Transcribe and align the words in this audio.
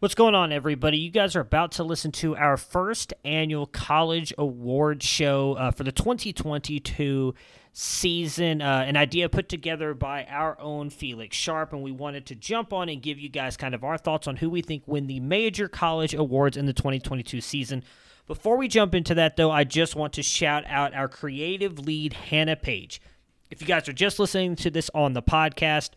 What's 0.00 0.14
going 0.14 0.36
on, 0.36 0.52
everybody? 0.52 0.96
You 0.96 1.10
guys 1.10 1.34
are 1.34 1.40
about 1.40 1.72
to 1.72 1.82
listen 1.82 2.12
to 2.12 2.36
our 2.36 2.56
first 2.56 3.12
annual 3.24 3.66
college 3.66 4.32
award 4.38 5.02
show 5.02 5.54
uh, 5.54 5.72
for 5.72 5.82
the 5.82 5.90
2022 5.90 7.34
season. 7.72 8.62
Uh, 8.62 8.84
an 8.86 8.96
idea 8.96 9.28
put 9.28 9.48
together 9.48 9.94
by 9.94 10.24
our 10.26 10.56
own 10.60 10.90
Felix 10.90 11.36
Sharp, 11.36 11.72
and 11.72 11.82
we 11.82 11.90
wanted 11.90 12.26
to 12.26 12.36
jump 12.36 12.72
on 12.72 12.88
and 12.88 13.02
give 13.02 13.18
you 13.18 13.28
guys 13.28 13.56
kind 13.56 13.74
of 13.74 13.82
our 13.82 13.98
thoughts 13.98 14.28
on 14.28 14.36
who 14.36 14.48
we 14.48 14.62
think 14.62 14.84
win 14.86 15.08
the 15.08 15.18
major 15.18 15.66
college 15.66 16.14
awards 16.14 16.56
in 16.56 16.66
the 16.66 16.72
2022 16.72 17.40
season. 17.40 17.82
Before 18.28 18.56
we 18.56 18.68
jump 18.68 18.94
into 18.94 19.16
that, 19.16 19.36
though, 19.36 19.50
I 19.50 19.64
just 19.64 19.96
want 19.96 20.12
to 20.12 20.22
shout 20.22 20.62
out 20.68 20.94
our 20.94 21.08
creative 21.08 21.80
lead, 21.80 22.12
Hannah 22.12 22.54
Page. 22.54 23.02
If 23.50 23.60
you 23.60 23.66
guys 23.66 23.88
are 23.88 23.92
just 23.92 24.20
listening 24.20 24.54
to 24.56 24.70
this 24.70 24.92
on 24.94 25.14
the 25.14 25.22
podcast, 25.22 25.90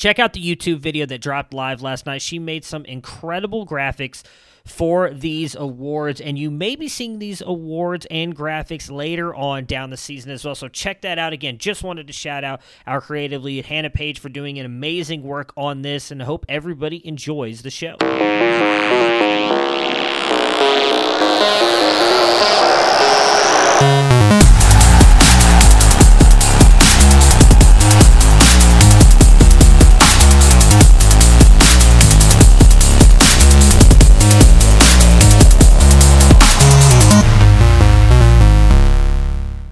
check 0.00 0.18
out 0.18 0.32
the 0.32 0.42
YouTube 0.42 0.78
video 0.78 1.04
that 1.04 1.20
dropped 1.20 1.52
live 1.52 1.82
last 1.82 2.06
night. 2.06 2.22
She 2.22 2.38
made 2.38 2.64
some 2.64 2.86
incredible 2.86 3.66
graphics 3.66 4.22
for 4.64 5.10
these 5.10 5.54
awards, 5.54 6.22
and 6.22 6.38
you 6.38 6.50
may 6.50 6.74
be 6.74 6.88
seeing 6.88 7.18
these 7.18 7.42
awards 7.42 8.06
and 8.10 8.34
graphics 8.34 8.90
later 8.90 9.34
on 9.34 9.66
down 9.66 9.90
the 9.90 9.98
season 9.98 10.30
as 10.30 10.44
well. 10.44 10.54
So 10.54 10.68
check 10.68 11.02
that 11.02 11.18
out 11.18 11.34
again. 11.34 11.58
Just 11.58 11.82
wanted 11.82 12.06
to 12.06 12.14
shout 12.14 12.44
out 12.44 12.62
our 12.86 13.02
creative 13.02 13.44
lead, 13.44 13.66
Hannah 13.66 13.90
Page, 13.90 14.18
for 14.18 14.30
doing 14.30 14.58
an 14.58 14.64
amazing 14.64 15.22
work 15.22 15.52
on 15.56 15.82
this, 15.82 16.10
and 16.10 16.22
hope 16.22 16.46
everybody 16.48 17.06
enjoys 17.06 17.60
the 17.60 17.70
show. 17.70 17.96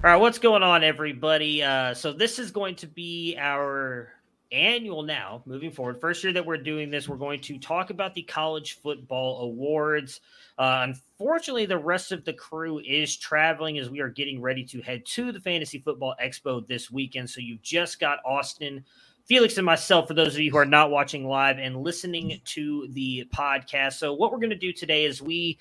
All 0.09 0.15
right, 0.15 0.21
what's 0.21 0.39
going 0.39 0.63
on, 0.63 0.83
everybody? 0.83 1.61
Uh, 1.61 1.93
so 1.93 2.11
this 2.11 2.39
is 2.39 2.49
going 2.49 2.73
to 2.77 2.87
be 2.87 3.35
our 3.37 4.11
annual 4.51 5.03
now, 5.03 5.43
moving 5.45 5.69
forward. 5.69 6.01
First 6.01 6.23
year 6.23 6.33
that 6.33 6.43
we're 6.43 6.57
doing 6.57 6.89
this, 6.89 7.07
we're 7.07 7.15
going 7.15 7.41
to 7.41 7.59
talk 7.59 7.91
about 7.91 8.15
the 8.15 8.23
college 8.23 8.79
football 8.81 9.41
awards. 9.43 10.21
Uh, 10.57 10.87
unfortunately, 10.87 11.67
the 11.67 11.77
rest 11.77 12.11
of 12.11 12.25
the 12.25 12.33
crew 12.33 12.79
is 12.79 13.17
traveling 13.17 13.77
as 13.77 13.91
we 13.91 13.99
are 13.99 14.09
getting 14.09 14.41
ready 14.41 14.63
to 14.63 14.81
head 14.81 15.05
to 15.05 15.31
the 15.31 15.39
Fantasy 15.39 15.77
Football 15.77 16.15
Expo 16.19 16.67
this 16.67 16.89
weekend. 16.89 17.29
So 17.29 17.39
you've 17.39 17.61
just 17.61 17.99
got 17.99 18.17
Austin. 18.25 18.83
Felix 19.25 19.57
and 19.57 19.65
myself, 19.67 20.07
for 20.07 20.15
those 20.15 20.33
of 20.33 20.41
you 20.41 20.49
who 20.49 20.57
are 20.57 20.65
not 20.65 20.89
watching 20.89 21.27
live 21.27 21.59
and 21.59 21.83
listening 21.83 22.41
to 22.45 22.87
the 22.93 23.29
podcast. 23.31 23.93
So, 23.93 24.15
what 24.15 24.31
we're 24.31 24.39
going 24.39 24.49
to 24.49 24.55
do 24.55 24.73
today 24.73 25.05
is 25.05 25.21
we 25.21 25.59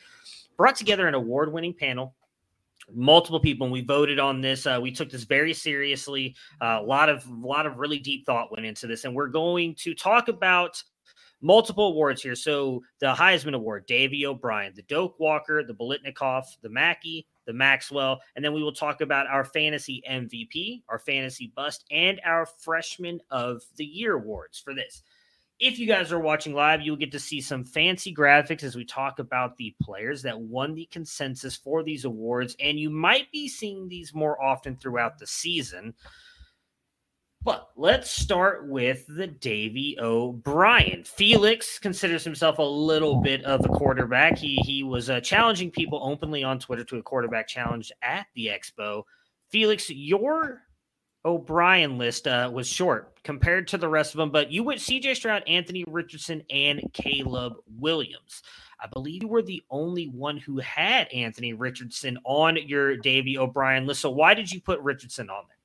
brought 0.57 0.75
together 0.75 1.07
an 1.07 1.13
award 1.13 1.53
winning 1.53 1.75
panel 1.75 2.15
multiple 2.93 3.41
people 3.41 3.67
and 3.67 3.73
we 3.73 3.83
voted 3.83 4.19
on 4.19 4.41
this. 4.41 4.67
Uh, 4.67 4.79
we 4.81 4.91
took 4.91 5.11
this 5.11 5.25
very 5.25 5.55
seriously. 5.55 6.35
Uh, 6.61 6.79
a 6.81 6.83
lot 6.83 7.09
of 7.09 7.27
a 7.27 7.47
lot 7.47 7.67
of 7.67 7.79
really 7.79 7.99
deep 7.99 8.27
thought 8.27 8.53
went 8.53 8.67
into 8.67 8.87
this 8.87 9.05
and 9.05 9.15
we're 9.15 9.29
going 9.29 9.75
to 9.77 9.95
talk 9.95 10.29
about 10.29 10.83
multiple 11.41 11.89
awards 11.89 12.23
here. 12.23 12.35
So 12.35 12.83
the 13.01 13.15
heisman 13.15 13.55
award 13.55 13.87
davy 13.87 14.27
o'brien 14.27 14.73
the 14.75 14.83
doak 14.83 15.19
walker 15.21 15.63
the 15.63 15.75
Biletnikoff, 15.75 16.45
the 16.63 16.69
mackey 16.69 17.27
the 17.47 17.53
maxwell 17.53 18.21
and 18.37 18.45
then 18.45 18.53
we 18.53 18.63
will 18.63 18.73
talk 18.73 19.01
about 19.01 19.27
our 19.27 19.45
fantasy 19.45 20.03
mvp 20.09 20.83
our 20.91 20.99
fantasy 20.99 21.51
bust 21.57 21.85
and 21.91 22.21
our 22.25 22.45
freshman 22.45 23.19
of 23.31 23.63
the 23.77 23.85
year 23.87 24.17
awards 24.17 24.59
for 24.59 24.75
this 24.75 25.03
if 25.61 25.79
you 25.79 25.87
guys 25.87 26.13
are 26.13 26.21
watching 26.21 26.55
live, 26.55 26.83
you'll 26.83 26.97
get 26.97 27.13
to 27.13 27.19
see 27.19 27.41
some 27.41 27.65
fancy 27.65 28.15
graphics 28.15 28.63
as 28.63 28.77
we 28.77 28.85
talk 28.85 29.19
about 29.19 29.57
the 29.57 29.75
players 29.83 30.23
that 30.23 30.39
won 30.39 30.75
the 30.75 30.87
consensus 30.87 31.57
for 31.57 31.83
these 31.83 32.05
awards. 32.05 32.55
And 32.61 32.79
you 32.79 32.91
might 32.91 33.31
be 33.33 33.49
seeing 33.49 33.89
these 33.89 34.15
more 34.15 34.41
often 34.41 34.77
throughout 34.77 35.19
the 35.19 35.27
season. 35.27 35.95
But 37.43 37.71
let's 37.77 38.11
start 38.11 38.69
with 38.69 39.05
the 39.09 39.27
Davy 39.27 39.97
O'Brien. 40.01 41.03
Felix 41.05 41.79
considers 41.79 42.25
himself 42.25 42.59
a 42.59 42.63
little 42.63 43.21
bit 43.21 43.45
of 43.45 43.65
a 43.65 43.69
quarterback. 43.69 44.37
He 44.37 44.57
he 44.65 44.83
was 44.83 45.09
uh, 45.09 45.21
challenging 45.21 45.71
people 45.71 46.01
openly 46.03 46.45
on 46.45 46.59
Twitter 46.59 46.85
to 46.85 46.99
a 46.99 47.03
quarterback 47.03 47.49
challenge 47.49 47.91
at 48.03 48.27
the 48.35 48.47
Expo. 48.47 49.05
Felix, 49.49 49.89
your 49.89 50.63
O'Brien 51.29 51.99
list 51.99 52.27
uh, 52.27 52.51
was 52.53 52.67
short 52.67 53.23
compared 53.23 53.69
to 53.69 53.79
the 53.79 53.89
rest 53.89 54.15
of 54.15 54.19
them, 54.19 54.31
but 54.31 54.51
you 54.51 54.65
went 54.65 54.81
CJ 54.81 55.15
Stroud, 55.15 55.43
Anthony 55.47 55.85
Richardson, 55.87 56.43
and 56.49 56.83
Caleb 56.95 57.57
Williams. 57.79 58.43
I 58.81 58.87
believe 58.87 59.23
you 59.23 59.29
were 59.29 59.43
the 59.43 59.63
only 59.71 60.07
one 60.07 60.39
who 60.39 60.57
had 60.59 61.09
Anthony 61.09 61.53
Richardson 61.53 62.19
on 62.25 62.57
your 62.57 62.97
Davy 62.97 63.37
O'Brien 63.37 63.87
list. 63.87 64.01
So 64.01 64.09
why 64.09 64.33
did 64.33 64.51
you 64.51 64.63
put 64.63 64.81
Richardson 64.81 65.29
on 65.29 65.45
there? 65.49 65.58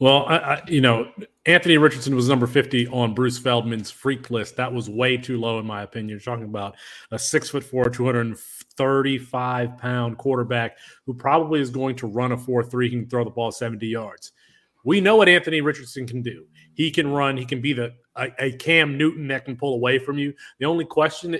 Well, 0.00 0.24
I, 0.26 0.36
I, 0.36 0.62
you 0.66 0.80
know, 0.80 1.12
Anthony 1.44 1.76
Richardson 1.76 2.16
was 2.16 2.26
number 2.26 2.46
50 2.46 2.88
on 2.88 3.12
Bruce 3.12 3.38
Feldman's 3.38 3.90
freak 3.90 4.30
list. 4.30 4.56
That 4.56 4.72
was 4.72 4.88
way 4.88 5.18
too 5.18 5.38
low, 5.38 5.58
in 5.58 5.66
my 5.66 5.82
opinion. 5.82 6.08
You're 6.08 6.20
talking 6.20 6.46
about 6.46 6.74
a 7.10 7.18
six 7.18 7.50
foot 7.50 7.62
four, 7.62 7.90
235 7.90 9.76
pound 9.76 10.16
quarterback 10.16 10.78
who 11.04 11.12
probably 11.12 11.60
is 11.60 11.68
going 11.68 11.96
to 11.96 12.06
run 12.06 12.32
a 12.32 12.38
4 12.38 12.64
3, 12.64 12.88
He 12.88 12.96
can 12.96 13.08
throw 13.10 13.24
the 13.24 13.30
ball 13.30 13.52
70 13.52 13.86
yards. 13.86 14.32
We 14.86 15.02
know 15.02 15.16
what 15.16 15.28
Anthony 15.28 15.60
Richardson 15.60 16.06
can 16.06 16.22
do. 16.22 16.46
He 16.72 16.90
can 16.90 17.12
run, 17.12 17.36
he 17.36 17.44
can 17.44 17.60
be 17.60 17.74
the 17.74 17.92
a, 18.16 18.28
a 18.38 18.52
Cam 18.52 18.96
Newton 18.96 19.28
that 19.28 19.44
can 19.44 19.56
pull 19.56 19.74
away 19.74 19.98
from 19.98 20.16
you. 20.16 20.32
The 20.58 20.66
only 20.66 20.86
question 20.86 21.38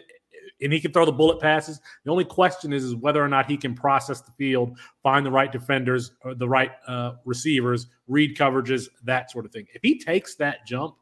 and 0.63 0.73
he 0.73 0.81
can 0.81 0.93
throw 0.93 1.05
the 1.05 1.13
bullet 1.13 1.41
passes. 1.41 1.81
The 2.05 2.11
only 2.11 2.25
question 2.25 2.73
is, 2.73 2.85
is 2.85 2.95
whether 2.95 3.23
or 3.23 3.29
not 3.29 3.51
he 3.51 3.57
can 3.57 3.75
process 3.75 4.21
the 4.21 4.33
field, 4.33 4.79
find 5.03 5.25
the 5.25 5.31
right 5.31 5.51
defenders, 5.51 6.13
the 6.37 6.49
right 6.49 6.73
uh, 6.87 7.13
receivers, 7.25 7.87
read 8.09 8.37
coverages, 8.37 8.89
that 9.05 9.31
sort 9.31 9.45
of 9.45 9.53
thing. 9.53 9.67
If 9.75 9.83
he 9.83 9.99
takes 9.99 10.35
that 10.37 10.67
jump, 10.67 10.97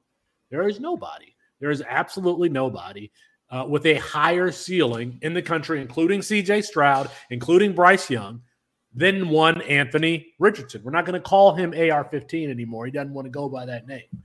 there 0.50 0.68
is 0.68 0.80
nobody. 0.80 1.34
There 1.60 1.70
is 1.70 1.82
absolutely 1.88 2.48
nobody 2.48 3.10
uh, 3.50 3.66
with 3.68 3.86
a 3.86 3.94
higher 3.94 4.50
ceiling 4.50 5.18
in 5.22 5.34
the 5.34 5.42
country, 5.42 5.80
including 5.80 6.22
C.J. 6.22 6.62
Stroud, 6.62 7.10
including 7.30 7.72
Bryce 7.72 8.10
Young, 8.10 8.42
than 8.94 9.28
one 9.28 9.62
Anthony 9.62 10.34
Richardson. 10.38 10.82
We're 10.82 10.92
not 10.92 11.04
going 11.04 11.20
to 11.20 11.28
call 11.28 11.54
him 11.54 11.70
AR-15 11.70 12.50
anymore. 12.50 12.86
He 12.86 12.92
doesn't 12.92 13.12
want 13.12 13.26
to 13.26 13.30
go 13.30 13.48
by 13.48 13.66
that 13.66 13.86
name. 13.86 14.22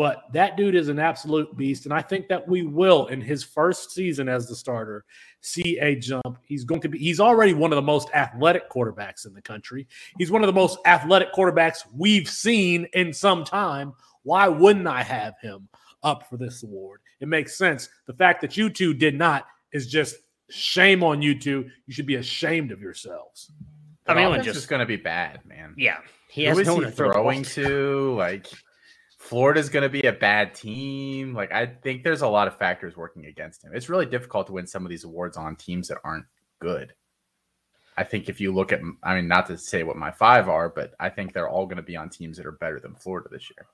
But 0.00 0.32
that 0.32 0.56
dude 0.56 0.76
is 0.76 0.88
an 0.88 0.98
absolute 0.98 1.54
beast. 1.58 1.84
And 1.84 1.92
I 1.92 2.00
think 2.00 2.26
that 2.28 2.48
we 2.48 2.62
will, 2.62 3.08
in 3.08 3.20
his 3.20 3.44
first 3.44 3.90
season 3.90 4.30
as 4.30 4.48
the 4.48 4.56
starter, 4.56 5.04
see 5.42 5.78
a 5.78 5.94
jump. 5.94 6.38
He's 6.42 6.64
going 6.64 6.80
to 6.80 6.88
be, 6.88 6.96
he's 6.96 7.20
already 7.20 7.52
one 7.52 7.70
of 7.70 7.76
the 7.76 7.82
most 7.82 8.08
athletic 8.14 8.70
quarterbacks 8.70 9.26
in 9.26 9.34
the 9.34 9.42
country. 9.42 9.86
He's 10.16 10.30
one 10.30 10.42
of 10.42 10.46
the 10.46 10.54
most 10.54 10.78
athletic 10.86 11.34
quarterbacks 11.34 11.80
we've 11.94 12.30
seen 12.30 12.86
in 12.94 13.12
some 13.12 13.44
time. 13.44 13.92
Why 14.22 14.48
wouldn't 14.48 14.86
I 14.86 15.02
have 15.02 15.34
him 15.42 15.68
up 16.02 16.30
for 16.30 16.38
this 16.38 16.62
award? 16.62 17.00
It 17.20 17.28
makes 17.28 17.58
sense. 17.58 17.90
The 18.06 18.14
fact 18.14 18.40
that 18.40 18.56
you 18.56 18.70
two 18.70 18.94
did 18.94 19.18
not 19.18 19.48
is 19.74 19.86
just 19.86 20.16
shame 20.48 21.04
on 21.04 21.20
you 21.20 21.38
two. 21.38 21.68
You 21.86 21.92
should 21.92 22.06
be 22.06 22.14
ashamed 22.14 22.72
of 22.72 22.80
yourselves. 22.80 23.52
I 24.06 24.14
mean, 24.14 24.34
it's 24.34 24.46
just 24.46 24.68
going 24.68 24.80
to 24.80 24.86
be 24.86 24.96
bad, 24.96 25.44
man. 25.44 25.74
Yeah, 25.76 25.98
he 26.30 26.44
has 26.44 26.56
Who 26.56 26.60
is 26.62 26.66
no 26.66 26.80
he 26.80 26.90
throwing 26.90 27.42
to. 27.42 28.14
Like, 28.14 28.46
Florida's 29.30 29.68
going 29.68 29.84
to 29.84 29.88
be 29.88 30.08
a 30.08 30.12
bad 30.12 30.56
team. 30.56 31.34
Like 31.34 31.52
I 31.52 31.64
think 31.64 32.02
there's 32.02 32.22
a 32.22 32.28
lot 32.28 32.48
of 32.48 32.58
factors 32.58 32.96
working 32.96 33.26
against 33.26 33.62
him. 33.62 33.70
It's 33.72 33.88
really 33.88 34.04
difficult 34.04 34.48
to 34.48 34.54
win 34.54 34.66
some 34.66 34.84
of 34.84 34.90
these 34.90 35.04
awards 35.04 35.36
on 35.36 35.54
teams 35.54 35.86
that 35.86 35.98
aren't 36.02 36.24
good. 36.58 36.92
I 37.96 38.02
think 38.02 38.28
if 38.28 38.40
you 38.40 38.52
look 38.52 38.72
at, 38.72 38.80
I 39.04 39.14
mean, 39.14 39.28
not 39.28 39.46
to 39.46 39.56
say 39.56 39.84
what 39.84 39.94
my 39.94 40.10
five 40.10 40.48
are, 40.48 40.68
but 40.68 40.94
I 40.98 41.10
think 41.10 41.32
they're 41.32 41.48
all 41.48 41.66
going 41.66 41.76
to 41.76 41.82
be 41.82 41.96
on 41.96 42.08
teams 42.08 42.38
that 42.38 42.46
are 42.46 42.50
better 42.50 42.80
than 42.80 42.96
Florida 42.96 43.28
this 43.30 43.48
year. 43.56 43.68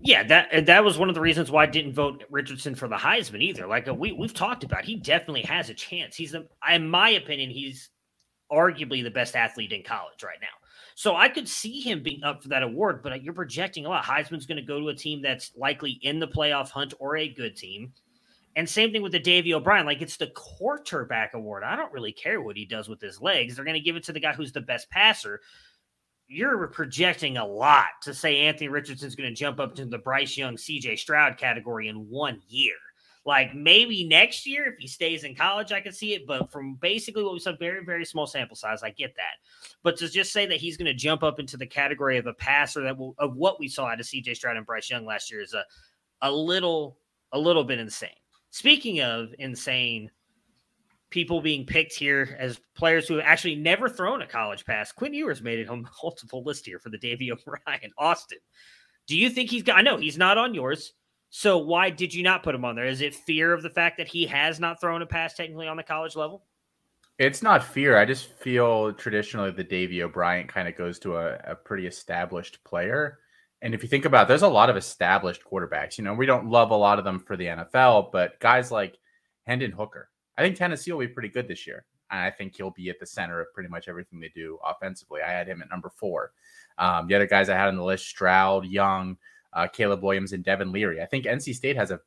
Yeah, 0.00 0.22
that 0.28 0.64
that 0.64 0.82
was 0.82 0.96
one 0.96 1.10
of 1.10 1.14
the 1.14 1.20
reasons 1.20 1.50
why 1.50 1.64
I 1.64 1.66
didn't 1.66 1.92
vote 1.92 2.24
Richardson 2.30 2.74
for 2.74 2.88
the 2.88 2.96
Heisman 2.96 3.42
either. 3.42 3.66
Like 3.66 3.88
uh, 3.88 3.94
we 3.94 4.12
we've 4.12 4.32
talked 4.32 4.64
about, 4.64 4.86
he 4.86 4.96
definitely 4.96 5.42
has 5.42 5.68
a 5.68 5.74
chance. 5.74 6.16
He's, 6.16 6.32
the, 6.32 6.48
in 6.70 6.88
my 6.88 7.10
opinion, 7.10 7.50
he's 7.50 7.90
arguably 8.50 9.02
the 9.02 9.10
best 9.10 9.36
athlete 9.36 9.72
in 9.72 9.82
college 9.82 10.22
right 10.22 10.40
now. 10.40 10.61
So 10.94 11.16
I 11.16 11.28
could 11.28 11.48
see 11.48 11.80
him 11.80 12.02
being 12.02 12.22
up 12.24 12.42
for 12.42 12.48
that 12.48 12.62
award, 12.62 13.02
but 13.02 13.12
uh, 13.12 13.16
you're 13.16 13.32
projecting 13.32 13.86
a 13.86 13.88
lot. 13.88 14.04
Heisman's 14.04 14.46
going 14.46 14.56
to 14.56 14.62
go 14.62 14.80
to 14.80 14.88
a 14.88 14.94
team 14.94 15.22
that's 15.22 15.52
likely 15.56 15.98
in 16.02 16.18
the 16.18 16.28
playoff 16.28 16.70
hunt 16.70 16.94
or 16.98 17.16
a 17.16 17.28
good 17.28 17.56
team. 17.56 17.92
And 18.54 18.68
same 18.68 18.92
thing 18.92 19.02
with 19.02 19.12
the 19.12 19.18
Davy 19.18 19.54
O'Brien. 19.54 19.86
Like 19.86 20.02
it's 20.02 20.18
the 20.18 20.28
quarterback 20.28 21.34
award. 21.34 21.64
I 21.64 21.76
don't 21.76 21.92
really 21.92 22.12
care 22.12 22.42
what 22.42 22.56
he 22.56 22.66
does 22.66 22.88
with 22.88 23.00
his 23.00 23.20
legs. 23.20 23.56
They're 23.56 23.64
going 23.64 23.74
to 23.74 23.80
give 23.80 23.96
it 23.96 24.04
to 24.04 24.12
the 24.12 24.20
guy 24.20 24.32
who's 24.32 24.52
the 24.52 24.60
best 24.60 24.90
passer. 24.90 25.40
You're 26.28 26.66
projecting 26.68 27.38
a 27.38 27.46
lot 27.46 27.86
to 28.02 28.14
say 28.14 28.38
Anthony 28.40 28.68
Richardson's 28.68 29.14
going 29.14 29.30
to 29.30 29.34
jump 29.34 29.58
up 29.60 29.74
to 29.76 29.84
the 29.84 29.98
Bryce 29.98 30.36
Young, 30.36 30.56
CJ 30.56 30.98
Stroud 30.98 31.38
category 31.38 31.88
in 31.88 31.96
one 32.08 32.40
year. 32.48 32.74
Like 33.24 33.54
maybe 33.54 34.04
next 34.04 34.46
year, 34.46 34.66
if 34.66 34.78
he 34.78 34.88
stays 34.88 35.22
in 35.22 35.36
college, 35.36 35.70
I 35.70 35.80
could 35.80 35.94
see 35.94 36.14
it. 36.14 36.26
But 36.26 36.50
from 36.50 36.74
basically 36.74 37.22
what 37.22 37.32
we 37.32 37.38
saw, 37.38 37.52
very, 37.56 37.84
very 37.84 38.04
small 38.04 38.26
sample 38.26 38.56
size, 38.56 38.82
I 38.82 38.90
get 38.90 39.14
that. 39.16 39.34
But 39.84 39.96
to 39.98 40.08
just 40.08 40.32
say 40.32 40.46
that 40.46 40.60
he's 40.60 40.76
going 40.76 40.86
to 40.86 40.94
jump 40.94 41.22
up 41.22 41.38
into 41.38 41.56
the 41.56 41.66
category 41.66 42.18
of 42.18 42.26
a 42.26 42.34
passer 42.34 42.82
that 42.82 42.98
will, 42.98 43.14
of 43.18 43.36
what 43.36 43.60
we 43.60 43.68
saw 43.68 43.86
out 43.86 44.00
of 44.00 44.06
CJ 44.06 44.36
Stroud 44.36 44.56
and 44.56 44.66
Bryce 44.66 44.90
Young 44.90 45.06
last 45.06 45.30
year 45.30 45.40
is 45.40 45.54
a, 45.54 45.64
a 46.20 46.32
little, 46.32 46.98
a 47.30 47.38
little 47.38 47.62
bit 47.62 47.78
insane. 47.78 48.10
Speaking 48.50 49.00
of 49.00 49.28
insane 49.38 50.10
people 51.10 51.40
being 51.40 51.64
picked 51.64 51.94
here 51.94 52.36
as 52.40 52.60
players 52.74 53.06
who 53.06 53.14
have 53.14 53.24
actually 53.24 53.54
never 53.54 53.88
thrown 53.88 54.22
a 54.22 54.26
college 54.26 54.64
pass, 54.64 54.90
Quinn 54.90 55.14
Ewers 55.14 55.42
made 55.42 55.60
it 55.60 55.68
on 55.68 55.86
multiple 56.02 56.42
list 56.42 56.66
here 56.66 56.80
for 56.80 56.88
the 56.88 56.98
Davy 56.98 57.30
O'Brien. 57.30 57.92
Austin, 57.98 58.38
do 59.06 59.16
you 59.16 59.30
think 59.30 59.48
he's 59.48 59.62
got? 59.62 59.78
I 59.78 59.82
know 59.82 59.96
he's 59.96 60.18
not 60.18 60.38
on 60.38 60.54
yours. 60.54 60.94
So 61.34 61.56
why 61.56 61.88
did 61.88 62.12
you 62.12 62.22
not 62.22 62.42
put 62.42 62.54
him 62.54 62.66
on 62.66 62.76
there? 62.76 62.84
Is 62.84 63.00
it 63.00 63.14
fear 63.14 63.54
of 63.54 63.62
the 63.62 63.70
fact 63.70 63.96
that 63.96 64.06
he 64.06 64.26
has 64.26 64.60
not 64.60 64.78
thrown 64.78 65.00
a 65.00 65.06
pass 65.06 65.32
technically 65.32 65.66
on 65.66 65.78
the 65.78 65.82
college 65.82 66.14
level? 66.14 66.44
It's 67.18 67.42
not 67.42 67.64
fear. 67.64 67.96
I 67.96 68.04
just 68.04 68.26
feel 68.26 68.92
traditionally 68.92 69.50
the 69.50 69.64
Davy 69.64 70.02
O'Brien 70.02 70.46
kind 70.46 70.68
of 70.68 70.76
goes 70.76 70.98
to 71.00 71.16
a, 71.16 71.36
a, 71.46 71.54
pretty 71.54 71.86
established 71.86 72.62
player. 72.64 73.18
And 73.62 73.74
if 73.74 73.82
you 73.82 73.88
think 73.88 74.04
about 74.04 74.24
it, 74.24 74.28
there's 74.28 74.42
a 74.42 74.48
lot 74.48 74.68
of 74.68 74.76
established 74.76 75.42
quarterbacks. 75.42 75.96
You 75.96 76.04
know, 76.04 76.12
we 76.12 76.26
don't 76.26 76.50
love 76.50 76.70
a 76.70 76.76
lot 76.76 76.98
of 76.98 77.04
them 77.06 77.18
for 77.18 77.34
the 77.34 77.46
NFL, 77.46 78.12
but 78.12 78.38
guys 78.38 78.70
like 78.70 78.98
Hendon 79.46 79.72
Hooker, 79.72 80.10
I 80.36 80.42
think 80.42 80.56
Tennessee 80.56 80.92
will 80.92 81.00
be 81.00 81.08
pretty 81.08 81.30
good 81.30 81.48
this 81.48 81.66
year. 81.66 81.86
And 82.10 82.20
I 82.20 82.30
think 82.30 82.56
he'll 82.56 82.72
be 82.72 82.90
at 82.90 83.00
the 83.00 83.06
center 83.06 83.40
of 83.40 83.54
pretty 83.54 83.70
much 83.70 83.88
everything 83.88 84.20
they 84.20 84.32
do 84.34 84.58
offensively. 84.62 85.22
I 85.22 85.30
had 85.30 85.48
him 85.48 85.62
at 85.62 85.70
number 85.70 85.88
four. 85.88 86.32
Um, 86.76 87.06
the 87.08 87.14
other 87.14 87.26
guys 87.26 87.48
I 87.48 87.56
had 87.56 87.68
on 87.68 87.76
the 87.76 87.84
list, 87.84 88.06
Stroud, 88.06 88.66
Young, 88.66 89.16
uh, 89.52 89.68
Caleb 89.68 90.02
Williams, 90.02 90.32
and 90.32 90.44
Devin 90.44 90.72
Leary. 90.72 91.00
I 91.02 91.06
think 91.06 91.24
NC 91.26 91.54
State 91.54 91.76
has 91.76 91.90
a 91.90 92.00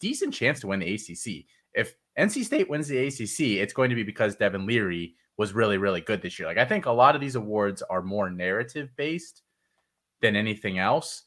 decent 0.00 0.34
chance 0.34 0.60
to 0.60 0.68
win 0.68 0.80
the 0.80 0.94
ACC. 0.94 1.46
If 1.74 1.94
NC 2.18 2.44
State 2.44 2.68
wins 2.68 2.88
the 2.88 3.06
ACC, 3.06 3.60
it's 3.62 3.72
going 3.72 3.90
to 3.90 3.96
be 3.96 4.02
because 4.02 4.36
Devin 4.36 4.66
Leary 4.66 5.14
was 5.36 5.52
really, 5.52 5.76
really 5.76 6.00
good 6.00 6.22
this 6.22 6.38
year. 6.38 6.48
Like 6.48 6.58
I 6.58 6.64
think 6.64 6.86
a 6.86 6.92
lot 6.92 7.14
of 7.14 7.20
these 7.20 7.34
awards 7.34 7.82
are 7.82 8.02
more 8.02 8.30
narrative 8.30 8.90
based 8.96 9.42
than 10.22 10.36
anything 10.36 10.78
else. 10.78 11.24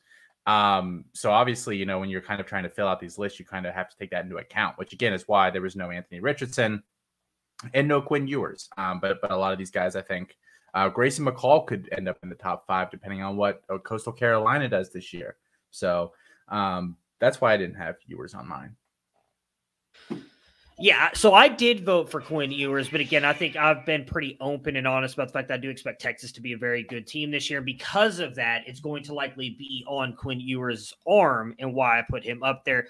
Um, 0.48 1.06
so 1.14 1.32
obviously, 1.32 1.78
you 1.78 1.86
know, 1.86 2.00
when 2.00 2.10
you're 2.10 2.22
kind 2.22 2.42
of 2.42 2.48
trying 2.48 2.64
to 2.64 2.70
fill 2.70 2.88
out 2.88 3.00
these 3.00 3.20
lists, 3.20 3.40
you 3.40 3.46
kind 3.46 3.68
of 3.68 3.76
have 3.76 3.90
to 3.90 3.98
take 3.98 4.10
that 4.12 4.24
into 4.24 4.38
account, 4.38 4.78
which 4.78 4.94
again 4.94 5.14
is 5.14 5.28
why 5.28 5.52
there 5.52 5.62
was 5.62 5.76
no 5.76 5.92
Anthony 5.92 6.22
Richardson 6.22 6.82
and 7.74 7.88
no 7.88 8.02
Quinn 8.02 8.28
Ewers. 8.28 8.70
Um, 8.78 9.00
but 9.00 9.22
but 9.22 9.32
a 9.32 9.38
lot 9.38 9.52
of 9.52 9.60
these 9.60 9.72
guys, 9.72 9.96
I 9.96 10.02
think, 10.02 10.36
uh, 10.74 10.90
Grayson 10.90 11.26
McCall 11.26 11.68
could 11.68 11.90
end 11.96 12.08
up 12.08 12.18
in 12.24 12.30
the 12.30 12.36
top 12.36 12.66
five 12.66 12.90
depending 12.90 13.22
on 13.22 13.38
what 13.38 13.62
uh, 13.70 13.78
Coastal 13.78 14.14
Carolina 14.14 14.68
does 14.68 14.92
this 14.92 15.14
year. 15.14 15.36
So 15.72 16.14
um, 16.48 16.98
that's 17.20 17.42
why 17.42 17.54
I 17.54 17.58
didn't 17.58 17.76
have 17.76 17.96
Ewers 18.08 18.34
on 18.34 18.48
mine. 18.48 18.76
Yeah, 20.82 21.10
so 21.14 21.34
I 21.34 21.50
did 21.50 21.84
vote 21.84 22.10
for 22.10 22.22
Quinn 22.22 22.54
Ewers, 22.54 22.88
but 22.88 23.02
again, 23.02 23.26
I 23.26 23.34
think 23.34 23.58
I've 23.58 23.86
been 23.86 24.06
pretty 24.06 24.38
open 24.40 24.78
and 24.78 24.88
honest 24.88 25.16
about 25.16 25.28
the 25.28 25.34
fact 25.34 25.50
that 25.50 25.56
I 25.56 25.58
do 25.58 25.70
expect 25.70 26.02
Texas 26.02 26.32
to 26.32 26.42
be 26.42 26.54
a 26.54 26.58
very 26.58 26.84
good 26.84 27.06
team 27.06 27.32
this 27.32 27.50
year. 27.50 27.60
Because 27.60 28.20
of 28.20 28.34
that, 28.36 28.64
it's 28.66 28.80
going 28.80 29.04
to 29.04 29.14
likely 29.14 29.50
be 29.60 29.84
on 29.90 30.14
Quinn 30.14 30.40
Ewers' 30.40 30.94
arm 31.06 31.54
and 31.60 31.74
why 31.74 32.00
I 32.00 32.06
put 32.10 32.24
him 32.24 32.44
up 32.44 32.64
there. 32.64 32.88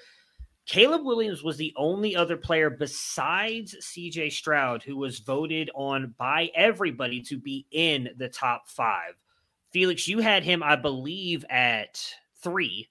Caleb 0.68 1.04
Williams 1.04 1.42
was 1.42 1.58
the 1.58 1.74
only 1.78 2.16
other 2.16 2.38
player 2.38 2.70
besides 2.70 3.76
CJ 3.82 4.34
Stroud 4.34 4.84
who 4.84 4.96
was 4.96 5.18
voted 5.18 5.72
on 5.74 6.14
by 6.20 6.52
everybody 6.54 7.24
to 7.24 7.40
be 7.40 7.66
in 7.72 8.10
the 8.18 8.30
top 8.30 8.70
five. 8.70 9.16
Felix, 9.72 10.08
you 10.08 10.20
had 10.20 10.44
him, 10.44 10.62
I 10.62 10.76
believe, 10.76 11.44
at 11.50 12.00
three. 12.44 12.90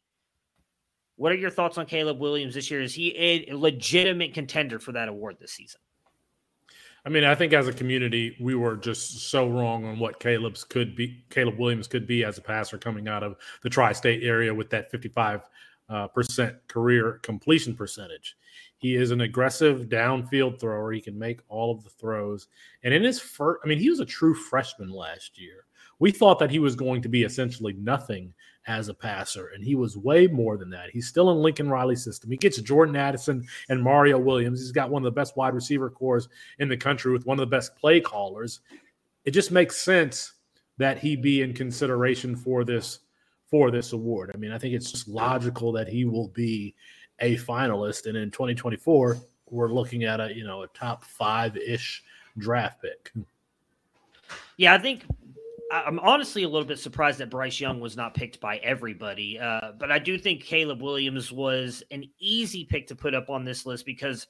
What 1.16 1.32
are 1.32 1.36
your 1.36 1.50
thoughts 1.50 1.78
on 1.78 1.86
Caleb 1.86 2.20
Williams 2.20 2.54
this 2.54 2.70
year? 2.70 2.80
Is 2.80 2.94
he 2.94 3.14
a 3.16 3.56
legitimate 3.56 4.34
contender 4.34 4.78
for 4.78 4.92
that 4.92 5.08
award 5.08 5.36
this 5.40 5.52
season? 5.52 5.80
I 7.04 7.10
mean, 7.10 7.24
I 7.24 7.34
think 7.34 7.52
as 7.52 7.68
a 7.68 7.72
community, 7.72 8.36
we 8.40 8.54
were 8.54 8.76
just 8.76 9.30
so 9.30 9.48
wrong 9.48 9.84
on 9.84 9.98
what 9.98 10.20
Caleb's 10.20 10.64
could 10.64 10.94
be. 10.94 11.24
Caleb 11.30 11.58
Williams 11.58 11.86
could 11.86 12.06
be 12.06 12.24
as 12.24 12.38
a 12.38 12.42
passer 12.42 12.76
coming 12.76 13.08
out 13.08 13.22
of 13.22 13.36
the 13.62 13.70
tri-state 13.70 14.22
area 14.22 14.52
with 14.52 14.68
that 14.70 14.90
55 14.90 15.42
uh, 15.88 16.06
percent 16.08 16.56
career 16.68 17.18
completion 17.22 17.74
percentage. 17.74 18.36
He 18.76 18.94
is 18.94 19.10
an 19.10 19.22
aggressive 19.22 19.88
downfield 19.88 20.60
thrower. 20.60 20.92
He 20.92 21.00
can 21.00 21.18
make 21.18 21.40
all 21.48 21.72
of 21.72 21.82
the 21.82 21.90
throws. 21.90 22.48
And 22.82 22.92
in 22.92 23.02
his 23.02 23.18
first, 23.18 23.60
I 23.64 23.68
mean, 23.68 23.78
he 23.78 23.90
was 23.90 24.00
a 24.00 24.04
true 24.04 24.34
freshman 24.34 24.90
last 24.90 25.40
year. 25.40 25.64
We 25.98 26.12
thought 26.12 26.38
that 26.38 26.50
he 26.50 26.58
was 26.58 26.76
going 26.76 27.02
to 27.02 27.08
be 27.08 27.24
essentially 27.24 27.72
nothing 27.72 28.32
as 28.68 28.88
a 28.88 28.94
passer, 28.94 29.48
and 29.48 29.64
he 29.64 29.74
was 29.74 29.96
way 29.96 30.26
more 30.26 30.58
than 30.58 30.68
that. 30.70 30.90
He's 30.90 31.08
still 31.08 31.30
in 31.30 31.38
Lincoln 31.38 31.70
Riley's 31.70 32.04
system. 32.04 32.30
He 32.30 32.36
gets 32.36 32.60
Jordan 32.60 32.94
Addison 32.96 33.46
and 33.70 33.82
Mario 33.82 34.18
Williams. 34.18 34.60
He's 34.60 34.72
got 34.72 34.90
one 34.90 35.02
of 35.02 35.04
the 35.04 35.18
best 35.18 35.36
wide 35.36 35.54
receiver 35.54 35.88
corps 35.88 36.28
in 36.58 36.68
the 36.68 36.76
country 36.76 37.10
with 37.10 37.26
one 37.26 37.40
of 37.40 37.48
the 37.48 37.56
best 37.56 37.74
play 37.76 37.98
callers. 38.00 38.60
It 39.24 39.30
just 39.30 39.50
makes 39.50 39.78
sense 39.78 40.34
that 40.76 40.98
he 40.98 41.16
be 41.16 41.40
in 41.40 41.54
consideration 41.54 42.36
for 42.36 42.62
this 42.62 43.00
for 43.50 43.70
this 43.70 43.94
award. 43.94 44.30
I 44.34 44.36
mean, 44.36 44.52
I 44.52 44.58
think 44.58 44.74
it's 44.74 44.92
just 44.92 45.08
logical 45.08 45.72
that 45.72 45.88
he 45.88 46.04
will 46.04 46.28
be 46.28 46.74
a 47.20 47.36
finalist, 47.38 48.06
and 48.06 48.16
in 48.16 48.30
2024, 48.30 49.16
we're 49.48 49.72
looking 49.72 50.04
at 50.04 50.20
a 50.20 50.32
you 50.34 50.44
know 50.44 50.62
a 50.62 50.68
top 50.68 51.04
five 51.04 51.56
ish 51.56 52.04
draft 52.36 52.82
pick. 52.82 53.12
Yeah, 54.58 54.74
I 54.74 54.78
think 54.78 55.04
I'm 55.70 55.98
honestly 55.98 56.44
a 56.44 56.48
little 56.48 56.66
bit 56.66 56.78
surprised 56.78 57.18
that 57.18 57.30
Bryce 57.30 57.60
Young 57.60 57.80
was 57.80 57.96
not 57.96 58.14
picked 58.14 58.40
by 58.40 58.56
everybody. 58.58 59.38
Uh, 59.38 59.72
but 59.78 59.92
I 59.92 59.98
do 59.98 60.18
think 60.18 60.42
Caleb 60.42 60.80
Williams 60.80 61.30
was 61.30 61.82
an 61.90 62.04
easy 62.18 62.64
pick 62.64 62.86
to 62.88 62.94
put 62.94 63.14
up 63.14 63.28
on 63.28 63.44
this 63.44 63.66
list 63.66 63.84
because 63.84 64.26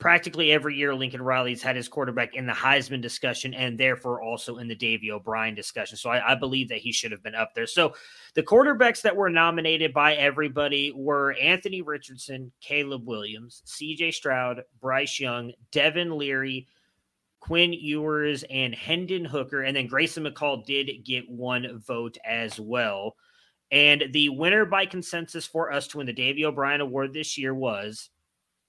practically 0.00 0.50
every 0.50 0.74
year 0.74 0.94
Lincoln 0.94 1.22
Riley's 1.22 1.62
had 1.62 1.76
his 1.76 1.88
quarterback 1.88 2.34
in 2.34 2.46
the 2.46 2.52
Heisman 2.52 3.02
discussion 3.02 3.54
and 3.54 3.78
therefore 3.78 4.22
also 4.22 4.56
in 4.56 4.66
the 4.66 4.74
Davy 4.74 5.12
O'Brien 5.12 5.54
discussion. 5.54 5.96
So 5.96 6.10
I, 6.10 6.32
I, 6.32 6.34
believe 6.34 6.70
that 6.70 6.78
he 6.78 6.90
should 6.90 7.12
have 7.12 7.22
been 7.22 7.34
up 7.34 7.54
there. 7.54 7.66
So 7.66 7.94
the 8.34 8.42
quarterbacks 8.42 9.02
that 9.02 9.14
were 9.14 9.28
nominated 9.28 9.92
by 9.92 10.14
everybody 10.14 10.90
were 10.96 11.34
Anthony 11.34 11.82
Richardson, 11.82 12.50
Caleb 12.62 13.06
Williams, 13.06 13.62
CJ 13.66 14.14
Stroud, 14.14 14.62
Bryce 14.80 15.20
Young, 15.20 15.52
Devin 15.70 16.16
Leary, 16.16 16.66
Quinn 17.40 17.72
Ewers 17.72 18.44
and 18.50 18.74
Hendon 18.74 19.24
Hooker. 19.24 19.62
And 19.62 19.76
then 19.76 19.86
Grayson 19.86 20.24
McCall 20.24 20.64
did 20.64 21.04
get 21.04 21.28
one 21.28 21.82
vote 21.86 22.18
as 22.24 22.60
well. 22.60 23.16
And 23.70 24.04
the 24.12 24.28
winner 24.30 24.64
by 24.64 24.86
consensus 24.86 25.46
for 25.46 25.72
us 25.72 25.86
to 25.88 25.98
win 25.98 26.06
the 26.06 26.12
Davy 26.12 26.44
O'Brien 26.44 26.80
Award 26.80 27.12
this 27.12 27.38
year 27.38 27.54
was 27.54 28.10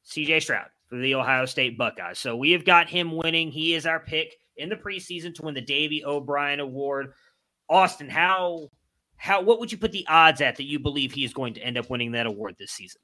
CJ 0.05 0.41
Stroud 0.41 0.67
for 0.87 0.97
the 0.97 1.15
Ohio 1.15 1.45
State 1.45 1.77
Buckeyes. 1.77 2.19
So 2.19 2.35
we 2.35 2.51
have 2.51 2.65
got 2.65 2.89
him 2.89 3.15
winning. 3.15 3.51
He 3.51 3.73
is 3.73 3.85
our 3.85 3.99
pick 3.99 4.35
in 4.57 4.69
the 4.69 4.75
preseason 4.75 5.33
to 5.35 5.43
win 5.43 5.53
the 5.53 5.61
Davy 5.61 6.05
O'Brien 6.05 6.59
Award. 6.59 7.13
Austin, 7.69 8.09
how 8.09 8.69
how 9.15 9.41
what 9.41 9.59
would 9.59 9.71
you 9.71 9.77
put 9.77 9.91
the 9.91 10.05
odds 10.07 10.41
at 10.41 10.57
that 10.57 10.65
you 10.65 10.79
believe 10.79 11.11
he 11.11 11.23
is 11.23 11.33
going 11.33 11.53
to 11.55 11.61
end 11.61 11.77
up 11.77 11.89
winning 11.89 12.11
that 12.11 12.25
award 12.25 12.55
this 12.59 12.71
season? 12.71 13.01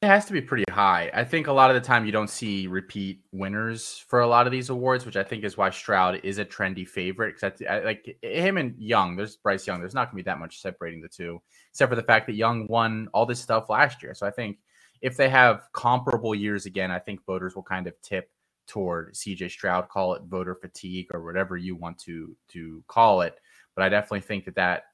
It 0.00 0.06
has 0.06 0.26
to 0.26 0.32
be 0.32 0.40
pretty 0.40 0.62
high. 0.70 1.10
I 1.12 1.24
think 1.24 1.48
a 1.48 1.52
lot 1.52 1.70
of 1.70 1.74
the 1.74 1.84
time 1.84 2.06
you 2.06 2.12
don't 2.12 2.30
see 2.30 2.68
repeat 2.68 3.24
winners 3.32 3.98
for 4.06 4.20
a 4.20 4.28
lot 4.28 4.46
of 4.46 4.52
these 4.52 4.70
awards, 4.70 5.04
which 5.04 5.16
I 5.16 5.24
think 5.24 5.42
is 5.42 5.56
why 5.56 5.70
Stroud 5.70 6.20
is 6.22 6.38
a 6.38 6.44
trendy 6.44 6.86
favorite. 6.86 7.34
Because 7.34 7.60
like 7.84 8.16
him 8.22 8.58
and 8.58 8.78
Young, 8.78 9.16
there's 9.16 9.36
Bryce 9.36 9.66
Young. 9.66 9.80
There's 9.80 9.94
not 9.94 10.04
going 10.04 10.18
to 10.18 10.24
be 10.24 10.30
that 10.30 10.38
much 10.38 10.60
separating 10.60 11.00
the 11.00 11.08
two, 11.08 11.42
except 11.72 11.90
for 11.90 11.96
the 11.96 12.04
fact 12.04 12.26
that 12.26 12.36
Young 12.36 12.68
won 12.68 13.08
all 13.12 13.26
this 13.26 13.40
stuff 13.40 13.68
last 13.68 14.00
year. 14.00 14.14
So 14.14 14.24
I 14.24 14.30
think 14.30 14.58
if 15.00 15.16
they 15.16 15.28
have 15.28 15.66
comparable 15.72 16.32
years 16.32 16.64
again, 16.64 16.92
I 16.92 17.00
think 17.00 17.26
voters 17.26 17.56
will 17.56 17.64
kind 17.64 17.88
of 17.88 18.00
tip 18.00 18.30
toward 18.68 19.14
CJ 19.14 19.50
Stroud. 19.50 19.88
Call 19.88 20.14
it 20.14 20.22
voter 20.28 20.54
fatigue 20.54 21.08
or 21.12 21.24
whatever 21.24 21.56
you 21.56 21.74
want 21.74 21.98
to 22.00 22.36
to 22.50 22.84
call 22.86 23.22
it. 23.22 23.34
But 23.74 23.82
I 23.82 23.88
definitely 23.88 24.20
think 24.20 24.44
that 24.44 24.54
that 24.54 24.84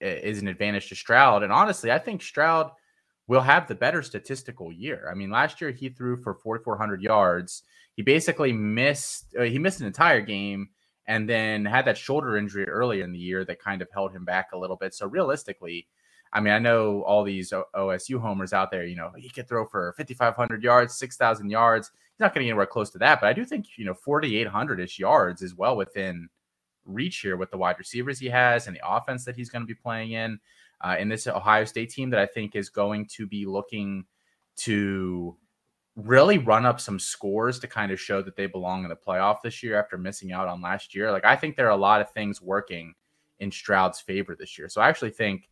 is 0.00 0.40
an 0.40 0.46
advantage 0.46 0.88
to 0.90 0.94
Stroud. 0.94 1.42
And 1.42 1.52
honestly, 1.52 1.90
I 1.90 1.98
think 1.98 2.22
Stroud– 2.22 2.70
will 3.28 3.40
have 3.40 3.66
the 3.66 3.74
better 3.74 4.02
statistical 4.02 4.72
year. 4.72 5.08
I 5.10 5.14
mean, 5.14 5.30
last 5.30 5.60
year 5.60 5.70
he 5.70 5.88
threw 5.88 6.16
for 6.22 6.34
4,400 6.34 7.02
yards. 7.02 7.62
He 7.94 8.02
basically 8.02 8.52
missed 8.52 9.26
uh, 9.38 9.42
he 9.42 9.58
missed 9.58 9.80
an 9.80 9.86
entire 9.86 10.20
game 10.20 10.68
and 11.08 11.28
then 11.28 11.64
had 11.64 11.84
that 11.86 11.96
shoulder 11.96 12.36
injury 12.36 12.68
earlier 12.68 13.04
in 13.04 13.12
the 13.12 13.18
year 13.18 13.44
that 13.44 13.60
kind 13.60 13.80
of 13.80 13.88
held 13.92 14.12
him 14.12 14.24
back 14.24 14.50
a 14.52 14.58
little 14.58 14.76
bit. 14.76 14.94
So 14.94 15.06
realistically, 15.06 15.86
I 16.32 16.40
mean, 16.40 16.52
I 16.52 16.58
know 16.58 17.02
all 17.02 17.22
these 17.22 17.52
OSU 17.74 18.20
homers 18.20 18.52
out 18.52 18.70
there, 18.70 18.84
you 18.84 18.96
know, 18.96 19.12
he 19.16 19.28
could 19.28 19.48
throw 19.48 19.66
for 19.66 19.94
5,500 19.96 20.62
yards, 20.62 20.96
6,000 20.96 21.48
yards. 21.48 21.88
He's 21.88 22.20
not 22.20 22.34
getting 22.34 22.48
anywhere 22.48 22.66
close 22.66 22.90
to 22.90 22.98
that, 22.98 23.20
but 23.20 23.28
I 23.28 23.32
do 23.32 23.44
think, 23.44 23.66
you 23.76 23.84
know, 23.84 23.94
4,800 23.94 24.80
ish 24.80 24.98
yards 24.98 25.42
is 25.42 25.54
well 25.54 25.76
within 25.76 26.28
reach 26.84 27.18
here 27.18 27.36
with 27.36 27.50
the 27.50 27.56
wide 27.56 27.78
receivers 27.78 28.18
he 28.18 28.28
has 28.28 28.66
and 28.66 28.76
the 28.76 28.80
offense 28.88 29.24
that 29.24 29.36
he's 29.36 29.50
going 29.50 29.62
to 29.62 29.66
be 29.66 29.74
playing 29.74 30.12
in 30.12 30.38
uh, 30.80 30.96
in 30.98 31.08
this 31.08 31.26
Ohio 31.26 31.64
State 31.64 31.90
team 31.90 32.10
that 32.10 32.20
I 32.20 32.26
think 32.26 32.54
is 32.54 32.68
going 32.68 33.06
to 33.16 33.26
be 33.26 33.46
looking 33.46 34.04
to 34.56 35.36
really 35.96 36.38
run 36.38 36.66
up 36.66 36.80
some 36.80 36.98
scores 36.98 37.58
to 37.58 37.66
kind 37.66 37.90
of 37.90 37.98
show 37.98 38.20
that 38.20 38.36
they 38.36 38.46
belong 38.46 38.84
in 38.84 38.90
the 38.90 38.96
playoff 38.96 39.40
this 39.42 39.62
year 39.62 39.78
after 39.78 39.96
missing 39.96 40.30
out 40.30 40.46
on 40.46 40.60
last 40.60 40.94
year. 40.94 41.10
Like 41.10 41.24
I 41.24 41.36
think 41.36 41.56
there 41.56 41.66
are 41.66 41.70
a 41.70 41.76
lot 41.76 42.00
of 42.00 42.10
things 42.10 42.42
working 42.42 42.94
in 43.38 43.50
Stroud's 43.50 44.00
favor 44.00 44.36
this 44.38 44.58
year. 44.58 44.68
So 44.68 44.80
I 44.80 44.88
actually 44.88 45.10
think 45.10 45.48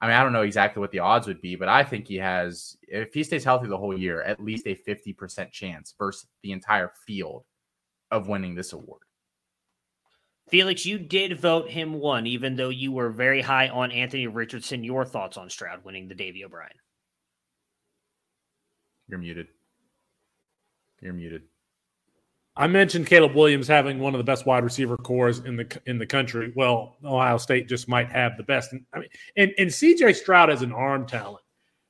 I 0.00 0.06
mean 0.06 0.16
I 0.16 0.22
don't 0.22 0.32
know 0.32 0.42
exactly 0.42 0.80
what 0.80 0.90
the 0.90 1.00
odds 1.00 1.26
would 1.26 1.42
be, 1.42 1.56
but 1.56 1.68
I 1.68 1.84
think 1.84 2.08
he 2.08 2.16
has 2.16 2.76
if 2.82 3.12
he 3.12 3.22
stays 3.22 3.44
healthy 3.44 3.68
the 3.68 3.76
whole 3.76 3.96
year, 3.96 4.22
at 4.22 4.42
least 4.42 4.66
a 4.66 4.74
50% 4.74 5.50
chance 5.50 5.94
versus 5.98 6.26
the 6.42 6.52
entire 6.52 6.92
field 7.06 7.44
of 8.10 8.28
winning 8.28 8.54
this 8.54 8.72
award. 8.72 9.02
Felix, 10.48 10.86
you 10.86 10.98
did 10.98 11.40
vote 11.40 11.70
him 11.70 11.94
one, 11.94 12.26
even 12.26 12.54
though 12.56 12.68
you 12.68 12.92
were 12.92 13.10
very 13.10 13.42
high 13.42 13.68
on 13.68 13.90
Anthony 13.90 14.26
Richardson. 14.28 14.84
Your 14.84 15.04
thoughts 15.04 15.36
on 15.36 15.50
Stroud 15.50 15.84
winning 15.84 16.08
the 16.08 16.14
Davy 16.14 16.44
O'Brien? 16.44 16.70
You're 19.08 19.18
muted. 19.18 19.48
You're 21.00 21.12
muted. 21.12 21.42
I 22.56 22.68
mentioned 22.68 23.06
Caleb 23.06 23.34
Williams 23.34 23.68
having 23.68 23.98
one 23.98 24.14
of 24.14 24.18
the 24.18 24.24
best 24.24 24.46
wide 24.46 24.64
receiver 24.64 24.96
corps 24.96 25.40
in 25.44 25.56
the 25.56 25.80
in 25.84 25.98
the 25.98 26.06
country. 26.06 26.52
Well, 26.56 26.96
Ohio 27.04 27.36
State 27.36 27.68
just 27.68 27.86
might 27.86 28.10
have 28.10 28.36
the 28.38 28.44
best. 28.44 28.72
I 28.94 28.98
mean, 29.00 29.08
and, 29.36 29.52
and 29.58 29.68
CJ 29.68 30.14
Stroud 30.16 30.48
as 30.48 30.62
an 30.62 30.72
arm 30.72 31.06
talent. 31.06 31.42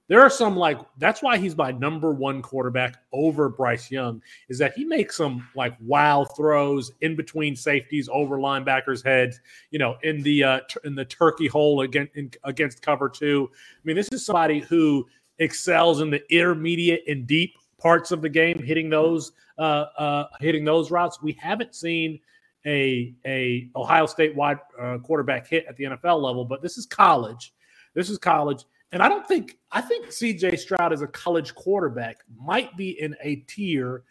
There 0.09 0.21
are 0.21 0.31
some 0.31 0.57
like 0.57 0.79
that's 0.99 1.21
why 1.21 1.37
he's 1.37 1.57
my 1.57 1.73
number 1.73 2.13
one 2.13 2.41
quarterback 2.41 2.99
over 3.13 3.49
Bryce 3.49 3.91
Young 3.91 4.23
is 4.49 4.59
that 4.59 4.75
he 4.75 4.85
makes 4.85 5.17
some 5.17 5.49
like 5.57 5.77
wow 5.81 6.25
throws 6.25 6.93
in 7.01 7.17
between 7.17 7.57
safeties 7.57 8.09
over 8.13 8.39
linebackers' 8.39 9.05
heads, 9.05 9.41
you 9.71 9.81
know, 9.81 9.97
in 10.05 10.23
the 10.23 10.45
uh, 10.45 10.61
in 10.85 10.95
the 10.95 11.05
turkey 11.05 11.49
hole 11.49 11.81
against 11.81 12.15
in, 12.15 12.31
against 12.45 12.83
cover 12.83 13.09
two. 13.09 13.51
I 13.53 13.81
mean, 13.83 13.97
this 13.97 14.09
is 14.13 14.25
somebody 14.25 14.61
who 14.61 15.07
excels 15.39 16.01
in 16.01 16.11
the 16.11 16.23
intermediate 16.33 17.03
and 17.09 17.27
deep 17.27 17.55
parts 17.79 18.11
of 18.13 18.23
the 18.23 18.29
game, 18.29 18.63
hitting 18.63 18.89
those 18.89 19.33
uh, 19.59 19.87
uh, 19.99 20.27
hitting 20.41 20.65
those 20.65 20.91
routes. 20.91 21.21
We 21.21 21.33
haven't 21.33 21.75
seen 21.75 22.21
a 22.65 23.15
a 23.27 23.71
Ohio 23.75 24.07
State 24.07 24.37
wide 24.37 24.59
uh, 24.81 24.99
quarterback 24.99 25.49
hit 25.49 25.67
at 25.69 25.77
the 25.77 25.85
NFL 25.85 26.23
level, 26.23 26.45
but 26.45 26.63
this 26.63 26.79
is 26.79 26.87
college. 26.87 27.55
This 27.95 28.11
is 28.11 28.19
college, 28.19 28.65
and 28.93 29.03
I 29.03 29.09
don't 29.09 29.27
think 29.27 29.59
I 29.73 29.81
think 29.81 30.13
C.J. 30.13 30.57
Stroud 30.57 30.93
as 30.93 31.03
a 31.03 31.07
college 31.07 31.55
quarterback 31.55 32.19
might 32.39 32.77
be 32.77 33.01
in 33.01 33.17
a 33.23 33.37
tier 33.37 34.05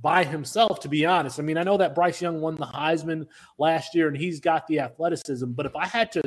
by 0.00 0.24
himself. 0.24 0.80
To 0.80 0.88
be 0.88 1.06
honest, 1.06 1.38
I 1.38 1.42
mean 1.42 1.58
I 1.58 1.62
know 1.62 1.76
that 1.76 1.94
Bryce 1.94 2.22
Young 2.22 2.40
won 2.40 2.56
the 2.56 2.66
Heisman 2.66 3.26
last 3.58 3.94
year, 3.94 4.08
and 4.08 4.16
he's 4.16 4.40
got 4.40 4.66
the 4.66 4.80
athleticism. 4.80 5.52
But 5.52 5.66
if 5.66 5.76
I 5.76 5.86
had 5.86 6.10
to 6.12 6.22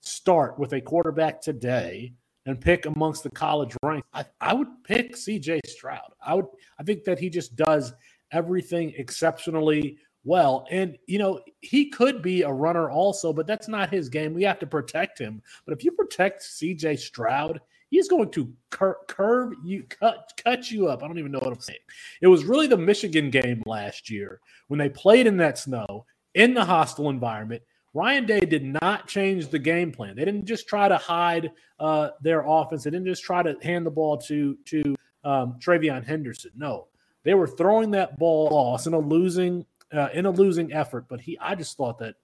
start 0.00 0.58
with 0.58 0.74
a 0.74 0.80
quarterback 0.80 1.40
today 1.40 2.12
and 2.46 2.60
pick 2.60 2.84
amongst 2.84 3.22
the 3.22 3.30
college 3.30 3.74
ranks, 3.82 4.06
I, 4.12 4.26
I 4.40 4.52
would 4.52 4.68
pick 4.84 5.16
CJ 5.16 5.60
Stroud. 5.66 6.12
I 6.24 6.34
would 6.34 6.46
I 6.78 6.82
think 6.82 7.04
that 7.04 7.18
he 7.18 7.30
just 7.30 7.56
does 7.56 7.94
everything 8.32 8.92
exceptionally 8.96 9.96
well. 10.24 10.66
And 10.70 10.96
you 11.06 11.18
know, 11.18 11.40
he 11.60 11.90
could 11.90 12.22
be 12.22 12.42
a 12.42 12.52
runner 12.52 12.90
also, 12.90 13.32
but 13.32 13.46
that's 13.46 13.68
not 13.68 13.90
his 13.90 14.08
game. 14.08 14.34
We 14.34 14.42
have 14.44 14.58
to 14.60 14.66
protect 14.66 15.18
him. 15.18 15.42
But 15.64 15.76
if 15.76 15.84
you 15.84 15.92
protect 15.92 16.42
CJ 16.42 16.98
Stroud, 16.98 17.60
he's 17.90 18.08
going 18.08 18.30
to 18.32 18.52
cur- 18.70 18.98
curve 19.08 19.52
you 19.64 19.84
cut 19.84 20.32
cut 20.42 20.70
you 20.70 20.88
up. 20.88 21.02
I 21.02 21.06
don't 21.06 21.18
even 21.18 21.32
know 21.32 21.40
what 21.40 21.52
I'm 21.52 21.60
saying. 21.60 21.78
It 22.20 22.28
was 22.28 22.44
really 22.44 22.66
the 22.66 22.76
Michigan 22.76 23.30
game 23.30 23.62
last 23.66 24.10
year 24.10 24.40
when 24.68 24.78
they 24.78 24.88
played 24.88 25.26
in 25.26 25.36
that 25.38 25.58
snow 25.58 26.06
in 26.34 26.54
the 26.54 26.64
hostile 26.64 27.10
environment 27.10 27.62
Ryan 27.94 28.26
Day 28.26 28.40
did 28.40 28.64
not 28.64 29.06
change 29.06 29.48
the 29.48 29.58
game 29.58 29.92
plan. 29.92 30.16
They 30.16 30.24
didn't 30.24 30.46
just 30.46 30.68
try 30.68 30.88
to 30.88 30.98
hide 30.98 31.52
uh, 31.78 32.10
their 32.20 32.44
offense. 32.44 32.82
They 32.82 32.90
didn't 32.90 33.06
just 33.06 33.22
try 33.22 33.42
to 33.42 33.56
hand 33.62 33.86
the 33.86 33.90
ball 33.90 34.18
to 34.18 34.58
to 34.66 34.96
um, 35.22 35.58
TreVeyon 35.60 36.04
Henderson. 36.04 36.50
No, 36.56 36.88
they 37.22 37.34
were 37.34 37.46
throwing 37.46 37.92
that 37.92 38.18
ball 38.18 38.48
loss 38.50 38.88
in 38.88 38.94
a 38.94 38.98
losing 38.98 39.64
uh, 39.92 40.08
in 40.12 40.26
a 40.26 40.30
losing 40.30 40.72
effort. 40.72 41.06
But 41.08 41.20
he, 41.20 41.38
I 41.38 41.54
just 41.54 41.76
thought 41.76 41.98
that 41.98 42.14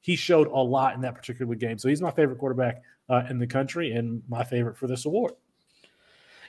he 0.00 0.16
showed 0.16 0.46
a 0.48 0.56
lot 0.56 0.94
in 0.94 1.00
that 1.02 1.14
particular 1.14 1.54
game. 1.54 1.78
So 1.78 1.88
he's 1.88 2.02
my 2.02 2.10
favorite 2.10 2.38
quarterback 2.38 2.82
uh, 3.08 3.22
in 3.28 3.38
the 3.38 3.46
country 3.46 3.92
and 3.92 4.22
my 4.28 4.44
favorite 4.44 4.76
for 4.76 4.86
this 4.86 5.04
award. 5.04 5.32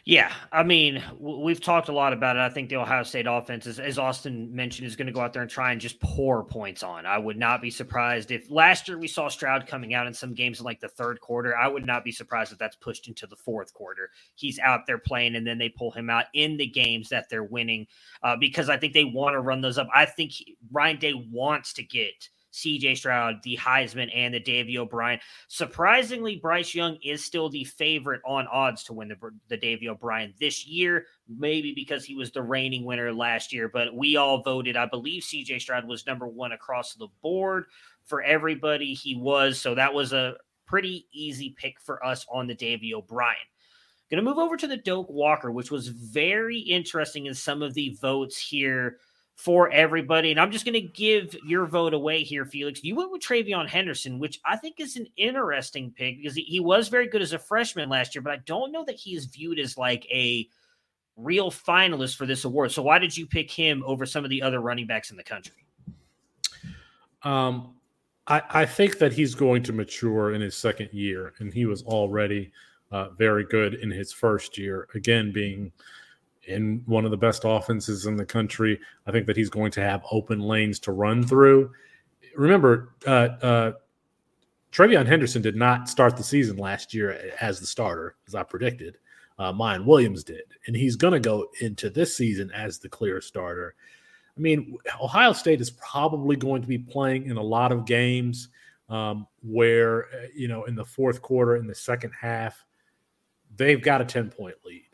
Yeah, 0.04 0.34
I 0.52 0.64
mean, 0.64 1.04
we've 1.20 1.62
talked 1.62 1.88
a 1.88 1.94
lot 1.94 2.12
about 2.12 2.36
it. 2.36 2.40
I 2.40 2.50
think 2.50 2.70
the 2.70 2.78
Ohio 2.78 3.04
State 3.04 3.28
offense, 3.30 3.68
is, 3.68 3.80
as 3.80 4.00
Austin 4.00 4.54
mentioned, 4.54 4.88
is 4.88 4.96
going 4.96 5.06
to 5.06 5.14
go 5.14 5.22
out 5.22 5.32
there 5.32 5.44
and 5.44 5.52
try 5.52 5.72
and 5.72 5.80
just 5.80 6.00
pour 6.00 6.44
points 6.44 6.82
on. 6.82 7.06
I 7.06 7.20
would 7.20 7.38
not 7.38 7.62
be 7.62 7.70
surprised 7.70 8.32
if 8.32 8.50
last 8.50 8.88
year 8.88 8.98
we 8.98 9.08
saw 9.08 9.30
Stroud 9.30 9.68
coming 9.68 9.94
out 9.94 10.08
in 10.08 10.14
some 10.14 10.34
games 10.34 10.60
in 10.60 10.66
like 10.66 10.80
the 10.80 10.88
third 10.88 11.22
quarter. 11.22 11.56
I 11.56 11.68
would 11.68 11.86
not 11.86 12.04
be 12.04 12.12
surprised 12.12 12.52
if 12.52 12.58
that's 12.58 12.76
pushed 12.78 13.08
into 13.08 13.28
the 13.28 13.36
fourth 13.36 13.76
quarter. 13.76 14.10
He's 14.34 14.58
out 14.58 14.88
there 14.88 14.98
playing, 14.98 15.36
and 15.36 15.46
then 15.46 15.60
they 15.60 15.70
pull 15.70 15.92
him 15.92 16.10
out 16.10 16.26
in 16.34 16.58
the 16.58 16.66
games 16.68 17.10
that 17.10 17.30
they're 17.30 17.44
winning 17.44 17.86
uh, 18.24 18.36
because 18.38 18.70
I 18.70 18.78
think 18.78 18.94
they 18.94 19.06
want 19.06 19.36
to 19.36 19.40
run 19.40 19.62
those 19.62 19.78
up. 19.78 19.88
I 19.94 20.06
think 20.06 20.32
he, 20.32 20.58
Ryan 20.72 20.98
Day 20.98 21.14
wants 21.14 21.74
to 21.74 21.84
get– 21.84 22.30
CJ 22.52 22.98
Stroud, 22.98 23.42
the 23.44 23.58
Heisman, 23.58 24.10
and 24.14 24.34
the 24.34 24.40
Davy 24.40 24.78
O'Brien. 24.78 25.20
Surprisingly, 25.48 26.38
Bryce 26.38 26.76
Young 26.76 26.98
is 27.04 27.24
still 27.24 27.50
the 27.50 27.64
favorite 27.64 28.22
on 28.26 28.48
odds 28.48 28.84
to 28.86 28.94
win 28.94 29.08
the, 29.08 29.18
the 29.48 29.58
Davy 29.58 29.90
O'Brien 29.90 30.34
this 30.40 30.66
year, 30.66 31.06
maybe 31.28 31.74
because 31.74 32.04
he 32.04 32.16
was 32.16 32.32
the 32.32 32.42
reigning 32.42 32.84
winner 32.84 33.14
last 33.14 33.54
year. 33.54 33.70
But 33.70 33.96
we 33.96 34.18
all 34.18 34.42
voted, 34.42 34.76
I 34.76 34.86
believe 34.86 35.24
CJ 35.24 35.62
Stroud 35.62 35.88
was 35.88 36.06
number 36.06 36.28
one 36.28 36.52
across 36.52 36.94
the 36.96 37.08
board 37.22 37.66
for 38.06 38.22
everybody. 38.22 38.94
He 38.94 39.16
was. 39.16 39.60
So 39.60 39.76
that 39.76 39.94
was 39.94 40.14
a 40.14 40.36
pretty 40.66 41.08
easy 41.12 41.56
pick 41.58 41.80
for 41.80 42.06
us 42.06 42.26
on 42.32 42.48
the 42.48 42.56
Davy 42.56 42.94
O'Brien. 42.94 43.36
Going 44.10 44.24
to 44.24 44.30
move 44.30 44.40
over 44.40 44.58
to 44.58 44.68
the 44.68 44.76
Doak 44.76 45.10
Walker, 45.10 45.52
which 45.52 45.72
was 45.72 45.88
very 45.88 46.60
interesting 46.60 47.28
in 47.28 47.34
some 47.34 47.62
of 47.62 47.74
the 47.74 47.98
votes 48.02 48.38
here 48.38 48.98
for 49.44 49.72
everybody. 49.72 50.30
And 50.30 50.40
I'm 50.40 50.52
just 50.52 50.66
going 50.66 50.74
to 50.74 50.82
give 50.82 51.36
your 51.44 51.66
vote 51.66 51.96
away 51.96 52.22
here, 52.22 52.46
Felix. 52.46 52.84
You 52.84 52.96
went 52.96 53.12
with 53.12 53.24
TreVeyon 53.24 53.68
Henderson, 53.68 54.20
which 54.20 54.40
I 54.46 54.56
think 54.56 54.80
is 54.80 54.98
an 54.98 55.08
interesting 55.18 55.92
pick 55.98 56.18
because 56.18 56.36
he, 56.36 56.60
was 56.60 56.90
very 56.90 57.08
good 57.08 57.24
as 57.24 57.34
a 57.34 57.40
freshman 57.40 57.90
last 57.90 58.14
year, 58.14 58.22
but 58.22 58.34
I 58.34 58.38
don't 58.46 58.72
know 58.72 58.86
that 58.86 58.98
he 58.98 59.16
is 59.16 59.26
viewed 59.26 59.58
as 59.58 59.80
like 59.80 60.06
a 60.12 60.48
real 61.18 61.50
finalist 61.50 62.18
for 62.18 62.28
this 62.28 62.46
award. 62.46 62.72
So 62.72 62.84
why 62.84 63.00
did 63.00 63.18
you 63.18 63.26
pick 63.26 63.50
him 63.50 63.82
over 63.84 64.06
some 64.06 64.24
of 64.24 64.30
the 64.30 64.44
other 64.44 64.60
running 64.60 64.86
backs 64.86 65.10
in 65.10 65.18
the 65.18 65.24
country? 65.24 65.66
Um, 67.24 67.74
I, 68.28 68.44
I 68.48 68.66
think 68.68 69.00
that 69.00 69.12
he's 69.12 69.34
going 69.34 69.64
to 69.64 69.74
mature 69.74 70.36
in 70.36 70.42
his 70.42 70.56
second 70.56 70.90
year, 70.94 71.34
and 71.40 71.52
he 71.52 71.66
was 71.66 71.82
already 71.82 72.52
uh, 72.92 73.10
very 73.18 73.46
good 73.46 73.74
in 73.74 73.90
his 73.90 74.14
first 74.14 74.56
year. 74.56 74.88
Again, 74.94 75.32
being 75.32 75.72
in 76.48 76.82
one 76.86 77.06
of 77.06 77.12
the 77.12 77.18
best 77.18 77.44
offenses 77.46 78.06
in 78.06 78.16
the 78.16 78.26
country. 78.26 78.80
I 79.06 79.12
think 79.12 79.28
that 79.28 79.38
he's 79.38 79.50
going 79.50 79.72
to 79.72 79.82
have 79.82 80.04
open 80.12 80.40
lanes 80.40 80.80
to 80.82 80.92
run 80.92 81.24
through. 81.24 81.72
Remember, 82.36 82.94
uh, 83.06 83.30
uh, 83.42 83.72
TreVeyon 84.72 85.06
Henderson 85.06 85.42
did 85.42 85.56
not 85.56 85.90
start 85.90 86.16
the 86.16 86.24
season 86.24 86.58
last 86.58 86.94
year 86.94 87.32
as 87.42 87.60
the 87.60 87.66
starter, 87.66 88.16
as 88.28 88.36
I 88.36 88.44
predicted. 88.44 88.98
Uh, 89.38 89.52
Miyan 89.52 89.86
Williams 89.86 90.24
did, 90.24 90.44
and 90.68 90.76
he's 90.76 90.96
going 90.96 91.14
to 91.14 91.20
go 91.20 91.48
into 91.62 91.90
this 91.90 92.16
season 92.16 92.52
as 92.52 92.78
the 92.78 92.90
clear 92.90 93.22
starter. 93.22 93.76
I 94.38 94.40
mean, 94.40 94.78
Ohio 95.02 95.34
State 95.34 95.62
is 95.62 95.72
probably 95.72 96.36
going 96.36 96.62
to 96.62 96.68
be 96.68 96.78
playing 96.78 97.26
in 97.26 97.38
a 97.38 97.42
lot 97.42 97.72
of 97.72 97.86
games 97.86 98.50
um, 98.90 99.26
where, 99.42 100.06
uh, 100.06 100.28
you 100.36 100.48
know, 100.48 100.66
in 100.66 100.76
the 100.76 100.86
fourth 100.86 101.22
quarter, 101.22 101.56
in 101.56 101.66
the 101.66 101.76
second 101.76 102.12
half, 102.20 102.64
they've 103.56 103.82
got 103.82 104.02
a 104.02 104.06
10 104.06 104.30
point 104.30 104.56
lead. 104.64 104.91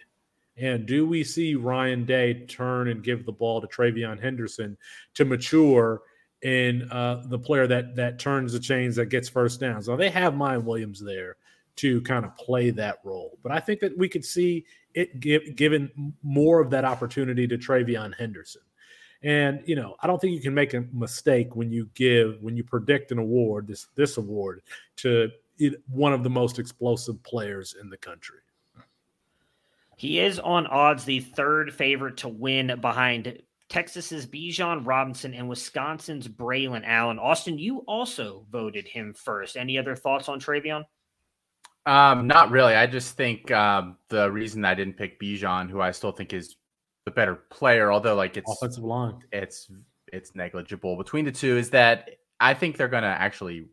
And 0.57 0.85
do 0.85 1.05
we 1.05 1.23
see 1.23 1.55
Ryan 1.55 2.05
Day 2.05 2.45
turn 2.45 2.87
and 2.87 3.03
give 3.03 3.25
the 3.25 3.31
ball 3.31 3.61
to 3.61 3.67
TreVeyon 3.67 4.21
Henderson 4.21 4.77
to 5.13 5.25
mature 5.25 6.01
in 6.41 6.89
uh, 6.91 7.23
the 7.27 7.39
player 7.39 7.67
that 7.67 7.95
that 7.95 8.19
turns 8.19 8.53
the 8.53 8.59
chains 8.59 8.95
that 8.95 9.07
gets 9.07 9.29
first 9.29 9.59
down? 9.59 9.81
So 9.83 9.95
they 9.95 10.09
have 10.09 10.33
Miyan 10.33 10.63
Williams 10.63 11.03
there 11.03 11.37
to 11.77 12.01
kind 12.01 12.25
of 12.25 12.35
play 12.37 12.71
that 12.71 12.97
role. 13.03 13.37
But 13.43 13.51
I 13.51 13.59
think 13.59 13.79
that 13.81 13.95
we 13.95 14.09
could 14.09 14.25
see 14.25 14.65
it 14.95 15.19
give, 15.19 15.55
given 15.55 16.13
more 16.23 16.59
of 16.59 16.71
that 16.71 16.85
opportunity 16.85 17.47
to 17.47 17.57
TreVeyon 17.57 18.15
Henderson. 18.17 18.63
And 19.23 19.61
you 19.65 19.75
know, 19.75 19.95
I 20.01 20.07
don't 20.07 20.19
think 20.19 20.33
you 20.33 20.41
can 20.41 20.53
make 20.53 20.73
a 20.73 20.85
mistake 20.91 21.55
when 21.55 21.71
you 21.71 21.89
give 21.93 22.41
when 22.41 22.57
you 22.57 22.63
predict 22.63 23.11
an 23.11 23.19
award 23.19 23.67
this 23.67 23.87
this 23.95 24.17
award 24.17 24.61
to 24.97 25.29
one 25.87 26.13
of 26.13 26.23
the 26.23 26.29
most 26.29 26.59
explosive 26.59 27.21
players 27.23 27.75
in 27.79 27.89
the 27.89 27.97
country. 27.97 28.39
He 29.97 30.19
is 30.19 30.39
on 30.39 30.67
odds 30.67 31.05
the 31.05 31.19
third 31.19 31.73
favorite 31.73 32.17
to 32.17 32.29
win 32.29 32.79
behind 32.79 33.41
Texas's 33.67 34.27
Bijan 34.27 34.85
Robinson 34.85 35.33
and 35.33 35.49
Wisconsin's 35.49 36.27
Braylon 36.27 36.83
Allen. 36.85 37.19
Austin, 37.19 37.57
you 37.57 37.79
also 37.87 38.45
voted 38.49 38.87
him 38.87 39.13
first. 39.13 39.57
Any 39.57 39.77
other 39.77 39.95
thoughts 39.95 40.29
on 40.29 40.39
TreVeyon? 40.39 40.83
Um, 41.87 42.27
not 42.27 42.51
really. 42.51 42.75
I 42.75 42.85
just 42.85 43.15
think 43.15 43.49
um, 43.51 43.97
the 44.09 44.31
reason 44.31 44.65
I 44.65 44.75
didn't 44.75 44.97
pick 44.97 45.19
Bijan, 45.19 45.69
who 45.69 45.81
I 45.81 45.91
still 45.91 46.11
think 46.11 46.31
is 46.31 46.55
the 47.05 47.11
better 47.11 47.35
player, 47.49 47.91
although 47.91 48.15
like 48.15 48.37
it's 48.37 48.51
offensive 48.51 48.83
line, 48.83 49.19
it's 49.31 49.71
it's 50.13 50.35
negligible 50.35 50.95
between 50.95 51.25
the 51.25 51.31
two, 51.31 51.57
is 51.57 51.69
that 51.71 52.09
I 52.39 52.53
think 52.53 52.77
they're 52.77 52.87
going 52.87 53.03
to 53.03 53.09
actually 53.09 53.67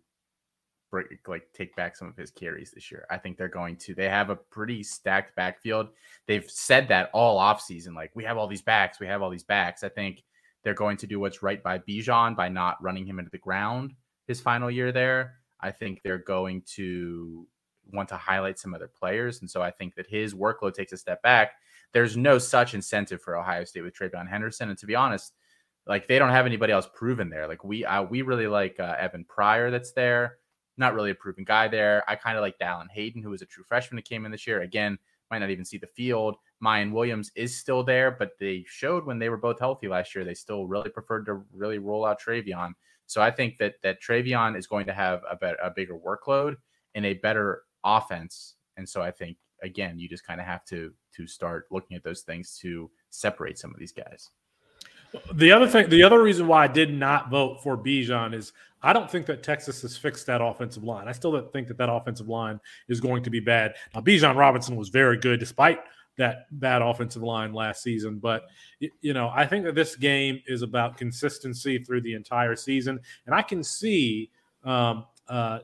break, 0.95 1.27
like 1.27 1.49
take 1.53 1.75
back 1.75 1.97
some 1.97 2.07
of 2.07 2.17
his 2.17 2.31
carries 2.31 2.71
this 2.71 2.89
year. 2.89 3.05
I 3.11 3.19
think 3.19 3.37
they're 3.37 3.49
going 3.49 3.77
to. 3.79 3.95
They 3.95 4.09
have 4.09 4.31
a 4.31 4.37
pretty 4.37 4.85
stacked 4.85 5.35
backfield. 5.35 5.89
They've 6.29 6.49
said 6.49 6.87
that 6.89 7.11
all 7.13 7.41
offseason. 7.41 7.97
Like 7.97 8.13
we 8.15 8.23
have 8.23 8.39
all 8.39 8.47
these 8.47 8.63
backs, 8.63 9.01
we 9.01 9.09
have 9.09 9.21
all 9.21 9.31
these 9.31 9.43
backs. 9.43 9.83
I 9.83 9.89
think 9.89 10.23
they're 10.63 10.73
going 10.73 10.97
to 10.99 11.09
do 11.09 11.19
what's 11.19 11.43
right 11.43 11.61
by 11.61 11.79
Bijan 11.79 12.37
by 12.37 12.49
not 12.49 12.81
running 12.81 13.07
him 13.07 13.19
into 13.19 13.31
the 13.31 13.39
ground 13.39 13.95
his 14.29 14.41
final 14.41 14.71
year 14.71 14.93
there. 14.93 15.35
I 15.61 15.73
think 15.73 16.01
they're 16.03 16.19
going 16.19 16.63
to 16.77 17.47
want 17.93 18.09
to 18.11 18.17
highlight 18.17 18.59
some 18.59 18.73
other 18.73 18.89
players. 18.89 19.41
And 19.41 19.51
so 19.51 19.63
I 19.63 19.73
think 19.73 19.97
that 19.97 20.07
his 20.07 20.33
workload 20.33 20.75
takes 20.75 20.93
a 20.93 20.97
step 20.97 21.23
back. 21.23 21.53
There's 21.93 22.17
no 22.17 22.39
such 22.39 22.75
incentive 22.75 23.21
for 23.21 23.37
Ohio 23.37 23.65
State 23.65 23.83
with 23.83 23.97
TreVeyon 23.97 24.29
Henderson. 24.29 24.71
And 24.71 24.79
to 24.79 24.87
be 24.87 24.95
honest, 24.95 25.33
like 25.87 26.07
they 26.07 26.19
don't 26.19 26.31
have 26.31 26.47
anybody 26.47 26.73
else 26.73 26.89
proven 26.95 27.29
there. 27.29 27.49
Like 27.49 27.65
we, 27.65 27.85
uh, 27.85 28.05
we 28.05 28.23
really 28.23 28.47
like 28.47 28.79
uh, 28.79 28.95
Evan 28.99 29.25
Pryor 29.25 29.71
that's 29.71 29.93
there 29.93 30.39
not 30.77 30.95
really 30.95 31.11
a 31.11 31.15
proven 31.15 31.45
guy 31.45 31.69
there. 31.69 32.03
I 32.09 32.17
kind 32.17 32.37
of 32.37 32.43
like 32.43 32.59
Dallan 32.59 32.91
Hayden, 32.93 33.23
who 33.23 33.31
was 33.31 33.43
a 33.43 33.47
true 33.47 33.65
freshman 33.65 33.97
that 33.97 34.09
came 34.09 34.25
in 34.25 34.33
this 34.33 34.47
year. 34.47 34.63
Again, 34.63 34.99
might 35.31 35.39
not 35.39 35.51
even 35.51 35.65
see 35.65 35.79
the 35.79 35.87
field. 35.87 36.37
Miyan 36.63 36.93
Williams 36.93 37.31
is 37.35 37.57
still 37.57 37.83
there, 37.83 38.11
but 38.11 38.33
they 38.39 38.65
showed 38.67 39.05
when 39.05 39.19
they 39.19 39.29
were 39.29 39.37
both 39.37 39.59
healthy 39.59 39.89
last 39.89 40.15
year, 40.15 40.25
they 40.25 40.35
still 40.35 40.67
really 40.67 40.91
preferred 40.91 41.27
to 41.27 41.43
really 41.53 41.79
roll 41.79 42.05
out 42.05 42.21
TreVeyon. 42.21 42.73
So 43.07 43.21
I 43.21 43.31
think 43.31 43.59
that 43.59 43.75
that 43.83 44.03
TreVeyon 44.03 44.57
is 44.57 44.67
going 44.67 44.87
to 44.87 44.95
have 44.95 45.23
a, 45.31 45.37
better, 45.37 45.59
a 45.63 45.71
bigger 45.71 45.99
workload 45.99 46.57
and 46.95 47.05
a 47.05 47.15
better 47.15 47.63
offense. 47.85 48.55
And 48.77 48.89
so 48.89 49.03
I 49.03 49.11
think 49.11 49.37
again, 49.63 49.99
you 49.99 50.09
just 50.09 50.27
kind 50.27 50.41
of 50.41 50.47
have 50.47 50.65
to 50.67 50.93
to 51.17 51.27
start 51.27 51.67
looking 51.71 51.97
at 51.97 52.03
those 52.03 52.23
things 52.23 52.59
to 52.59 52.91
separate 53.11 53.59
some 53.59 53.73
of 53.73 53.79
these 53.79 53.93
guys. 53.93 54.31
The 55.35 55.53
other 55.53 55.67
thing, 55.67 55.89
the 55.89 56.03
other 56.03 56.23
reason 56.23 56.47
why 56.47 56.65
I 56.65 56.69
did 56.69 56.93
not 56.93 57.31
vote 57.31 57.63
for 57.63 57.77
Bijan 57.77 58.35
is 58.35 58.53
I 58.83 58.93
don't 58.93 59.11
think 59.11 59.27
that 59.27 59.43
Texas 59.43 59.81
has 59.83 59.97
fixed 59.97 60.27
that 60.27 60.43
offensive 60.43 60.85
line. 60.85 61.09
I 61.09 61.13
still 61.13 61.33
don't 61.33 61.51
think 61.53 61.69
that 61.69 61.79
that 61.79 61.91
offensive 61.91 62.29
line 62.29 62.61
is 62.89 63.01
going 63.01 63.23
to 63.23 63.31
be 63.31 63.41
bad. 63.41 63.75
Now, 63.95 64.03
Bijan 64.03 64.37
Robinson 64.37 64.77
was 64.77 64.91
very 64.91 65.17
good 65.17 65.41
despite 65.41 65.81
that 66.19 66.47
bad 66.53 66.83
offensive 66.83 67.23
line 67.23 67.53
last 67.53 67.83
season. 67.83 68.19
But 68.19 68.45
you 69.01 69.15
know, 69.15 69.31
I 69.35 69.47
think 69.47 69.65
that 69.65 69.75
this 69.75 69.97
game 69.97 70.41
is 70.47 70.63
about 70.63 70.97
consistency 70.97 71.79
through 71.79 72.03
the 72.03 72.15
entire 72.15 72.57
season, 72.57 73.01
and 73.27 73.35
I 73.35 73.43
can 73.43 73.65
see 73.65 74.31
um, 74.65 75.07
uh, 75.29 75.61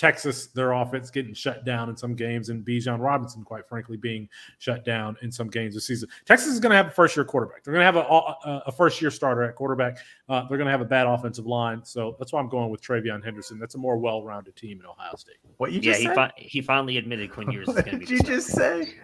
Texas, 0.00 0.46
their 0.46 0.72
offense 0.72 1.10
getting 1.10 1.34
shut 1.34 1.62
down 1.66 1.90
in 1.90 1.96
some 1.96 2.14
games, 2.14 2.48
and 2.48 2.64
Bijan 2.64 3.00
Robinson, 3.00 3.44
quite 3.44 3.68
frankly, 3.68 3.98
being 3.98 4.26
shut 4.56 4.82
down 4.82 5.14
in 5.20 5.30
some 5.30 5.48
games 5.48 5.74
this 5.74 5.86
season. 5.86 6.08
Texas 6.24 6.54
is 6.54 6.58
going 6.58 6.70
to 6.70 6.76
have 6.76 6.86
a 6.86 6.90
first 6.90 7.14
year 7.14 7.24
quarterback. 7.24 7.62
They're 7.62 7.74
going 7.74 7.82
to 7.82 7.84
have 7.84 7.96
a, 7.96 8.08
a, 8.08 8.62
a 8.68 8.72
first 8.72 9.02
year 9.02 9.10
starter 9.10 9.42
at 9.42 9.56
quarterback. 9.56 9.98
Uh, 10.26 10.48
they're 10.48 10.56
going 10.56 10.68
to 10.68 10.70
have 10.70 10.80
a 10.80 10.86
bad 10.86 11.06
offensive 11.06 11.46
line. 11.46 11.84
So 11.84 12.16
that's 12.18 12.32
why 12.32 12.40
I'm 12.40 12.48
going 12.48 12.70
with 12.70 12.80
TreVeyon 12.80 13.22
Henderson. 13.22 13.58
That's 13.58 13.74
a 13.74 13.78
more 13.78 13.98
well 13.98 14.24
rounded 14.24 14.56
team 14.56 14.80
in 14.80 14.86
Ohio 14.86 15.16
State. 15.16 15.36
What 15.58 15.70
you 15.72 15.80
just 15.80 16.00
yeah, 16.00 16.08
he, 16.08 16.14
fi- 16.14 16.32
he 16.38 16.62
finally 16.62 16.96
admitted 16.96 17.30
Quinn 17.30 17.50
Ewers 17.50 17.68
is 17.68 17.74
going 17.84 17.84
to 17.84 17.98
be. 17.98 18.06
Did 18.06 18.10
you 18.10 18.22
just 18.22 18.48
say? 18.48 18.94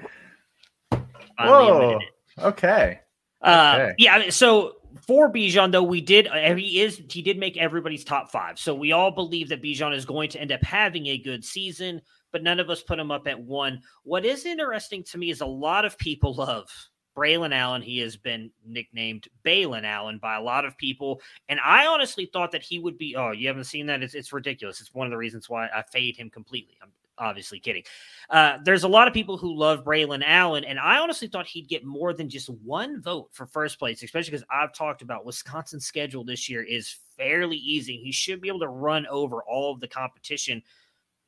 Whoa. 1.38 1.98
Okay. 2.38 3.00
Uh, 3.42 3.76
okay. 3.80 3.94
Yeah. 3.98 4.30
So 4.30 4.76
for 5.02 5.32
Bijan, 5.32 5.72
though, 5.72 5.82
we 5.82 6.00
did 6.00 6.26
uh, 6.28 6.54
he 6.54 6.80
is 6.80 7.00
he 7.10 7.22
did 7.22 7.38
make 7.38 7.56
everybody's 7.56 8.04
top 8.04 8.30
five. 8.30 8.58
So 8.58 8.74
we 8.74 8.92
all 8.92 9.10
believe 9.10 9.48
that 9.48 9.62
Bijan 9.62 9.94
is 9.94 10.04
going 10.04 10.30
to 10.30 10.40
end 10.40 10.52
up 10.52 10.62
having 10.62 11.06
a 11.08 11.18
good 11.18 11.44
season, 11.44 12.00
but 12.32 12.42
none 12.42 12.60
of 12.60 12.70
us 12.70 12.82
put 12.82 12.98
him 12.98 13.10
up 13.10 13.26
at 13.26 13.40
one. 13.40 13.80
What 14.04 14.24
is 14.24 14.46
interesting 14.46 15.02
to 15.04 15.18
me 15.18 15.30
is 15.30 15.40
a 15.40 15.46
lot 15.46 15.84
of 15.84 15.98
people 15.98 16.34
love 16.36 16.68
Braylon 17.16 17.54
Allen. 17.54 17.82
He 17.82 17.98
has 17.98 18.16
been 18.16 18.50
nicknamed 18.64 19.28
Balin 19.42 19.84
Allen 19.84 20.18
by 20.18 20.36
a 20.36 20.42
lot 20.42 20.64
of 20.64 20.76
people. 20.76 21.20
And 21.48 21.58
I 21.64 21.86
honestly 21.86 22.28
thought 22.30 22.52
that 22.52 22.62
he 22.62 22.78
would 22.78 22.98
be, 22.98 23.16
oh, 23.16 23.32
you 23.32 23.48
haven't 23.48 23.64
seen 23.64 23.86
that? 23.86 24.02
It's, 24.02 24.14
it's 24.14 24.32
ridiculous. 24.32 24.80
It's 24.80 24.94
one 24.94 25.06
of 25.06 25.10
the 25.10 25.16
reasons 25.16 25.48
why 25.48 25.66
I 25.66 25.82
fade 25.90 26.16
him 26.16 26.30
completely. 26.30 26.76
I'm 26.82 26.92
obviously 27.18 27.60
kidding. 27.60 27.82
Uh, 28.30 28.58
there's 28.64 28.84
a 28.84 28.88
lot 28.88 29.08
of 29.08 29.14
people 29.14 29.36
who 29.36 29.56
love 29.56 29.84
Braylon 29.84 30.22
Allen, 30.24 30.64
and 30.64 30.78
I 30.78 30.98
honestly 30.98 31.28
thought 31.28 31.46
he'd 31.46 31.68
get 31.68 31.84
more 31.84 32.12
than 32.12 32.28
just 32.28 32.48
one 32.48 33.00
vote 33.00 33.28
for 33.32 33.46
first 33.46 33.78
place, 33.78 34.02
especially 34.02 34.32
because 34.32 34.46
I've 34.50 34.72
talked 34.72 35.02
about 35.02 35.24
Wisconsin's 35.24 35.86
schedule 35.86 36.24
this 36.24 36.48
year 36.48 36.62
is 36.62 36.96
fairly 37.16 37.56
easy. 37.56 37.96
He 37.96 38.12
should 38.12 38.40
be 38.40 38.48
able 38.48 38.60
to 38.60 38.68
run 38.68 39.06
over 39.06 39.42
all 39.42 39.72
of 39.72 39.80
the 39.80 39.88
competition. 39.88 40.62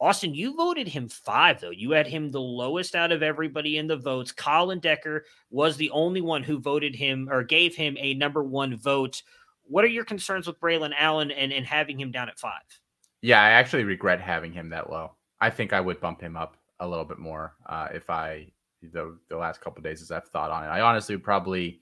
Austin, 0.01 0.33
you 0.33 0.55
voted 0.55 0.87
him 0.87 1.09
five, 1.09 1.61
though. 1.61 1.71
You 1.71 1.91
had 1.91 2.07
him 2.07 2.31
the 2.31 2.41
lowest 2.41 2.95
out 2.95 3.11
of 3.11 3.23
everybody 3.23 3.79
in 3.79 3.89
the 3.89 3.97
votes. 3.97 4.31
Colin 4.31 4.79
Decker 4.79 5.25
was 5.51 5.77
the 5.77 5.91
only 5.91 6.21
one 6.21 6.45
who 6.45 6.61
voted 6.61 6.95
him 6.95 7.29
or 7.31 7.43
gave 7.43 7.75
him 7.75 7.97
a 7.99 8.15
number 8.15 8.45
one 8.45 8.77
vote. 8.77 9.23
What 9.65 9.85
are 9.85 9.89
your 9.89 10.05
concerns 10.05 10.47
with 10.47 10.61
Braylon 10.61 10.93
Allen 10.97 11.33
and, 11.33 11.53
and 11.53 11.67
having 11.67 11.99
him 11.99 12.13
down 12.13 12.29
at 12.29 12.39
five? 12.39 12.63
Yeah, 13.23 13.43
I 13.43 13.51
actually 13.51 13.83
regret 13.83 14.21
having 14.21 14.53
him 14.53 14.69
that 14.69 14.89
low. 14.89 15.17
I 15.41 15.51
think 15.51 15.73
I 15.73 15.81
would 15.81 16.01
bump 16.01 16.21
him 16.21 16.37
up 16.37 16.57
a 16.81 16.87
little 16.87 17.05
bit 17.05 17.19
more 17.19 17.55
uh, 17.67 17.89
if 17.93 18.09
I 18.11 18.49
the 18.83 19.19
the 19.29 19.37
last 19.37 19.61
couple 19.61 19.83
days 19.83 20.03
as 20.03 20.11
I've 20.11 20.29
thought 20.29 20.51
on 20.51 20.65
it. 20.65 20.69
I 20.69 20.81
honestly 20.81 21.15
would 21.17 21.25
probably 21.25 21.81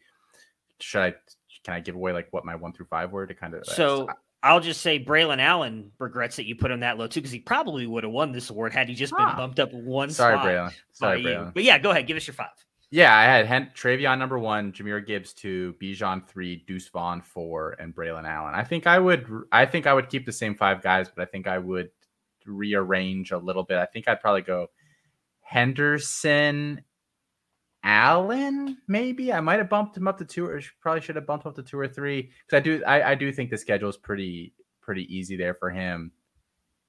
should 0.81 1.01
I 1.01 1.15
can 1.65 1.75
I 1.75 1.81
give 1.81 1.95
away 1.95 2.13
like 2.13 2.29
what 2.33 2.45
my 2.45 2.55
one 2.55 2.73
through 2.73 2.87
five 2.87 3.13
were 3.13 3.27
to 3.27 3.35
kind 3.35 3.55
of 3.55 3.67
so. 3.67 4.09
I'll 4.43 4.61
just 4.61 4.81
say 4.81 5.03
Braylon 5.03 5.41
Allen 5.41 5.91
regrets 5.99 6.37
that 6.37 6.47
you 6.47 6.55
put 6.55 6.71
him 6.71 6.81
that 6.81 6.99
low 6.99 7.09
too, 7.09 7.21
because 7.21 7.33
he 7.33 7.41
probably 7.41 7.85
would 7.85 8.05
have 8.05 8.13
won 8.13 8.31
this 8.31 8.49
award 8.51 8.73
had 8.73 8.89
he 8.89 8.95
just 8.95 9.17
been 9.17 9.27
bumped 9.35 9.59
up 9.59 9.73
one 9.73 10.09
Sorry, 10.11 10.37
spot. 10.37 10.47
Braylon. 10.47 10.73
Sorry, 10.93 11.23
Braylon. 11.23 11.53
But 11.53 11.65
yeah, 11.65 11.79
go 11.79 11.91
ahead, 11.91 12.07
give 12.07 12.17
us 12.17 12.27
your 12.29 12.35
five. 12.35 12.51
Yeah, 12.93 13.17
I 13.17 13.25
had 13.25 13.47
Hen- 13.47 13.73
TreVeyon 13.75 14.19
number 14.19 14.39
one, 14.39 14.71
Jahmyr 14.71 15.05
Gibbs 15.05 15.33
two, 15.33 15.75
Bijan 15.83 16.29
three, 16.29 16.63
Deuce 16.69 16.87
Vaughn 16.89 17.23
four, 17.23 17.75
and 17.81 17.93
Braylon 17.93 18.25
Allen. 18.25 18.55
I 18.55 18.63
think 18.63 18.87
I 18.87 19.01
would, 19.01 19.27
I 19.51 19.67
think 19.67 19.89
I 19.89 19.95
would 19.95 20.09
keep 20.09 20.27
the 20.27 20.33
same 20.33 20.55
five 20.55 20.81
guys, 20.81 21.09
but 21.09 21.23
I 21.23 21.25
think 21.25 21.49
I 21.49 21.59
would 21.59 21.91
rearrange 22.47 23.33
a 23.33 23.39
little 23.39 23.63
bit. 23.63 23.79
I 23.79 23.87
think 23.87 24.09
I'd 24.09 24.21
probably 24.21 24.43
go 24.43 24.69
Henderson, 25.41 26.83
Allen. 27.83 28.79
Maybe 28.89 29.33
I 29.33 29.41
might 29.41 29.59
have 29.59 29.69
bumped 29.69 29.97
him 29.97 30.09
up 30.09 30.19
to 30.19 30.25
two, 30.25 30.47
or 30.47 30.61
probably 30.81 31.01
should 31.01 31.17
have 31.17 31.27
bumped 31.27 31.47
up 31.47 31.55
to 31.55 31.63
two 31.63 31.79
or 31.79 31.89
three 31.89 32.31
because 32.47 32.59
I 32.59 32.61
do 32.61 32.83
I, 32.85 33.13
I 33.13 33.15
do 33.15 33.33
think 33.33 33.51
the 33.51 33.59
schedule 33.59 33.89
is 33.89 33.97
pretty 33.97 34.55
pretty 34.81 35.15
easy 35.15 35.37
there 35.37 35.55
for 35.55 35.71
him, 35.71 36.11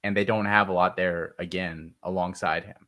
and 0.02 0.16
they 0.16 0.24
don't 0.24 0.46
have 0.46 0.68
a 0.68 0.72
lot 0.72 0.96
there 0.96 1.34
again 1.38 1.94
alongside 2.02 2.64
him. 2.64 2.86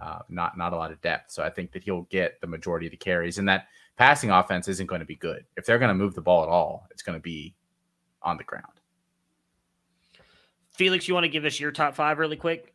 Uh, 0.00 0.18
not 0.28 0.58
not 0.58 0.72
a 0.72 0.76
lot 0.76 0.90
of 0.90 1.00
depth, 1.02 1.30
so 1.30 1.44
I 1.44 1.50
think 1.50 1.72
that 1.72 1.84
he'll 1.84 2.02
get 2.10 2.40
the 2.40 2.46
majority 2.48 2.86
of 2.86 2.90
the 2.90 2.96
carries, 2.96 3.38
and 3.38 3.48
that 3.48 3.68
passing 3.96 4.30
offense 4.30 4.66
isn't 4.66 4.86
going 4.86 5.00
to 5.00 5.06
be 5.06 5.16
good. 5.16 5.44
If 5.56 5.64
they're 5.64 5.78
going 5.78 5.88
to 5.90 5.94
move 5.94 6.14
the 6.14 6.20
ball 6.20 6.42
at 6.42 6.48
all, 6.48 6.86
it's 6.90 7.02
going 7.02 7.18
to 7.18 7.22
be 7.22 7.54
on 8.22 8.38
the 8.38 8.44
ground. 8.44 8.81
Felix, 10.82 11.06
you 11.06 11.14
want 11.14 11.22
to 11.22 11.28
give 11.28 11.44
us 11.44 11.60
your 11.60 11.70
top 11.70 11.94
five 11.94 12.18
really 12.18 12.34
quick? 12.34 12.74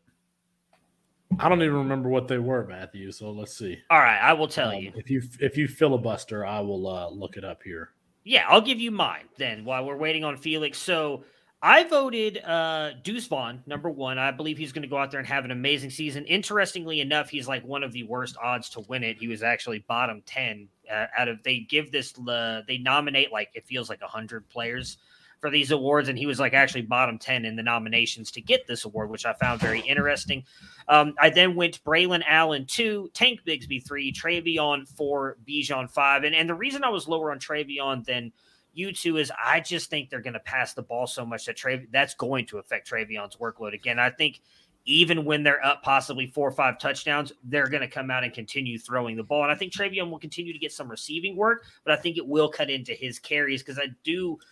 I 1.39 1.49
don't 1.49 1.61
even 1.61 1.75
remember 1.75 2.07
what 2.07 2.29
they 2.29 2.37
were, 2.37 2.65
Matthew. 2.65 3.11
So 3.11 3.31
let's 3.31 3.57
see. 3.57 3.77
All 3.89 3.99
right, 3.99 4.17
I 4.17 4.31
will 4.31 4.47
tell 4.47 4.69
um, 4.69 4.75
you. 4.75 4.93
If 4.95 5.09
you 5.09 5.21
if 5.41 5.57
you 5.57 5.67
filibuster, 5.67 6.45
I 6.45 6.61
will 6.61 6.87
uh, 6.87 7.09
look 7.09 7.35
it 7.35 7.43
up 7.43 7.61
here. 7.63 7.89
Yeah, 8.23 8.45
I'll 8.47 8.61
give 8.61 8.79
you 8.79 8.91
mine 8.91 9.25
then 9.37 9.65
while 9.65 9.83
we're 9.83 9.97
waiting 9.97 10.23
on 10.23 10.37
Felix. 10.37 10.77
So 10.77 11.25
I 11.61 11.83
voted 11.83 12.41
uh, 12.45 12.91
Deuce 13.03 13.27
Vaughn 13.27 13.61
number 13.65 13.89
one. 13.89 14.17
I 14.17 14.31
believe 14.31 14.57
he's 14.57 14.71
going 14.71 14.83
to 14.83 14.87
go 14.87 14.97
out 14.97 15.11
there 15.11 15.19
and 15.19 15.27
have 15.27 15.43
an 15.43 15.51
amazing 15.51 15.89
season. 15.89 16.23
Interestingly 16.27 17.01
enough, 17.01 17.27
he's 17.27 17.49
like 17.49 17.65
one 17.65 17.83
of 17.83 17.91
the 17.91 18.03
worst 18.03 18.37
odds 18.41 18.69
to 18.69 18.79
win 18.87 19.03
it. 19.03 19.17
He 19.17 19.27
was 19.27 19.43
actually 19.43 19.79
bottom 19.79 20.23
ten 20.25 20.69
uh, 20.89 21.07
out 21.17 21.27
of. 21.27 21.43
They 21.43 21.59
give 21.59 21.91
this. 21.91 22.17
Uh, 22.17 22.61
they 22.69 22.77
nominate 22.77 23.33
like 23.33 23.49
it 23.53 23.65
feels 23.67 23.89
like 23.89 24.01
hundred 24.01 24.47
players 24.47 24.97
for 25.39 25.49
these 25.49 25.71
awards, 25.71 26.09
and 26.09 26.17
he 26.17 26.25
was 26.25 26.39
like 26.39 26.53
actually 26.53 26.81
bottom 26.81 27.17
10 27.17 27.45
in 27.45 27.55
the 27.55 27.63
nominations 27.63 28.31
to 28.31 28.41
get 28.41 28.65
this 28.67 28.85
award, 28.85 29.09
which 29.09 29.25
I 29.25 29.33
found 29.33 29.61
very 29.61 29.81
interesting. 29.81 30.43
Um, 30.87 31.13
I 31.19 31.29
then 31.29 31.55
went 31.55 31.83
Braylon 31.83 32.23
Allen 32.27 32.65
two, 32.65 33.09
Tank 33.13 33.41
Bigsby 33.45 33.85
three, 33.85 34.11
TreVeyon 34.11 34.87
four, 34.87 35.37
Bijan 35.47 35.89
five. 35.89 36.23
And, 36.23 36.33
and 36.33 36.49
the 36.49 36.55
reason 36.55 36.83
I 36.83 36.89
was 36.89 37.07
lower 37.07 37.31
on 37.31 37.39
TreVeyon 37.39 38.05
than 38.05 38.31
you 38.73 38.91
two 38.91 39.17
is 39.17 39.31
I 39.43 39.59
just 39.59 39.89
think 39.89 40.09
they're 40.09 40.21
going 40.21 40.33
to 40.33 40.39
pass 40.39 40.73
the 40.73 40.81
ball 40.81 41.07
so 41.07 41.25
much 41.25 41.45
that 41.45 41.55
Tre- 41.55 41.87
that's 41.91 42.15
going 42.15 42.45
to 42.47 42.57
affect 42.57 42.89
TreVeyon's 42.89 43.35
workload 43.35 43.73
again. 43.73 43.99
I 43.99 44.09
think 44.09 44.41
even 44.85 45.25
when 45.25 45.43
they're 45.43 45.63
up 45.63 45.83
possibly 45.83 46.27
four 46.27 46.47
or 46.47 46.51
five 46.51 46.79
touchdowns, 46.79 47.33
they're 47.43 47.67
going 47.67 47.81
to 47.81 47.89
come 47.89 48.09
out 48.09 48.23
and 48.23 48.33
continue 48.33 48.79
throwing 48.79 49.17
the 49.17 49.23
ball. 49.23 49.43
And 49.43 49.51
I 49.51 49.55
think 49.55 49.73
TreVeyon 49.73 50.09
will 50.09 50.19
continue 50.19 50.53
to 50.53 50.59
get 50.59 50.71
some 50.71 50.89
receiving 50.89 51.35
work, 51.35 51.65
but 51.83 51.93
I 51.93 52.01
think 52.01 52.17
it 52.17 52.25
will 52.25 52.49
cut 52.49 52.69
into 52.69 52.93
his 52.93 53.19
carries 53.19 53.61
because 53.61 53.77
I 53.77 53.89
do– 54.03 54.39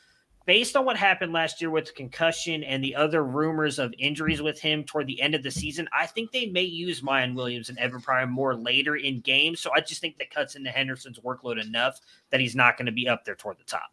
based 0.46 0.76
on 0.76 0.86
what 0.86 0.98
happened 0.98 1.34
last 1.34 1.60
year 1.60 1.70
with 1.70 1.88
the 1.88 1.92
concussion 1.94 2.64
and 2.64 2.84
the 2.84 2.96
other 2.96 3.24
rumors 3.24 3.80
of 3.80 3.94
injuries 3.98 4.42
with 4.42 4.60
him 4.60 4.84
toward 4.84 5.08
the 5.08 5.22
end 5.22 5.36
of 5.36 5.44
the 5.44 5.52
season, 5.52 5.88
I 5.98 6.06
think 6.06 6.32
they 6.32 6.48
may 6.48 6.64
use 6.64 7.02
Miyan 7.02 7.36
Williams 7.36 7.70
and 7.70 7.78
Evan 7.80 8.02
Pryor 8.02 8.28
more 8.28 8.56
later 8.56 8.96
in 8.96 9.22
games. 9.22 9.60
So 9.60 9.72
I 9.76 9.82
just 9.82 10.02
think 10.02 10.18
that 10.20 10.30
cuts 10.30 10.56
into 10.56 10.70
Henderson's 10.70 11.20
workload 11.20 11.62
enough 11.62 12.00
that 12.30 12.40
he's 12.40 12.56
not 12.56 12.78
going 12.78 12.86
to 12.86 12.92
be 12.92 13.08
up 13.08 13.26
there 13.26 13.36
toward 13.36 13.58
the 13.58 13.64
top. 13.64 13.92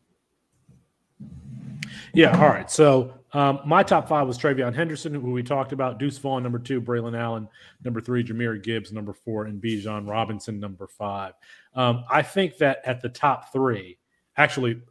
Yeah. 2.15 2.38
All 2.38 2.49
right. 2.49 2.71
So 2.71 3.15
um, 3.33 3.61
my 3.65 3.83
top 3.83 4.09
five 4.09 4.27
was 4.27 4.38
TreVeyon 4.38 4.75
Henderson, 4.75 5.15
who 5.15 5.33
we 5.33 5.43
talked 5.43 5.73
about, 5.73 5.99
Deuce 5.99 6.19
Vaughn, 6.19 6.43
number 6.43 6.59
two, 6.59 6.81
Braylon 6.81 7.19
Allen, 7.19 7.49
number 7.85 8.01
three, 8.01 8.23
Jahmyr 8.23 8.62
Gibbs, 8.62 8.93
number 8.93 9.15
four, 9.15 9.47
and 9.47 9.62
Bijan 9.62 10.09
Robinson, 10.09 10.61
number 10.61 10.87
five. 10.87 11.33
Um, 11.75 12.05
I 12.11 12.21
think 12.23 12.59
that 12.59 12.83
at 12.85 13.01
the 13.01 13.09
top 13.09 13.53
three, 13.53 13.99
actually, 14.37 14.83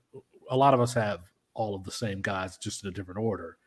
a 0.50 0.58
lot 0.58 0.74
of 0.74 0.82
us 0.82 0.93
have 0.95 1.21
all 1.53 1.75
of 1.75 1.83
the 1.83 1.91
same 1.91 2.21
guys, 2.21 2.57
just 2.57 2.83
in 2.83 2.89
a 2.89 2.93
different 2.93 3.19
order. 3.19 3.57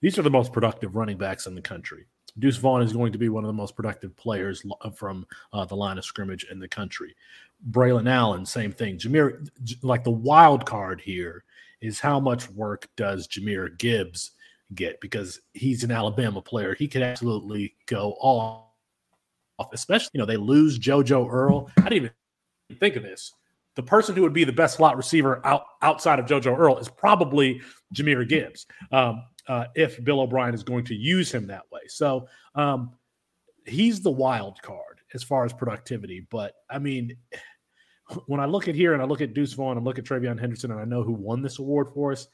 These 0.00 0.18
are 0.18 0.22
the 0.22 0.30
most 0.30 0.52
productive 0.52 0.96
running 0.96 1.16
backs 1.16 1.46
in 1.46 1.54
the 1.54 1.62
country. 1.62 2.06
Deuce 2.38 2.56
Vaughn 2.56 2.82
is 2.82 2.92
going 2.92 3.12
to 3.12 3.18
be 3.18 3.28
one 3.28 3.44
of 3.44 3.48
the 3.48 3.52
most 3.52 3.76
productive 3.76 4.16
players 4.16 4.64
uh, 4.80 4.90
from 4.90 5.26
uh, 5.52 5.64
the 5.64 5.76
line 5.76 5.98
of 5.98 6.04
scrimmage 6.04 6.46
in 6.50 6.58
the 6.58 6.68
country. 6.68 7.14
Braylon 7.70 8.08
Allen, 8.08 8.44
same 8.44 8.72
thing. 8.72 8.98
Jahmyr, 8.98 9.48
like 9.82 10.04
the 10.04 10.10
wild 10.10 10.66
card 10.66 11.00
here 11.00 11.44
is 11.80 12.00
how 12.00 12.18
much 12.18 12.50
work 12.50 12.88
does 12.96 13.28
Jahmyr 13.28 13.78
Gibbs 13.78 14.32
get 14.74 15.00
because 15.00 15.40
he's 15.52 15.84
an 15.84 15.92
Alabama 15.92 16.42
player. 16.42 16.74
He 16.74 16.88
could 16.88 17.02
absolutely 17.02 17.76
go 17.86 18.16
off, 18.20 18.64
especially, 19.72 20.10
you 20.14 20.18
know, 20.18 20.26
they 20.26 20.36
lose 20.36 20.78
JoJo 20.78 21.30
Earle. 21.30 21.70
I 21.78 21.82
didn't 21.82 21.92
even 22.68 22.78
think 22.80 22.96
of 22.96 23.04
this 23.04 23.32
the 23.76 23.82
person 23.82 24.14
who 24.14 24.22
would 24.22 24.32
be 24.32 24.44
the 24.44 24.52
best 24.52 24.76
slot 24.76 24.96
receiver 24.96 25.44
out, 25.44 25.64
outside 25.82 26.18
of 26.18 26.26
JoJo 26.26 26.56
Earle 26.56 26.78
is 26.78 26.88
probably 26.88 27.60
Jahmyr 27.94 28.28
Gibbs, 28.28 28.66
um, 28.92 29.24
uh, 29.48 29.66
if 29.74 30.02
Bill 30.04 30.20
O'Brien 30.20 30.54
is 30.54 30.62
going 30.62 30.84
to 30.86 30.94
use 30.94 31.32
him 31.32 31.46
that 31.48 31.62
way. 31.72 31.80
So 31.88 32.28
um, 32.54 32.92
he's 33.66 34.00
the 34.00 34.10
wild 34.10 34.60
card 34.62 35.00
as 35.12 35.22
far 35.22 35.44
as 35.44 35.52
productivity. 35.52 36.26
But 36.30 36.54
I 36.70 36.78
mean, 36.78 37.16
when 38.26 38.40
I 38.40 38.46
look 38.46 38.68
at 38.68 38.74
here 38.74 38.92
and 38.92 39.02
I 39.02 39.06
look 39.06 39.20
at 39.20 39.34
Deuce 39.34 39.52
Vaughn 39.54 39.76
and 39.76 39.84
look 39.84 39.98
at 39.98 40.04
TreVeyon 40.04 40.38
Henderson 40.38 40.70
and 40.70 40.80
I 40.80 40.84
know 40.84 41.02
who 41.02 41.12
won 41.12 41.42
this 41.42 41.58
award 41.58 41.88
for 41.94 42.12
us, 42.12 42.28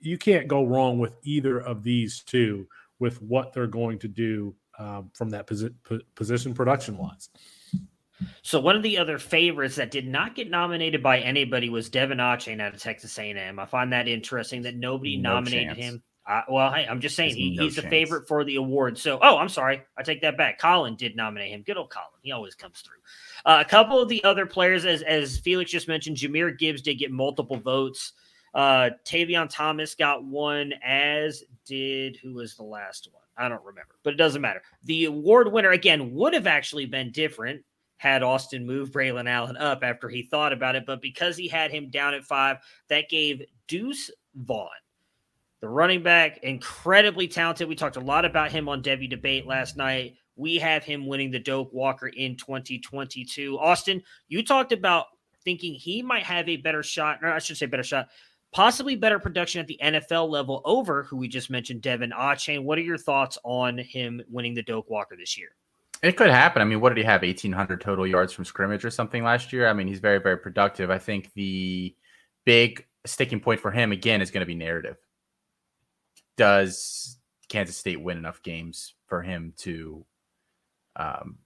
you 0.00 0.18
can't 0.18 0.48
go 0.48 0.64
wrong 0.64 0.98
with 0.98 1.16
either 1.22 1.58
of 1.58 1.82
these 1.82 2.22
two 2.22 2.66
with 2.98 3.20
what 3.20 3.52
they're 3.52 3.66
going 3.66 3.98
to 3.98 4.08
do 4.08 4.54
um, 4.78 5.10
from 5.14 5.30
that 5.30 5.46
posi- 5.46 5.74
position 6.14 6.54
production 6.54 6.96
wise. 6.96 7.28
So 8.42 8.60
one 8.60 8.76
of 8.76 8.82
the 8.82 8.98
other 8.98 9.18
favorites 9.18 9.76
that 9.76 9.90
did 9.90 10.06
not 10.06 10.34
get 10.34 10.50
nominated 10.50 11.02
by 11.02 11.20
anybody 11.20 11.68
was 11.68 11.88
Devon 11.88 12.18
Achane 12.18 12.60
out 12.60 12.74
of 12.74 12.80
Texas 12.80 13.18
A&M. 13.18 13.58
I 13.58 13.66
find 13.66 13.92
that 13.92 14.08
interesting 14.08 14.62
that 14.62 14.76
nobody 14.76 15.16
no 15.16 15.34
nominated 15.34 15.76
chance. 15.76 15.78
him. 15.78 16.02
Uh, 16.28 16.42
well, 16.48 16.72
hey, 16.72 16.86
I'm 16.88 17.00
just 17.00 17.14
saying 17.14 17.36
he, 17.36 17.56
no 17.56 17.64
he's 17.64 17.74
chance. 17.74 17.84
the 17.84 17.90
favorite 17.90 18.26
for 18.26 18.42
the 18.42 18.56
award. 18.56 18.98
So, 18.98 19.18
oh, 19.22 19.38
I'm 19.38 19.48
sorry, 19.48 19.82
I 19.96 20.02
take 20.02 20.22
that 20.22 20.36
back. 20.36 20.58
Colin 20.58 20.96
did 20.96 21.14
nominate 21.14 21.52
him. 21.52 21.62
Good 21.62 21.76
old 21.76 21.90
Colin, 21.90 22.08
he 22.20 22.32
always 22.32 22.54
comes 22.54 22.80
through. 22.80 22.98
Uh, 23.44 23.62
a 23.64 23.68
couple 23.68 24.00
of 24.00 24.08
the 24.08 24.24
other 24.24 24.44
players, 24.44 24.84
as 24.84 25.02
as 25.02 25.38
Felix 25.38 25.70
just 25.70 25.86
mentioned, 25.86 26.16
Jahmyr 26.16 26.58
Gibbs 26.58 26.82
did 26.82 26.96
get 26.96 27.12
multiple 27.12 27.58
votes. 27.58 28.12
Uh, 28.54 28.90
Tavion 29.04 29.48
Thomas 29.48 29.94
got 29.94 30.24
one, 30.24 30.72
as 30.84 31.44
did 31.64 32.16
who 32.16 32.34
was 32.34 32.56
the 32.56 32.64
last 32.64 33.08
one? 33.12 33.22
I 33.36 33.48
don't 33.48 33.64
remember, 33.64 33.94
but 34.02 34.14
it 34.14 34.16
doesn't 34.16 34.40
matter. 34.40 34.62
The 34.84 35.04
award 35.04 35.52
winner 35.52 35.70
again 35.70 36.12
would 36.14 36.32
have 36.32 36.46
actually 36.46 36.86
been 36.86 37.12
different 37.12 37.62
had 37.98 38.22
Austin 38.22 38.66
move 38.66 38.90
Braylon 38.90 39.28
Allen 39.28 39.56
up 39.56 39.80
after 39.82 40.08
he 40.08 40.22
thought 40.22 40.52
about 40.52 40.76
it, 40.76 40.84
but 40.86 41.00
because 41.00 41.36
he 41.36 41.48
had 41.48 41.70
him 41.70 41.90
down 41.90 42.14
at 42.14 42.24
five, 42.24 42.58
that 42.88 43.08
gave 43.08 43.42
Deuce 43.68 44.10
Vaughn, 44.34 44.68
the 45.60 45.68
running 45.68 46.02
back, 46.02 46.38
incredibly 46.42 47.26
talented. 47.26 47.68
We 47.68 47.74
talked 47.74 47.96
a 47.96 48.00
lot 48.00 48.24
about 48.24 48.52
him 48.52 48.68
on 48.68 48.82
Devy 48.82 49.08
Debate 49.08 49.46
last 49.46 49.76
night. 49.76 50.16
We 50.36 50.56
have 50.56 50.84
him 50.84 51.06
winning 51.06 51.30
the 51.30 51.38
Doak 51.38 51.72
Walker 51.72 52.08
in 52.08 52.36
2022. 52.36 53.58
Austin, 53.58 54.02
you 54.28 54.44
talked 54.44 54.72
about 54.72 55.06
thinking 55.42 55.74
he 55.74 56.02
might 56.02 56.24
have 56.24 56.48
a 56.48 56.56
better 56.56 56.82
shot, 56.82 57.20
or 57.22 57.32
I 57.32 57.38
should 57.38 57.56
say 57.56 57.64
better 57.64 57.82
shot, 57.82 58.08
possibly 58.52 58.96
better 58.96 59.18
production 59.18 59.60
at 59.60 59.66
the 59.66 59.80
NFL 59.82 60.28
level 60.28 60.60
over 60.66 61.04
who 61.04 61.16
we 61.16 61.28
just 61.28 61.48
mentioned, 61.48 61.80
Devon 61.80 62.12
Achane. 62.16 62.64
What 62.64 62.76
are 62.76 62.82
your 62.82 62.98
thoughts 62.98 63.38
on 63.44 63.78
him 63.78 64.20
winning 64.28 64.54
the 64.54 64.62
Doak 64.62 64.90
Walker 64.90 65.16
this 65.16 65.38
year? 65.38 65.50
It 66.02 66.16
could 66.16 66.30
happen. 66.30 66.62
I 66.62 66.64
mean, 66.64 66.80
what 66.80 66.90
did 66.90 66.98
he 66.98 67.04
have? 67.04 67.22
1,800 67.22 67.80
total 67.80 68.06
yards 68.06 68.32
from 68.32 68.44
scrimmage 68.44 68.84
or 68.84 68.90
something 68.90 69.24
last 69.24 69.52
year? 69.52 69.68
I 69.68 69.72
mean, 69.72 69.88
he's 69.88 70.00
very, 70.00 70.18
very 70.20 70.36
productive. 70.36 70.90
I 70.90 70.98
think 70.98 71.32
the 71.34 71.94
big 72.44 72.84
sticking 73.06 73.40
point 73.40 73.60
for 73.60 73.70
him, 73.70 73.92
again, 73.92 74.20
is 74.20 74.30
going 74.30 74.42
to 74.42 74.46
be 74.46 74.54
narrative. 74.54 74.96
Does 76.36 77.18
Kansas 77.48 77.76
State 77.76 78.00
win 78.00 78.18
enough 78.18 78.42
games 78.42 78.94
for 79.06 79.22
him 79.22 79.54
to 79.58 80.04
um, 80.96 81.38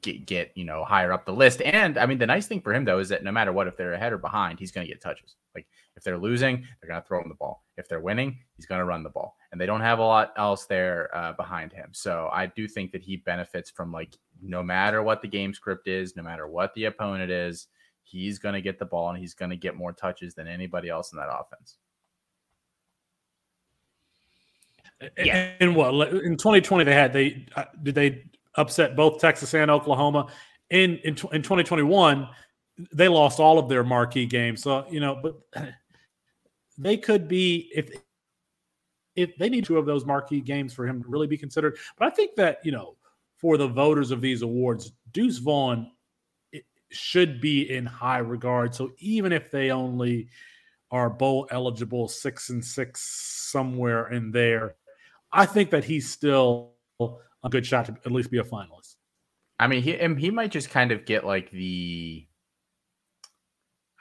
get, 0.00 0.24
get, 0.24 0.52
you 0.54 0.64
know, 0.64 0.84
higher 0.84 1.12
up 1.12 1.26
the 1.26 1.32
list? 1.32 1.62
And 1.62 1.98
I 1.98 2.06
mean, 2.06 2.18
the 2.18 2.26
nice 2.26 2.46
thing 2.46 2.60
for 2.60 2.72
him, 2.72 2.84
though, 2.84 3.00
is 3.00 3.08
that 3.08 3.24
no 3.24 3.32
matter 3.32 3.52
what, 3.52 3.66
if 3.66 3.76
they're 3.76 3.94
ahead 3.94 4.12
or 4.12 4.18
behind, 4.18 4.60
he's 4.60 4.70
going 4.70 4.86
to 4.86 4.92
get 4.92 5.02
touches. 5.02 5.34
Like 5.54 5.66
if 5.96 6.04
they're 6.04 6.18
losing, 6.18 6.64
they're 6.80 6.88
going 6.88 7.02
to 7.02 7.06
throw 7.06 7.20
him 7.20 7.28
the 7.28 7.34
ball. 7.34 7.64
If 7.76 7.88
they're 7.88 8.00
winning, 8.00 8.38
he's 8.56 8.66
going 8.66 8.78
to 8.78 8.84
run 8.84 9.02
the 9.02 9.10
ball. 9.10 9.36
And 9.52 9.60
they 9.60 9.66
don't 9.66 9.82
have 9.82 9.98
a 9.98 10.02
lot 10.02 10.32
else 10.38 10.64
there 10.64 11.14
uh, 11.14 11.34
behind 11.34 11.72
him. 11.72 11.90
So 11.92 12.30
I 12.32 12.46
do 12.46 12.66
think 12.66 12.90
that 12.92 13.02
he 13.02 13.18
benefits 13.18 13.70
from 13.70 13.92
like 13.92 14.16
no 14.42 14.62
matter 14.62 15.02
what 15.02 15.20
the 15.20 15.28
game 15.28 15.52
script 15.52 15.88
is, 15.88 16.16
no 16.16 16.22
matter 16.22 16.48
what 16.48 16.72
the 16.74 16.86
opponent 16.86 17.30
is, 17.30 17.68
he's 18.02 18.38
going 18.38 18.54
to 18.54 18.62
get 18.62 18.78
the 18.78 18.84
ball 18.84 19.10
and 19.10 19.18
he's 19.18 19.34
going 19.34 19.50
to 19.50 19.56
get 19.56 19.76
more 19.76 19.92
touches 19.92 20.34
than 20.34 20.48
anybody 20.48 20.88
else 20.88 21.12
in 21.12 21.18
that 21.18 21.28
offense. 21.28 21.76
Yeah. 25.18 25.52
And 25.60 25.76
what 25.76 25.92
in 26.12 26.36
2020 26.36 26.84
they 26.84 26.94
had 26.94 27.12
they 27.12 27.46
uh, 27.56 27.64
did 27.82 27.94
they 27.94 28.24
upset 28.54 28.96
both 28.96 29.20
Texas 29.20 29.52
and 29.54 29.70
Oklahoma 29.70 30.28
in 30.70 30.96
in, 30.98 31.16
in 31.32 31.42
2021 31.42 32.28
they 32.92 33.08
lost 33.08 33.40
all 33.40 33.58
of 33.58 33.68
their 33.68 33.84
marquee 33.84 34.26
games. 34.26 34.62
So, 34.62 34.86
you 34.90 35.00
know, 35.00 35.20
but 35.22 35.36
they 36.78 36.96
could 36.96 37.28
be 37.28 37.70
if 37.74 37.90
if 39.16 39.36
they 39.36 39.48
need 39.48 39.64
two 39.64 39.78
of 39.78 39.86
those 39.86 40.06
marquee 40.06 40.40
games 40.40 40.72
for 40.72 40.86
him 40.86 41.02
to 41.02 41.08
really 41.08 41.26
be 41.26 41.38
considered. 41.38 41.76
But 41.98 42.08
I 42.08 42.10
think 42.14 42.36
that, 42.36 42.58
you 42.64 42.72
know, 42.72 42.96
for 43.36 43.56
the 43.56 43.68
voters 43.68 44.10
of 44.10 44.20
these 44.20 44.42
awards, 44.42 44.92
Deuce 45.12 45.38
Vaughn 45.38 45.90
should 46.90 47.40
be 47.40 47.70
in 47.70 47.86
high 47.86 48.18
regard. 48.18 48.74
So 48.74 48.92
even 48.98 49.32
if 49.32 49.50
they 49.50 49.70
only 49.70 50.28
are 50.90 51.08
bowl 51.10 51.48
eligible 51.50 52.06
six 52.08 52.50
and 52.50 52.64
six 52.64 53.00
somewhere 53.50 54.08
in 54.12 54.30
there, 54.30 54.76
I 55.32 55.46
think 55.46 55.70
that 55.70 55.84
he's 55.84 56.10
still 56.10 56.72
a 57.00 57.48
good 57.48 57.66
shot 57.66 57.86
to 57.86 57.96
at 58.04 58.12
least 58.12 58.30
be 58.30 58.38
a 58.38 58.44
finalist. 58.44 58.96
I 59.58 59.66
mean, 59.66 59.82
he 59.82 59.96
he 60.18 60.30
might 60.30 60.50
just 60.50 60.70
kind 60.70 60.92
of 60.92 61.04
get 61.04 61.24
like 61.24 61.50
the 61.50 62.26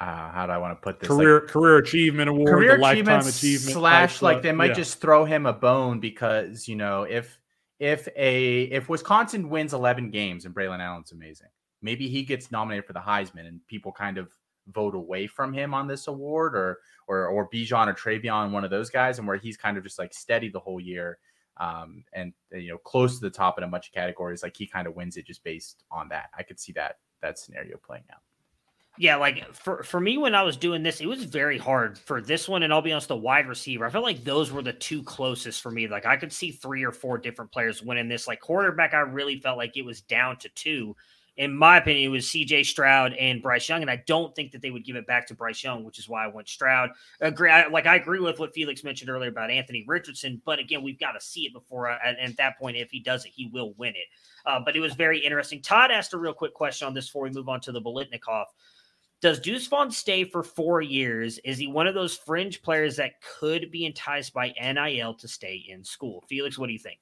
uh, 0.02 0.32
how 0.32 0.48
do 0.48 0.52
I 0.52 0.58
want 0.58 0.76
to 0.76 0.82
put 0.82 1.00
this? 1.00 1.08
Career 1.08 1.42
like, 1.42 1.50
career 1.50 1.78
achievement 1.78 2.28
award, 2.28 2.50
career 2.50 2.78
lifetime 2.80 3.20
achievement 3.28 3.74
slash 3.74 4.24
like 4.24 4.42
they 4.42 4.52
might 4.52 4.70
yeah. 4.70 4.74
just 4.74 5.00
throw 5.00 5.26
him 5.26 5.46
a 5.46 5.54
bone 5.54 6.00
because 6.00 6.68
you 6.68 6.76
know 6.76 7.04
if 7.04 7.40
if 7.80 8.08
a 8.16 8.64
if 8.64 8.90
Wisconsin 8.90 9.48
wins 9.48 9.76
eleven 9.76 10.10
games 10.10 10.46
and 10.46 10.56
Braylon 10.56 10.80
Allen's 10.80 11.12
amazing, 11.12 11.50
maybe 11.84 12.08
he 12.08 12.24
gets 12.24 12.52
nominated 12.52 12.86
for 12.86 12.94
the 12.94 13.00
Heisman 13.00 13.48
and 13.48 13.66
people 13.68 13.92
kind 13.92 14.18
of 14.18 14.32
vote 14.74 14.96
away 14.96 15.28
from 15.28 15.54
him 15.54 15.72
on 15.76 15.88
this 15.88 16.08
award 16.08 16.56
or 16.56 16.80
or 17.08 17.28
or 17.28 17.48
Bijan 17.48 17.88
or 17.88 17.94
TreVeyon, 17.94 18.50
one 18.50 18.64
of 18.64 18.72
those 18.72 18.90
guys, 18.90 19.20
and 19.20 19.28
where 19.28 19.38
he's 19.38 19.56
kind 19.56 19.78
of 19.78 19.84
just 19.84 20.00
like 20.00 20.16
steady 20.16 20.50
the 20.50 20.60
whole 20.60 20.80
year. 20.80 21.20
Um, 21.58 22.06
and 22.14 22.34
you 22.52 22.70
know, 22.70 22.80
close 22.80 23.20
to 23.20 23.22
the 23.22 23.30
top 23.30 23.60
in 23.60 23.64
a 23.64 23.68
bunch 23.68 23.90
of 23.90 23.94
categories, 23.94 24.42
like 24.42 24.58
he 24.58 24.66
kind 24.66 24.88
of 24.88 24.96
wins 24.96 25.16
it 25.18 25.28
just 25.28 25.44
based 25.44 25.84
on 25.92 26.10
that. 26.10 26.32
I 26.36 26.42
could 26.42 26.60
see 26.60 26.72
that 26.72 26.98
that 27.22 27.38
scenario 27.38 27.78
playing 27.78 28.06
out. 28.12 28.22
Yeah, 28.98 29.16
like 29.16 29.54
for 29.54 29.84
for 29.84 30.00
me 30.00 30.18
when 30.18 30.36
I 30.36 30.44
was 30.44 30.58
doing 30.58 30.84
this, 30.84 31.00
it 31.00 31.08
was 31.08 31.24
very 31.24 31.58
hard 31.58 31.98
for 31.98 32.22
this 32.22 32.48
one, 32.48 32.62
and 32.64 32.74
I'll 32.74 32.82
be 32.82 32.92
honest, 32.92 33.08
the 33.08 33.16
wide 33.16 33.48
receiver. 33.48 33.86
I 33.86 33.90
felt 33.90 34.04
like 34.04 34.24
those 34.24 34.52
were 34.52 34.62
the 34.62 34.74
two 34.74 35.02
closest 35.04 35.62
for 35.62 35.72
me. 35.72 35.88
Like 35.88 36.06
I 36.06 36.18
could 36.18 36.34
see 36.34 36.52
three 36.52 36.84
or 36.84 36.92
four 36.92 37.18
different 37.18 37.52
players 37.52 37.82
winning 37.82 38.10
this. 38.10 38.28
Like 38.28 38.42
quarterback, 38.42 38.94
I 38.94 39.00
really 39.00 39.40
felt 39.40 39.58
like 39.58 39.78
it 39.78 39.86
was 39.86 40.02
down 40.02 40.38
to 40.40 40.50
two. 40.50 40.96
In 41.38 41.56
my 41.56 41.78
opinion, 41.78 42.06
it 42.06 42.10
was 42.10 42.30
C.J. 42.30 42.64
Stroud 42.64 43.14
and 43.14 43.42
Bryce 43.42 43.68
Young, 43.70 43.82
and 43.82 43.90
I 43.90 44.04
don't 44.06 44.36
think 44.36 44.52
that 44.52 44.62
they 44.62 44.70
would 44.70 44.84
give 44.84 44.98
it 44.98 45.08
back 45.08 45.26
to 45.28 45.34
Bryce 45.34 45.64
Young, 45.64 45.86
which 45.86 45.98
is 45.98 46.10
why 46.10 46.26
I 46.26 46.28
went 46.28 46.50
Stroud. 46.50 46.90
Agree, 47.22 47.50
I, 47.50 47.68
like 47.68 47.86
I 47.86 47.96
agree 47.96 48.20
with 48.20 48.38
what 48.38 48.54
Felix 48.54 48.84
mentioned 48.84 49.10
earlier 49.10 49.30
about 49.30 49.50
Anthony 49.50 49.86
Richardson, 49.88 50.42
but 50.46 50.60
again, 50.60 50.84
we've 50.84 51.00
got 51.00 51.14
to 51.14 51.22
see 51.22 51.46
it 51.46 51.54
before. 51.54 51.90
Uh, 51.90 51.98
and 52.06 52.20
at 52.20 52.38
that 52.38 52.60
point, 52.60 52.76
if 52.76 52.92
he 52.92 53.00
does 53.00 53.24
it, 53.24 53.32
he 53.34 53.48
will 53.48 53.74
win 53.78 53.94
it. 53.96 54.08
Uh, 54.46 54.60
but 54.64 54.76
it 54.76 54.82
was 54.82 54.94
very 54.94 55.20
interesting. 55.20 55.62
Todd 55.62 55.90
asked 55.90 56.14
a 56.14 56.18
real 56.18 56.34
quick 56.34 56.54
question 56.54 56.86
on 56.86 56.94
this 56.94 57.08
before 57.08 57.24
we 57.24 57.30
move 57.30 57.48
on 57.48 57.62
to 57.62 57.72
the 57.72 57.82
Biletnikoff. 57.82 58.48
Does 59.22 59.40
Deuce 59.40 59.68
Vaughn 59.68 59.92
stay 59.92 60.24
for 60.24 60.42
four 60.42 60.82
years? 60.82 61.40
Is 61.44 61.60
he 61.60 61.68
one 61.68 61.86
of 61.86 61.94
those 61.94 62.18
fringe 62.18 62.64
players 62.64 62.96
that 62.96 63.22
could 63.22 63.70
be 63.70 63.86
enticed 63.86 64.34
by 64.34 64.54
NIL 64.60 65.14
to 65.14 65.28
stay 65.28 65.64
in 65.68 65.84
school? 65.84 66.24
Felix, 66.28 66.58
what 66.58 66.68
do 66.68 66.74
you 66.74 66.80
think? 66.80 67.00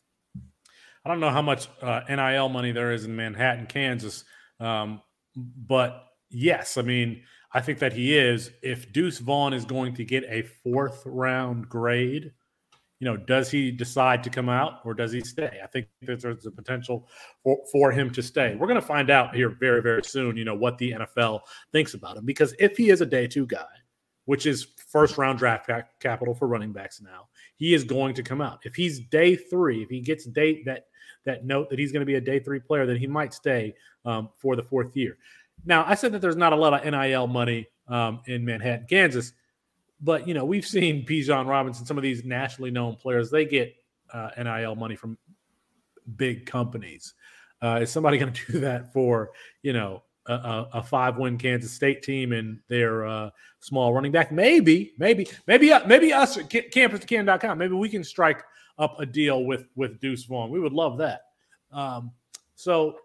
I 1.05 1.09
don't 1.09 1.21
know 1.21 1.29
how 1.29 1.41
much 1.41 1.69
uh, 1.81 2.01
NIL 2.09 2.49
money 2.49 2.73
there 2.73 2.91
is 2.91 3.05
in 3.05 3.15
Manhattan, 3.15 3.67
Kansas, 3.67 4.25
um, 4.59 5.01
but 5.35 6.07
yes, 6.29 6.77
I 6.77 6.81
mean, 6.81 7.23
I 7.53 7.61
think 7.61 7.79
that 7.79 7.93
he 7.93 8.17
is. 8.17 8.51
If 8.61 8.91
Deuce 8.91 9.19
Vaughn 9.19 9.53
is 9.53 9.63
going 9.63 9.95
to 9.95 10.03
get 10.03 10.25
a 10.25 10.41
fourth 10.41 11.01
round 11.05 11.69
grade, 11.69 12.33
you 12.99 13.05
know, 13.05 13.15
does 13.15 13.49
he 13.49 13.71
decide 13.71 14.23
to 14.25 14.29
come 14.29 14.49
out 14.49 14.81
or 14.83 14.93
does 14.93 15.11
he 15.11 15.21
stay? 15.21 15.59
I 15.63 15.67
think 15.67 15.87
there's 16.01 16.45
a 16.45 16.51
potential 16.51 17.07
for, 17.43 17.57
for 17.71 17.91
him 17.91 18.09
to 18.11 18.21
stay. 18.21 18.55
We're 18.55 18.67
going 18.67 18.79
to 18.79 18.85
find 18.85 19.09
out 19.09 19.33
here 19.33 19.49
very, 19.49 19.81
very 19.81 20.03
soon, 20.03 20.35
you 20.35 20.43
know, 20.43 20.55
what 20.55 20.77
the 20.77 20.91
NFL 20.91 21.41
thinks 21.71 21.93
about 21.93 22.17
him. 22.17 22.25
Because 22.25 22.53
if 22.59 22.75
he 22.75 22.89
is 22.89 22.99
a 22.99 23.05
day 23.05 23.25
two 23.25 23.45
guy, 23.45 23.65
which 24.25 24.45
is 24.45 24.67
first 24.91 25.17
round 25.17 25.39
draft 25.39 25.69
capital 26.01 26.35
for 26.35 26.47
running 26.47 26.73
backs 26.73 27.01
now, 27.01 27.29
he 27.55 27.73
is 27.73 27.85
going 27.85 28.13
to 28.15 28.21
come 28.21 28.41
out. 28.41 28.59
If 28.63 28.75
he's 28.75 28.99
day 28.99 29.35
three, 29.35 29.81
if 29.81 29.89
he 29.89 30.01
gets 30.01 30.25
date 30.25 30.65
that 30.65 30.85
that 31.25 31.45
note 31.45 31.69
that 31.69 31.79
he's 31.79 31.91
going 31.91 32.01
to 32.01 32.05
be 32.05 32.15
a 32.15 32.21
day 32.21 32.39
three 32.39 32.59
player, 32.59 32.85
then 32.85 32.97
he 32.97 33.07
might 33.07 33.33
stay 33.33 33.73
um, 34.05 34.29
for 34.37 34.55
the 34.55 34.63
fourth 34.63 34.95
year. 34.95 35.17
Now, 35.65 35.83
I 35.85 35.95
said 35.95 36.11
that 36.13 36.21
there's 36.21 36.35
not 36.35 36.53
a 36.53 36.55
lot 36.55 36.73
of 36.73 36.91
NIL 36.91 37.27
money 37.27 37.67
um, 37.87 38.21
in 38.27 38.45
Manhattan, 38.45 38.87
Kansas. 38.89 39.33
But 40.01 40.27
you 40.27 40.33
know, 40.33 40.45
we've 40.45 40.65
seen 40.65 41.05
Bijan 41.05 41.47
Robinson, 41.47 41.85
some 41.85 41.97
of 41.97 42.03
these 42.03 42.23
nationally 42.23 42.71
known 42.71 42.95
players, 42.95 43.29
they 43.29 43.45
get 43.45 43.75
uh, 44.13 44.29
NIL 44.37 44.75
money 44.75 44.95
from 44.95 45.17
big 46.15 46.45
companies. 46.45 47.13
Uh, 47.61 47.79
is 47.81 47.91
somebody 47.91 48.17
going 48.19 48.31
to 48.31 48.51
do 48.51 48.59
that 48.59 48.93
for 48.93 49.31
you 49.61 49.73
know 49.73 50.03
a, 50.27 50.67
a, 50.73 50.83
five-win 50.83 51.37
Kansas 51.37 51.71
State 51.71 52.03
team 52.03 52.33
and 52.33 52.59
their 52.67 53.05
uh, 53.05 53.29
small 53.59 53.93
running 53.93 54.11
back? 54.11 54.31
Maybe, 54.31 54.93
maybe, 54.97 55.27
maybe, 55.47 55.71
uh, 55.71 55.85
maybe 55.87 56.13
us 56.13 56.37
at 56.37 56.49
campus2canton.com. 56.49 57.57
Maybe 57.57 57.73
we 57.73 57.89
can 57.89 58.03
strike 58.03 58.43
up 58.77 58.99
a 58.99 59.05
deal 59.05 59.43
with 59.43 59.65
with 59.75 59.99
Deuce 59.99 60.23
Vaughn. 60.25 60.49
We 60.49 60.59
would 60.59 60.73
love 60.73 60.97
that. 60.99 61.21
Um, 61.71 62.11
so 62.55 62.97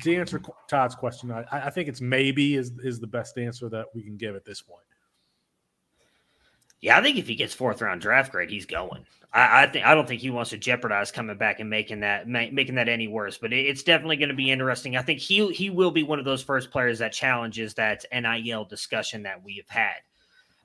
to 0.00 0.16
answer 0.16 0.40
Todd's 0.68 0.94
question, 0.94 1.30
I, 1.30 1.44
I 1.50 1.70
think 1.70 1.88
it's 1.88 2.00
maybe 2.00 2.56
is 2.56 2.72
is 2.82 3.00
the 3.00 3.06
best 3.06 3.38
answer 3.38 3.68
that 3.68 3.86
we 3.94 4.02
can 4.02 4.16
give 4.16 4.36
at 4.36 4.44
this 4.44 4.60
point. 4.60 4.84
Yeah, 6.82 6.98
I 6.98 7.02
think 7.02 7.16
if 7.16 7.28
he 7.28 7.36
gets 7.36 7.54
fourth 7.54 7.80
round 7.80 8.00
draft 8.00 8.32
grade, 8.32 8.50
he's 8.50 8.66
going. 8.66 9.06
I, 9.32 9.62
I 9.62 9.66
think 9.66 9.86
I 9.86 9.94
don't 9.94 10.06
think 10.06 10.20
he 10.20 10.30
wants 10.30 10.50
to 10.50 10.58
jeopardize 10.58 11.12
coming 11.12 11.38
back 11.38 11.60
and 11.60 11.70
making 11.70 12.00
that 12.00 12.28
ma- 12.28 12.50
making 12.52 12.74
that 12.74 12.88
any 12.88 13.08
worse. 13.08 13.38
But 13.38 13.52
it, 13.52 13.66
it's 13.66 13.84
definitely 13.84 14.16
going 14.16 14.28
to 14.28 14.34
be 14.34 14.50
interesting. 14.50 14.96
I 14.96 15.02
think 15.02 15.20
he 15.20 15.50
he 15.52 15.70
will 15.70 15.92
be 15.92 16.02
one 16.02 16.18
of 16.18 16.24
those 16.24 16.42
first 16.42 16.70
players 16.70 16.98
that 16.98 17.12
challenges 17.12 17.74
that 17.74 18.04
NIL 18.12 18.64
discussion 18.64 19.22
that 19.22 19.42
we 19.42 19.56
have 19.56 19.68
had. 19.68 20.02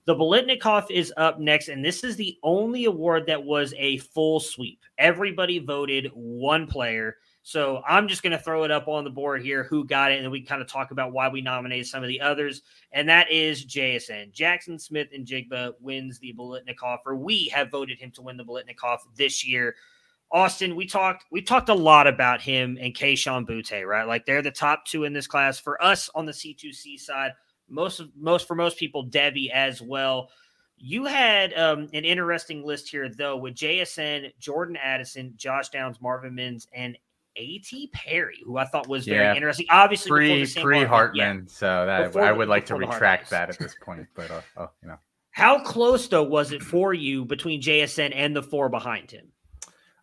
The 0.05 0.15
Biletnikoff 0.15 0.89
is 0.89 1.13
up 1.17 1.39
next, 1.39 1.67
and 1.67 1.85
this 1.85 2.03
is 2.03 2.15
the 2.15 2.37
only 2.41 2.85
award 2.85 3.27
that 3.27 3.43
was 3.43 3.73
a 3.77 3.97
full 3.97 4.39
sweep. 4.39 4.79
Everybody 4.97 5.59
voted 5.59 6.09
one 6.13 6.65
player. 6.65 7.17
So 7.47 7.81
I'm 7.87 8.09
just 8.09 8.23
going 8.23 8.33
to 8.33 8.43
throw 8.43 8.65
it 8.65 8.71
up 8.71 8.89
on 8.89 9.05
the 9.05 9.09
board 9.09 9.41
here 9.41 9.63
who 9.63 9.85
got 9.85 10.11
it, 10.11 10.21
and 10.21 10.29
we 10.29 10.41
kind 10.41 10.61
of 10.61 10.67
talk 10.67 10.91
about 10.91 11.13
why 11.13 11.29
we 11.29 11.39
nominated 11.39 11.87
some 11.87 12.03
of 12.03 12.09
the 12.09 12.19
others. 12.19 12.61
And 12.91 13.07
that 13.07 13.31
is 13.31 13.65
JSN. 13.65 14.33
Jaxon 14.33 14.81
Smith-Njigba 14.81 15.75
wins 15.79 16.19
the 16.19 16.35
Biletnikoff, 16.37 16.97
or 17.05 17.15
we 17.15 17.47
have 17.55 17.71
voted 17.71 17.99
him 17.99 18.11
to 18.11 18.21
win 18.21 18.35
the 18.35 18.43
Biletnikoff 18.43 18.97
this 19.15 19.47
year. 19.47 19.75
Austin, 20.29 20.75
we 20.75 20.85
talked 20.85 21.23
we 21.31 21.41
talked 21.41 21.69
a 21.69 21.73
lot 21.73 22.05
about 22.05 22.41
him 22.41 22.77
and 22.81 22.93
Kayshon 22.93 23.47
Boutte, 23.47 23.87
right? 23.87 24.05
Like 24.05 24.25
they're 24.25 24.41
the 24.41 24.51
top 24.51 24.83
two 24.83 25.05
in 25.05 25.13
this 25.13 25.25
class. 25.25 25.57
For 25.57 25.81
us 25.81 26.09
on 26.13 26.25
the 26.25 26.33
C2C 26.33 26.99
side, 26.99 27.31
most 27.69 28.01
most 28.19 28.45
for 28.45 28.55
most 28.55 28.77
people, 28.77 29.07
Devy 29.07 29.49
as 29.51 29.81
well. 29.81 30.31
You 30.77 31.05
had 31.05 31.53
um, 31.53 31.87
an 31.93 32.03
interesting 32.03 32.65
list 32.65 32.89
here, 32.89 33.09
though, 33.09 33.37
with 33.37 33.55
JSN, 33.55 34.37
Jordan 34.37 34.75
Addison, 34.75 35.33
Josh 35.37 35.69
Downs, 35.69 36.01
Marvin 36.01 36.35
Mims, 36.35 36.67
and 36.73 36.97
A.T. 37.37 37.91
Perry, 37.93 38.39
who 38.43 38.57
I 38.57 38.65
thought 38.65 38.87
was 38.87 39.05
very 39.05 39.23
yeah. 39.23 39.35
interesting. 39.35 39.67
Obviously, 39.69 40.09
pre 40.09 40.45
pre 40.45 40.83
Hartman, 40.83 41.37
yeah. 41.37 41.43
so 41.47 41.85
that 41.85 42.15
I 42.15 42.31
would 42.31 42.47
like 42.47 42.65
to 42.67 42.75
retract 42.75 43.29
that 43.29 43.49
at 43.49 43.59
this 43.59 43.75
point. 43.81 44.07
But 44.15 44.31
uh, 44.31 44.41
oh, 44.57 44.69
you 44.81 44.89
know, 44.89 44.97
how 45.31 45.59
close 45.59 46.07
though 46.07 46.23
was 46.23 46.51
it 46.51 46.63
for 46.63 46.93
you 46.93 47.25
between 47.25 47.61
JSN 47.61 48.11
and 48.15 48.35
the 48.35 48.43
four 48.43 48.69
behind 48.69 49.11
him? 49.11 49.31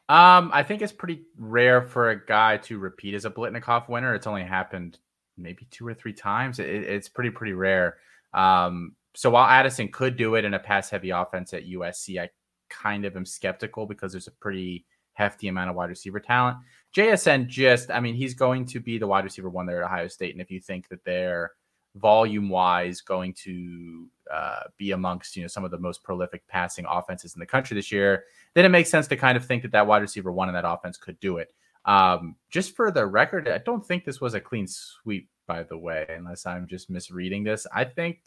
Um, 0.09 0.51
I 0.53 0.63
think 0.63 0.83
it's 0.83 0.93
pretty 0.93 1.23
rare 1.39 1.83
for 1.83 2.11
a 2.11 2.27
guy 2.27 2.59
to 2.59 2.79
repeat 2.79 3.15
as 3.15 3.25
a 3.25 3.31
Biletnikoff 3.31 3.89
winner. 3.89 4.15
It's 4.15 4.27
only 4.27 4.43
happened 4.43 4.99
maybe 5.39 5.67
two 5.71 5.87
or 5.87 5.95
three 5.95 6.13
times. 6.13 6.59
It, 6.59 6.69
it's 6.69 7.09
pretty 7.09 7.31
pretty 7.31 7.55
rare. 7.55 7.97
Um, 8.35 8.97
so 9.15 9.31
while 9.31 9.49
Addison 9.49 9.89
could 9.89 10.17
do 10.17 10.35
it 10.35 10.45
in 10.45 10.55
a 10.55 10.59
pass 10.59 10.91
heavy 10.91 11.11
offense 11.11 11.55
at 11.55 11.67
USC, 11.67 12.21
I 12.21 12.29
kind 12.69 13.05
of 13.05 13.17
am 13.17 13.25
skeptical 13.25 13.87
because 13.87 14.13
there's 14.13 14.27
a 14.27 14.33
pretty 14.33 14.85
hefty 15.15 15.49
amount 15.49 15.71
of 15.71 15.77
wide 15.77 15.89
receiver 15.89 16.21
talent. 16.21 16.59
JSN 16.95 17.49
just, 17.49 17.91
I 17.91 18.01
mean, 18.01 18.15
he's 18.15 18.35
going 18.35 18.67
to 18.67 18.81
be 18.81 18.99
the 18.99 19.07
wide 19.07 19.25
receiver 19.25 19.51
one 19.51 19.67
there 19.67 19.83
at 19.83 19.87
Ohio 19.87 20.09
State, 20.09 20.33
and 20.33 20.41
if 20.41 20.51
you 20.51 20.61
think 20.61 20.89
that 20.89 21.05
they're 21.05 21.53
volume 21.97 22.49
wise 22.49 23.01
going 23.01 23.33
to 23.33 24.09
uh, 24.33 24.61
be 24.77 24.91
amongst 24.93 25.37
you 25.37 25.43
know 25.43 25.49
some 25.49 25.65
of 25.65 25.71
the 25.71 25.79
most 25.79 26.03
prolific 26.03 26.47
passing 26.49 26.85
offenses 26.89 27.35
in 27.35 27.41
the 27.41 27.47
country 27.47 27.75
this 27.75 27.93
year, 27.93 28.25
then 28.55 28.65
it 28.65 28.71
makes 28.71 28.91
sense 28.91 29.07
to 29.09 29.17
kind 29.17 29.37
of 29.37 29.45
think 29.45 29.63
that 29.63 29.73
that 29.73 29.87
wide 29.87 30.03
receiver 30.03 30.33
one 30.33 30.49
in 30.49 30.55
that 30.55 30.69
offense 30.69 30.97
could 30.97 31.19
do 31.21 31.39
it. 31.39 31.53
Um, 31.85 32.37
just 32.51 32.75
for 32.75 32.91
the 32.91 33.05
record, 33.07 33.49
I 33.49 33.59
don't 33.59 33.85
think 33.85 34.05
this 34.05 34.21
was 34.21 34.35
a 34.35 34.41
clean 34.41 34.67
sweep, 34.67 35.29
by 35.47 35.63
the 35.63 35.77
way, 35.77 36.07
unless 36.09 36.47
I'm 36.47 36.67
just 36.67 36.89
misreading 36.89 37.45
this. 37.45 37.67
I 37.75 37.85
think 37.85 38.23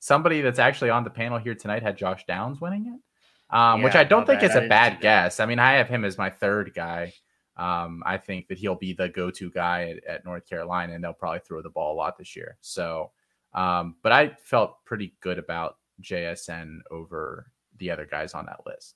somebody 0.00 0.40
that's 0.42 0.58
actually 0.58 0.90
on 0.90 1.04
the 1.04 1.10
panel 1.10 1.38
here 1.38 1.54
tonight 1.54 1.82
had 1.82 1.96
Josh 1.96 2.26
Downs 2.26 2.60
winning 2.60 2.86
it, 2.86 3.56
um, 3.56 3.80
yeah, 3.80 3.84
which 3.84 3.94
I 3.94 4.04
don't 4.04 4.26
think 4.26 4.42
is 4.42 4.54
a 4.54 4.68
bad 4.68 5.00
guess. 5.00 5.40
I 5.40 5.46
mean, 5.46 5.58
I 5.58 5.74
have 5.74 5.88
him 5.88 6.04
as 6.04 6.18
my 6.18 6.30
third 6.30 6.72
guy. 6.74 7.14
Um, 7.58 8.02
I 8.06 8.16
think 8.16 8.46
that 8.48 8.58
he'll 8.58 8.76
be 8.76 8.92
the 8.92 9.08
go-to 9.08 9.50
guy 9.50 9.90
at, 9.90 10.04
at, 10.04 10.24
North 10.24 10.48
Carolina, 10.48 10.94
and 10.94 11.02
they'll 11.02 11.12
probably 11.12 11.40
throw 11.40 11.60
the 11.60 11.70
ball 11.70 11.92
a 11.92 11.96
lot 11.96 12.16
this 12.16 12.36
year. 12.36 12.56
So, 12.60 13.10
um, 13.52 13.96
but 14.02 14.12
I 14.12 14.28
felt 14.40 14.84
pretty 14.84 15.14
good 15.20 15.38
about 15.38 15.78
JSN 16.00 16.78
over 16.90 17.50
the 17.78 17.90
other 17.90 18.06
guys 18.06 18.34
on 18.34 18.46
that 18.46 18.60
list. 18.64 18.94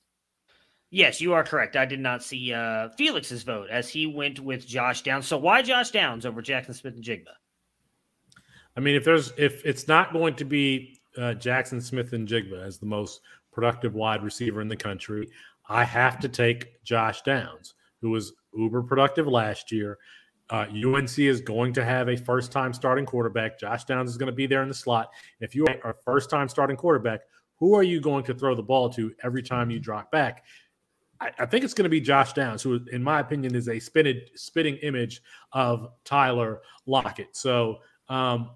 Yes, 0.91 1.21
you 1.21 1.33
are 1.33 1.43
correct. 1.43 1.75
I 1.75 1.87
did 1.87 2.01
not 2.01 2.23
see 2.23 2.53
uh, 2.53 2.91
Felix's 2.91 3.43
vote 3.43 3.71
as 3.71 3.89
he 3.89 4.07
went 4.07 4.39
with 4.39 4.67
Josh 4.67 5.03
Downs. 5.03 5.27
So 5.27 5.39
why 5.39 5.63
Josh 5.63 5.91
Downs 5.91 6.27
over 6.27 6.43
Jaxon 6.43 6.75
Smith-Njigba? 6.75 7.33
I 8.77 8.81
mean, 8.81 8.95
if 8.95 9.05
there's 9.05 9.33
if 9.37 9.65
it's 9.65 9.89
not 9.89 10.13
going 10.13 10.35
to 10.37 10.45
be 10.45 11.01
uh, 11.17 11.35
Jaxon 11.39 11.83
Smith-Njigba 11.83 12.63
as 12.63 12.79
the 12.79 12.87
most 12.87 13.23
productive 13.53 13.95
wide 13.95 14.23
receiver 14.23 14.61
in 14.61 14.69
the 14.69 14.77
country, 14.77 15.29
I 15.69 15.85
have 15.85 16.21
to 16.21 16.29
take 16.29 16.83
Josh 16.85 17.23
Downs, 17.23 17.75
who 18.01 18.11
was 18.11 18.35
uber 18.55 18.83
productive 18.83 19.27
last 19.27 19.73
year. 19.73 19.99
Uh, 20.51 20.67
UNC 20.85 21.19
is 21.19 21.41
going 21.41 21.73
to 21.73 21.85
have 21.85 22.09
a 22.09 22.17
first 22.17 22.53
time 22.53 22.73
starting 22.73 23.07
quarterback. 23.07 23.59
Josh 23.59 23.85
Downs 23.85 24.11
is 24.11 24.17
going 24.17 24.27
to 24.27 24.37
be 24.37 24.47
there 24.47 24.63
in 24.63 24.69
the 24.69 24.75
slot. 24.75 25.11
If 25.41 25.55
you 25.55 25.65
are 25.67 25.91
a 25.91 25.95
first 26.05 26.29
time 26.29 26.49
starting 26.49 26.77
quarterback, 26.77 27.21
who 27.59 27.75
are 27.75 27.83
you 27.83 28.01
going 28.01 28.25
to 28.25 28.35
throw 28.35 28.55
the 28.55 28.63
ball 28.63 28.91
to 28.91 29.15
every 29.23 29.43
time 29.43 29.71
you 29.71 29.79
drop 29.79 30.11
back? 30.11 30.45
I, 31.21 31.31
I 31.39 31.47
think 31.47 31.65
it's 31.65 31.75
going 31.75 31.85
to 31.85 31.91
be 31.91 32.01
Josh 32.01 32.33
Downs, 32.33 32.63
who, 32.63 32.81
in 32.93 33.03
my 33.03 33.21
opinion, 33.21 33.55
is 33.55 33.69
a 33.69 33.79
spitted, 33.79 34.31
spitting 34.35 34.77
image 34.79 35.23
of 35.53 35.89
Tyler 36.05 36.61
Lockett. 36.87 37.37
So 37.37 37.79
um, 38.09 38.51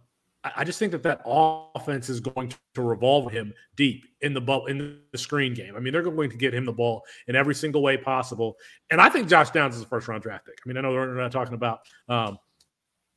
I, 0.54 0.64
just 0.64 0.78
think 0.78 0.92
that 0.92 1.02
that 1.02 1.22
offense 1.24 2.08
is 2.08 2.20
going 2.20 2.52
to 2.74 2.82
revolve 2.82 3.32
him 3.32 3.52
deep 3.76 4.04
in 4.20 4.34
the 4.34 4.40
ball 4.40 4.66
in 4.66 5.00
the 5.10 5.18
screen 5.18 5.54
game. 5.54 5.74
I 5.76 5.80
mean, 5.80 5.92
they're 5.92 6.02
going 6.02 6.30
to 6.30 6.36
get 6.36 6.54
him 6.54 6.64
the 6.64 6.72
ball 6.72 7.02
in 7.26 7.34
every 7.34 7.54
single 7.54 7.82
way 7.82 7.96
possible. 7.96 8.56
And 8.90 9.00
I 9.00 9.08
think 9.08 9.28
Josh 9.28 9.50
Downs 9.50 9.76
is 9.76 9.82
a 9.82 9.86
first 9.86 10.08
round 10.08 10.22
draft 10.22 10.46
pick. 10.46 10.58
I 10.64 10.68
mean, 10.68 10.76
I 10.76 10.80
know 10.80 10.90
we're 10.90 11.14
not 11.14 11.32
talking 11.32 11.54
about 11.54 11.80
um, 12.08 12.38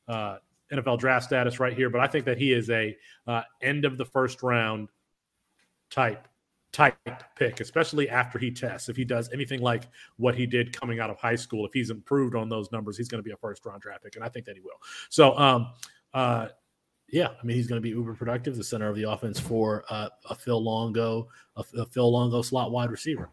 uh, 0.08 0.36
NFL 0.72 0.98
draft 0.98 1.24
status 1.24 1.60
right 1.60 1.74
here, 1.74 1.90
but 1.90 2.00
I 2.00 2.06
think 2.06 2.24
that 2.24 2.38
he 2.38 2.52
is 2.52 2.70
a 2.70 2.96
uh, 3.26 3.42
end 3.62 3.84
of 3.84 3.98
the 3.98 4.04
first 4.04 4.42
round 4.42 4.88
type 5.90 6.26
type 6.72 6.96
pick, 7.36 7.60
especially 7.60 8.08
after 8.08 8.38
he 8.38 8.50
tests. 8.50 8.88
If 8.88 8.96
he 8.96 9.04
does 9.04 9.30
anything 9.32 9.60
like 9.60 9.88
what 10.16 10.34
he 10.34 10.46
did 10.46 10.78
coming 10.78 11.00
out 11.00 11.10
of 11.10 11.18
high 11.18 11.34
school, 11.34 11.66
if 11.66 11.72
he's 11.72 11.90
improved 11.90 12.36
on 12.36 12.48
those 12.48 12.70
numbers, 12.70 12.96
he's 12.96 13.08
going 13.08 13.18
to 13.18 13.24
be 13.24 13.32
a 13.32 13.36
first 13.36 13.66
round 13.66 13.82
draft 13.82 14.04
pick, 14.04 14.16
and 14.16 14.24
I 14.24 14.28
think 14.28 14.46
that 14.46 14.56
he 14.56 14.60
will. 14.60 14.78
So, 15.08 15.36
um, 15.36 15.68
uh, 16.14 16.48
yeah, 17.12 17.28
I 17.28 17.44
mean 17.44 17.56
he's 17.56 17.66
going 17.66 17.80
to 17.80 17.82
be 17.82 17.90
uber 17.90 18.14
productive, 18.14 18.56
the 18.56 18.64
center 18.64 18.88
of 18.88 18.96
the 18.96 19.10
offense 19.10 19.38
for 19.38 19.84
uh, 19.90 20.08
a 20.28 20.34
Phil 20.34 20.62
Longo, 20.62 21.28
a, 21.56 21.64
a 21.76 21.86
Phil 21.86 22.10
Longo 22.10 22.42
slot 22.42 22.70
wide 22.70 22.90
receiver. 22.90 23.28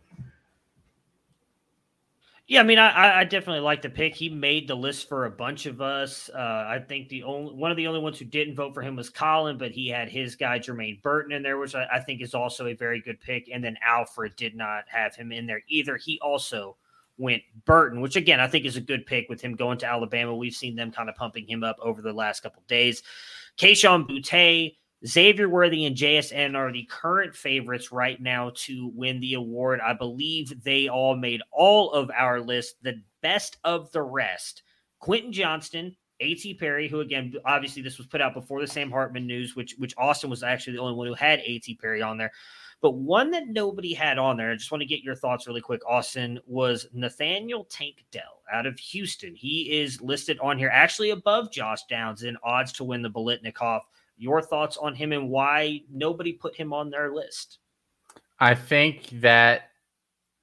Yeah, 2.48 2.62
I 2.62 2.64
mean, 2.64 2.80
I, 2.80 3.20
I 3.20 3.24
definitely 3.26 3.60
like 3.60 3.82
the 3.82 3.90
pick. 3.90 4.16
He 4.16 4.30
made 4.30 4.70
the 4.70 4.76
list 4.76 5.10
for 5.10 5.26
a 5.26 5.30
bunch 5.30 5.66
of 5.66 5.82
us. 5.82 6.30
Uh, 6.34 6.66
I 6.66 6.80
think 6.80 7.10
the 7.10 7.24
only 7.24 7.54
one 7.54 7.72
of 7.72 7.78
the 7.78 7.88
only 7.88 8.00
ones 8.00 8.18
who 8.18 8.24
didn't 8.24 8.56
vote 8.56 8.74
for 8.74 8.82
him 8.82 8.96
was 8.96 9.10
Colin, 9.10 9.58
but 9.58 9.72
he 9.72 9.90
had 9.90 10.08
his 10.08 10.38
guy 10.38 10.58
Jermaine 10.58 11.02
Burton 11.02 11.34
in 11.34 11.44
there, 11.44 11.58
which 11.58 11.76
I, 11.76 11.86
I 11.92 12.00
think 12.00 12.22
is 12.22 12.34
also 12.34 12.68
a 12.68 12.74
very 12.74 13.02
good 13.02 13.20
pick. 13.20 13.50
And 13.54 13.62
then 13.62 13.76
Alfred 13.86 14.38
did 14.38 14.56
not 14.56 14.86
have 14.88 15.14
him 15.14 15.34
in 15.34 15.46
there 15.46 15.62
either. 15.68 15.98
He 15.98 16.20
also 16.22 16.78
went 17.18 17.44
Burton, 17.66 18.00
which 18.00 18.16
again 18.16 18.40
I 18.40 18.48
think 18.48 18.64
is 18.66 18.78
a 18.78 18.82
good 18.82 19.06
pick 19.06 19.28
with 19.28 19.42
him 19.42 19.56
going 19.56 19.78
to 19.80 19.86
Alabama. 19.86 20.34
We've 20.34 20.54
seen 20.54 20.76
them 20.76 20.92
kind 20.92 21.10
of 21.10 21.16
pumping 21.16 21.48
him 21.48 21.66
up 21.66 21.76
over 21.82 22.02
the 22.02 22.14
last 22.14 22.44
couple 22.44 22.64
days. 22.70 23.04
Kayshon 23.58 24.08
Boutte 24.08 24.76
Xavier 25.06 25.48
Worthy 25.48 25.86
and 25.86 25.96
JSN 25.96 26.56
are 26.56 26.72
the 26.72 26.88
current 26.90 27.36
favorites 27.36 27.92
right 27.92 28.20
now 28.20 28.52
to 28.56 28.92
win 28.96 29.20
the 29.20 29.36
award. 29.36 29.80
I 29.80 29.94
believe 29.94 30.64
they 30.64 30.88
all 30.88 31.16
made 31.16 31.42
all 31.52 31.92
of 31.92 32.10
our 32.12 32.42
list 32.42 32.76
the 32.82 33.02
best 33.22 33.58
of 33.64 33.92
the 33.92 34.02
rest. 34.02 34.64
Quentin 35.00 35.32
Johnston, 35.32 35.96
A.T. 36.20 36.56
Perry, 36.56 36.88
who 36.88 37.02
again, 37.02 37.34
obviously 37.46 37.84
this 37.84 38.00
was 38.00 38.08
put 38.08 38.22
out 38.22 38.34
before 38.34 38.60
the 38.60 38.68
Sam 38.68 38.90
Hartman 38.90 39.28
news, 39.28 39.56
which 39.56 39.76
which 39.78 39.94
Austin 39.98 40.32
was 40.32 40.42
actually 40.42 40.74
the 40.74 40.82
only 40.82 40.96
one 40.96 41.08
who 41.08 41.14
had 41.14 41.40
A.T. 41.40 41.78
Perry 41.80 42.02
on 42.02 42.18
there. 42.18 42.32
But 42.82 42.92
one 42.92 43.32
that 43.32 43.48
nobody 43.48 43.94
had 43.94 44.20
on 44.20 44.38
there, 44.38 44.52
I 44.52 44.56
just 44.56 44.72
want 44.72 44.82
to 44.82 44.88
get 44.88 45.02
your 45.02 45.16
thoughts 45.16 45.48
really 45.48 45.62
quick, 45.62 45.82
Austin, 45.88 46.40
was 46.46 46.88
Nathaniel 46.94 47.64
Tank 47.66 48.06
Dell 48.12 48.42
out 48.54 48.68
of 48.68 48.78
Houston. 48.80 49.34
He 49.34 49.80
is 49.80 50.00
listed 50.02 50.38
on 50.40 50.60
here 50.60 50.70
actually 50.72 51.10
above 51.10 51.52
Josh 51.52 51.86
Downs 51.90 52.24
in 52.24 52.38
odds 52.44 52.72
to 52.74 52.84
win 52.84 53.02
the 53.02 53.10
Biletnikoff 53.10 53.82
your 54.18 54.42
thoughts 54.42 54.78
on 54.78 54.96
him 54.96 55.14
and 55.14 55.30
why 55.30 55.82
nobody 55.92 56.34
put 56.34 56.56
him 56.56 56.74
on 56.74 56.90
their 56.90 57.14
list? 57.14 57.60
I 58.40 58.56
think 58.56 59.10
that 59.22 59.70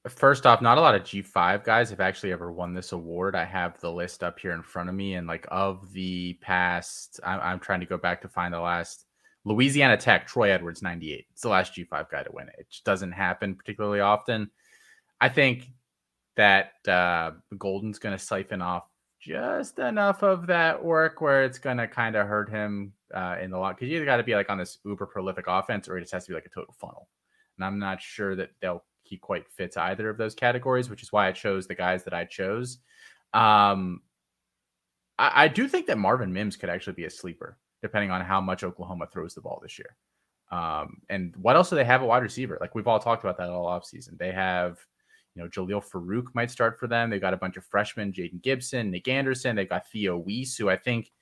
first 0.09 0.47
off, 0.47 0.63
not 0.63 0.79
a 0.79 0.81
lot 0.81 0.95
of 0.95 1.03
G5 1.03 1.65
guys 1.65 1.91
have 1.91 2.01
actually 2.01 2.33
ever 2.33 2.53
won 2.53 2.73
this 2.73 2.93
award. 2.93 3.35
I 3.35 3.45
have 3.45 3.81
the 3.81 3.93
list 3.93 4.23
up 4.23 4.39
here 4.39 4.53
in 4.53 4.63
front 4.63 4.89
of 4.89 4.95
me, 4.95 5.15
and 5.15 5.27
like 5.27 5.47
of 5.51 5.93
the 5.93 6.35
past, 6.41 7.21
I'm, 7.25 7.41
I'm 7.41 7.61
trying 7.61 7.81
to 7.81 7.87
go 7.87 7.99
back 7.99 8.23
to 8.23 8.29
find 8.29 8.55
the 8.55 8.61
last 8.61 9.04
Louisiana 9.45 9.97
Tech, 9.97 10.27
Troy 10.27 10.51
Edwards, 10.51 10.83
98. 10.83 11.27
It's 11.31 11.43
the 11.43 11.49
last 11.49 11.75
G5 11.75 12.11
guy 12.11 12.23
to 12.23 12.31
win 12.33 12.49
it. 12.49 12.55
It 12.59 12.67
doesn't 12.85 13.13
happen 13.13 13.55
particularly 13.55 14.01
often. 14.01 14.51
I 15.21 15.29
think 15.29 15.71
that 16.37 16.73
uh, 16.89 17.33
Golden's 17.57 17.99
going 17.99 18.17
to 18.17 18.23
siphon 18.23 18.63
off 18.63 18.85
just 19.21 19.79
enough 19.79 20.23
of 20.23 20.47
that 20.49 20.83
work 20.83 21.21
where 21.21 21.45
it's 21.45 21.59
going 21.59 21.79
to 21.79 21.89
kind 21.89 22.17
of 22.17 22.27
hurt 22.27 22.51
him 22.51 22.93
uh, 23.15 23.37
in 23.41 23.51
the 23.51 23.57
lot 23.57 23.77
because 23.77 23.89
you 23.89 23.97
either 23.97 24.05
got 24.05 24.19
to 24.19 24.23
be 24.23 24.35
like 24.35 24.51
on 24.51 24.59
this 24.59 24.79
uber 24.85 25.07
prolific 25.07 25.47
offense 25.49 25.89
or 25.89 25.97
it 25.97 26.03
just 26.03 26.13
has 26.13 26.25
to 26.25 26.33
be 26.33 26.35
like 26.35 26.47
a 26.47 26.51
total 26.51 26.75
funnel. 26.79 27.09
And 27.57 27.65
I'm 27.65 27.79
not 27.79 28.03
sure 28.03 28.37
that 28.37 28.51
they'll 28.61 28.85
he 29.05 29.19
quite 29.19 29.49
fits 29.49 29.77
either 29.77 30.09
of 30.09 30.17
those 30.17 30.35
categories, 30.35 30.91
which 30.91 31.03
is 31.03 31.13
why 31.13 31.29
I 31.29 31.33
chose 31.33 31.67
the 31.67 31.75
guys 31.75 32.05
that 32.05 32.15
I 32.15 32.25
chose. 32.25 32.79
Um, 33.33 34.01
I, 35.19 35.45
I 35.45 35.49
do 35.49 35.69
think 35.69 35.87
that 35.87 35.99
Marvin 35.99 36.33
Mims 36.33 36.57
could 36.57 36.71
actually 36.71 36.95
be 36.95 37.05
a 37.05 37.11
sleeper, 37.11 37.59
depending 37.85 38.11
on 38.11 38.23
how 38.23 38.41
much 38.41 38.65
Oklahoma 38.65 39.07
throws 39.13 39.35
the 39.35 39.43
ball 39.43 39.61
this 39.63 39.79
year. 39.79 39.95
Um, 40.51 41.03
and 41.11 41.37
what 41.37 41.55
else 41.55 41.69
do 41.69 41.77
they 41.77 41.85
have 41.85 42.01
a 42.01 42.07
wide 42.07 42.23
receiver? 42.23 42.57
Like 42.59 42.75
we've 42.75 42.87
all 42.87 42.99
talked 42.99 43.23
about 43.23 43.37
that 43.37 43.51
all 43.51 43.67
offseason. 43.67 44.17
They 44.17 44.33
have, 44.33 44.79
you 45.35 45.43
know, 45.43 45.51
Jalil 45.51 45.85
Farooq 45.85 46.35
might 46.35 46.51
start 46.51 46.79
for 46.81 46.87
them. 46.87 47.11
They've 47.11 47.21
got 47.21 47.35
a 47.35 47.37
bunch 47.37 47.59
of 47.59 47.65
freshmen, 47.67 48.11
Jayden 48.11 48.41
Gibson, 48.41 48.91
Nick 48.91 49.07
Anderson. 49.07 49.55
They've 49.55 49.69
got 49.69 49.87
Theo 49.91 50.17
Wease, 50.17 50.57
who 50.57 50.71
I 50.71 50.79
think 50.79 51.13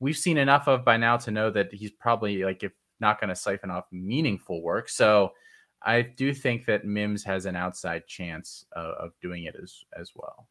we've 0.00 0.18
seen 0.18 0.36
enough 0.36 0.68
of 0.68 0.84
by 0.84 0.98
now 0.98 1.16
to 1.16 1.30
know 1.30 1.50
that 1.50 1.72
he's 1.72 1.92
probably 1.92 2.44
like 2.44 2.62
if 2.62 2.72
not 3.00 3.18
going 3.18 3.30
to 3.30 3.34
siphon 3.34 3.70
off 3.70 3.86
meaningful 3.90 4.60
work. 4.60 4.90
So 4.90 5.32
I 5.80 6.02
do 6.02 6.34
think 6.34 6.66
that 6.66 6.84
Mims 6.84 7.24
has 7.24 7.46
an 7.46 7.56
outside 7.56 8.06
chance 8.06 8.66
of, 8.72 8.94
of 8.96 9.12
doing 9.22 9.44
it 9.44 9.56
as 9.62 9.82
as 9.98 10.12
well. 10.14 10.46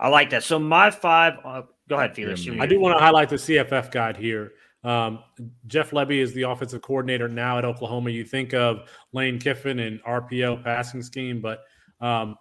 I 0.00 0.08
like 0.08 0.30
that. 0.30 0.44
So 0.44 0.58
my 0.58 0.90
five. 0.90 1.66
Go 1.88 1.96
ahead, 1.96 2.14
Felix. 2.14 2.46
I 2.60 2.66
do 2.66 2.80
want 2.80 2.96
to 2.96 3.02
highlight 3.02 3.28
the 3.28 3.36
CFF 3.36 3.90
guide 3.90 4.16
here. 4.16 4.52
Um, 4.84 5.20
Jeff 5.66 5.90
Lebby 5.90 6.18
is 6.18 6.32
the 6.32 6.42
offensive 6.42 6.82
coordinator 6.82 7.28
now 7.28 7.58
at 7.58 7.64
Oklahoma. 7.64 8.10
You 8.10 8.24
think 8.24 8.52
of 8.54 8.88
Lane 9.12 9.38
Kiffin 9.38 9.80
and 9.80 10.02
RPO 10.02 10.64
passing 10.64 11.02
scheme, 11.02 11.40
but 11.40 11.60
um, 12.00 12.36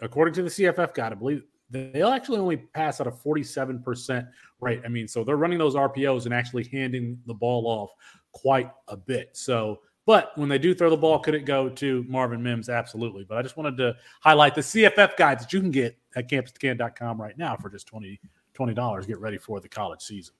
according 0.00 0.34
to 0.34 0.42
the 0.42 0.48
CFF 0.48 0.94
guide, 0.94 1.12
I 1.12 1.14
believe 1.14 1.42
they'll 1.70 2.08
actually 2.08 2.38
only 2.38 2.56
pass 2.56 3.00
at 3.00 3.06
a 3.06 3.10
47% 3.10 4.28
rate. 4.60 4.82
I 4.84 4.88
mean, 4.88 5.08
so 5.08 5.24
they're 5.24 5.36
running 5.36 5.58
those 5.58 5.74
RPOs 5.74 6.24
and 6.24 6.34
actually 6.34 6.64
handing 6.64 7.18
the 7.26 7.34
ball 7.34 7.66
off 7.66 7.90
quite 8.32 8.70
a 8.88 8.96
bit. 8.96 9.30
So, 9.32 9.80
but 10.06 10.36
when 10.36 10.48
they 10.48 10.58
do 10.58 10.74
throw 10.74 10.88
the 10.88 10.96
ball, 10.96 11.18
could 11.18 11.34
it 11.34 11.44
go 11.44 11.68
to 11.68 12.04
Marvin 12.08 12.42
Mims? 12.42 12.68
Absolutely. 12.68 13.24
But 13.28 13.38
I 13.38 13.42
just 13.42 13.56
wanted 13.56 13.76
to 13.78 13.96
highlight 14.22 14.54
the 14.54 14.62
CFF 14.62 15.16
guide 15.16 15.40
that 15.40 15.52
you 15.52 15.60
can 15.60 15.70
get 15.70 15.98
at 16.16 16.28
campuscan.com 16.28 17.20
right 17.20 17.36
now 17.36 17.56
for 17.56 17.68
just 17.68 17.86
20 17.86 18.18
$20. 18.58 19.06
Get 19.06 19.20
ready 19.20 19.38
for 19.38 19.60
the 19.60 19.68
college 19.68 20.02
season. 20.02 20.34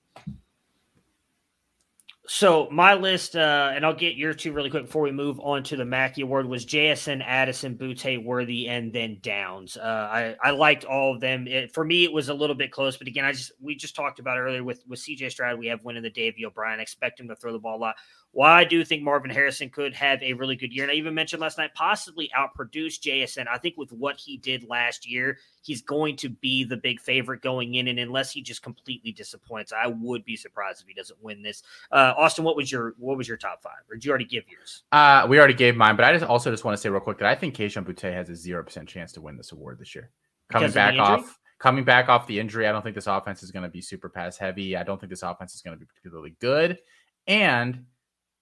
So 2.31 2.67
my 2.69 2.93
list, 2.93 3.35
uh, 3.35 3.71
and 3.73 3.83
I'll 3.83 3.95
get 3.95 4.15
your 4.15 4.35
two 4.35 4.53
really 4.53 4.69
quick 4.69 4.85
before 4.85 5.01
we 5.01 5.11
move 5.11 5.39
on 5.39 5.63
to 5.63 5.75
the 5.75 5.83
Mackey 5.83 6.21
Award, 6.21 6.45
was 6.45 6.63
JSN, 6.63 7.23
Addison, 7.25 7.75
Boutte, 7.75 8.23
Worthy, 8.23 8.67
and 8.67 8.93
then 8.93 9.17
Downs. 9.23 9.77
Uh, 9.77 9.81
I, 9.81 10.35
I 10.43 10.51
liked 10.51 10.85
all 10.85 11.15
of 11.15 11.21
them. 11.21 11.47
It, 11.47 11.73
for 11.73 11.83
me, 11.83 12.03
it 12.03 12.13
was 12.13 12.29
a 12.29 12.33
little 12.35 12.55
bit 12.55 12.71
close, 12.71 12.97
but 12.97 13.07
again, 13.07 13.25
I 13.25 13.31
just 13.31 13.51
we 13.59 13.73
just 13.73 13.95
talked 13.95 14.19
about 14.19 14.37
earlier 14.37 14.63
with 14.63 14.83
with 14.87 14.99
CJ 14.99 15.31
Stroud. 15.31 15.57
We 15.57 15.65
have 15.67 15.83
winning 15.83 16.03
the 16.03 16.11
Davy 16.11 16.45
O'Brien. 16.45 16.79
Expect 16.79 17.19
him 17.19 17.27
to 17.29 17.35
throw 17.35 17.51
the 17.51 17.57
ball 17.57 17.77
a 17.77 17.81
lot. 17.81 17.95
Why 18.31 18.59
I 18.59 18.63
do 18.63 18.85
think 18.85 19.01
Marvin 19.01 19.31
Harrison 19.31 19.69
could 19.69 19.93
have 19.95 20.21
a 20.21 20.33
really 20.33 20.55
good 20.55 20.71
year. 20.71 20.83
And 20.83 20.91
I 20.91 20.95
even 20.95 21.15
mentioned 21.15 21.41
last 21.41 21.57
night, 21.57 21.73
possibly 21.73 22.29
outproduce 22.37 22.99
JSN. 22.99 23.47
I 23.47 23.57
think 23.57 23.75
with 23.75 23.91
what 23.91 24.19
he 24.19 24.37
did 24.37 24.67
last 24.69 25.09
year, 25.09 25.39
he's 25.63 25.81
going 25.81 26.15
to 26.17 26.29
be 26.29 26.63
the 26.63 26.77
big 26.77 26.99
favorite 26.99 27.41
going 27.41 27.75
in. 27.75 27.87
And 27.87 27.97
unless 27.97 28.31
he 28.31 28.41
just 28.41 28.61
completely 28.61 29.11
disappoints, 29.11 29.73
I 29.73 29.87
would 29.87 30.23
be 30.25 30.35
surprised 30.35 30.81
if 30.81 30.87
he 30.87 30.93
doesn't 30.93 31.21
win 31.23 31.41
this. 31.41 31.63
Uh, 31.91 32.13
Austin, 32.17 32.43
what 32.43 32.55
was 32.55 32.71
your 32.71 32.93
what 32.99 33.17
was 33.17 33.27
your 33.27 33.37
top 33.37 33.63
five? 33.63 33.81
Or 33.89 33.95
did 33.95 34.05
you 34.05 34.11
already 34.11 34.25
give 34.25 34.43
yours? 34.47 34.83
Uh, 34.91 35.25
we 35.27 35.39
already 35.39 35.55
gave 35.55 35.75
mine, 35.75 35.95
but 35.95 36.05
I 36.05 36.13
just 36.13 36.25
also 36.25 36.51
just 36.51 36.63
want 36.63 36.77
to 36.77 36.81
say 36.81 36.89
real 36.89 37.01
quick 37.01 37.17
that 37.17 37.27
I 37.27 37.35
think 37.35 37.55
Kayshon 37.55 37.83
Boutte 37.83 38.13
has 38.13 38.29
a 38.29 38.35
zero 38.35 38.63
percent 38.63 38.87
chance 38.87 39.11
to 39.13 39.21
win 39.21 39.37
this 39.37 39.51
award 39.51 39.79
this 39.79 39.95
year. 39.95 40.11
Coming 40.51 40.71
back 40.71 40.99
off 40.99 41.39
coming 41.59 41.83
back 41.83 42.09
off 42.09 42.25
the 42.25 42.39
injury, 42.39 42.67
I 42.67 42.71
don't 42.71 42.81
think 42.81 42.95
this 42.95 43.07
offense 43.07 43.43
is 43.43 43.51
going 43.51 43.63
to 43.63 43.69
be 43.69 43.81
super 43.81 44.09
pass 44.09 44.37
heavy. 44.37 44.77
I 44.77 44.83
don't 44.83 44.99
think 44.99 45.09
this 45.09 45.23
offense 45.23 45.53
is 45.53 45.61
going 45.61 45.75
to 45.75 45.79
be 45.79 45.85
particularly 45.85 46.35
good. 46.39 46.79
And 47.27 47.85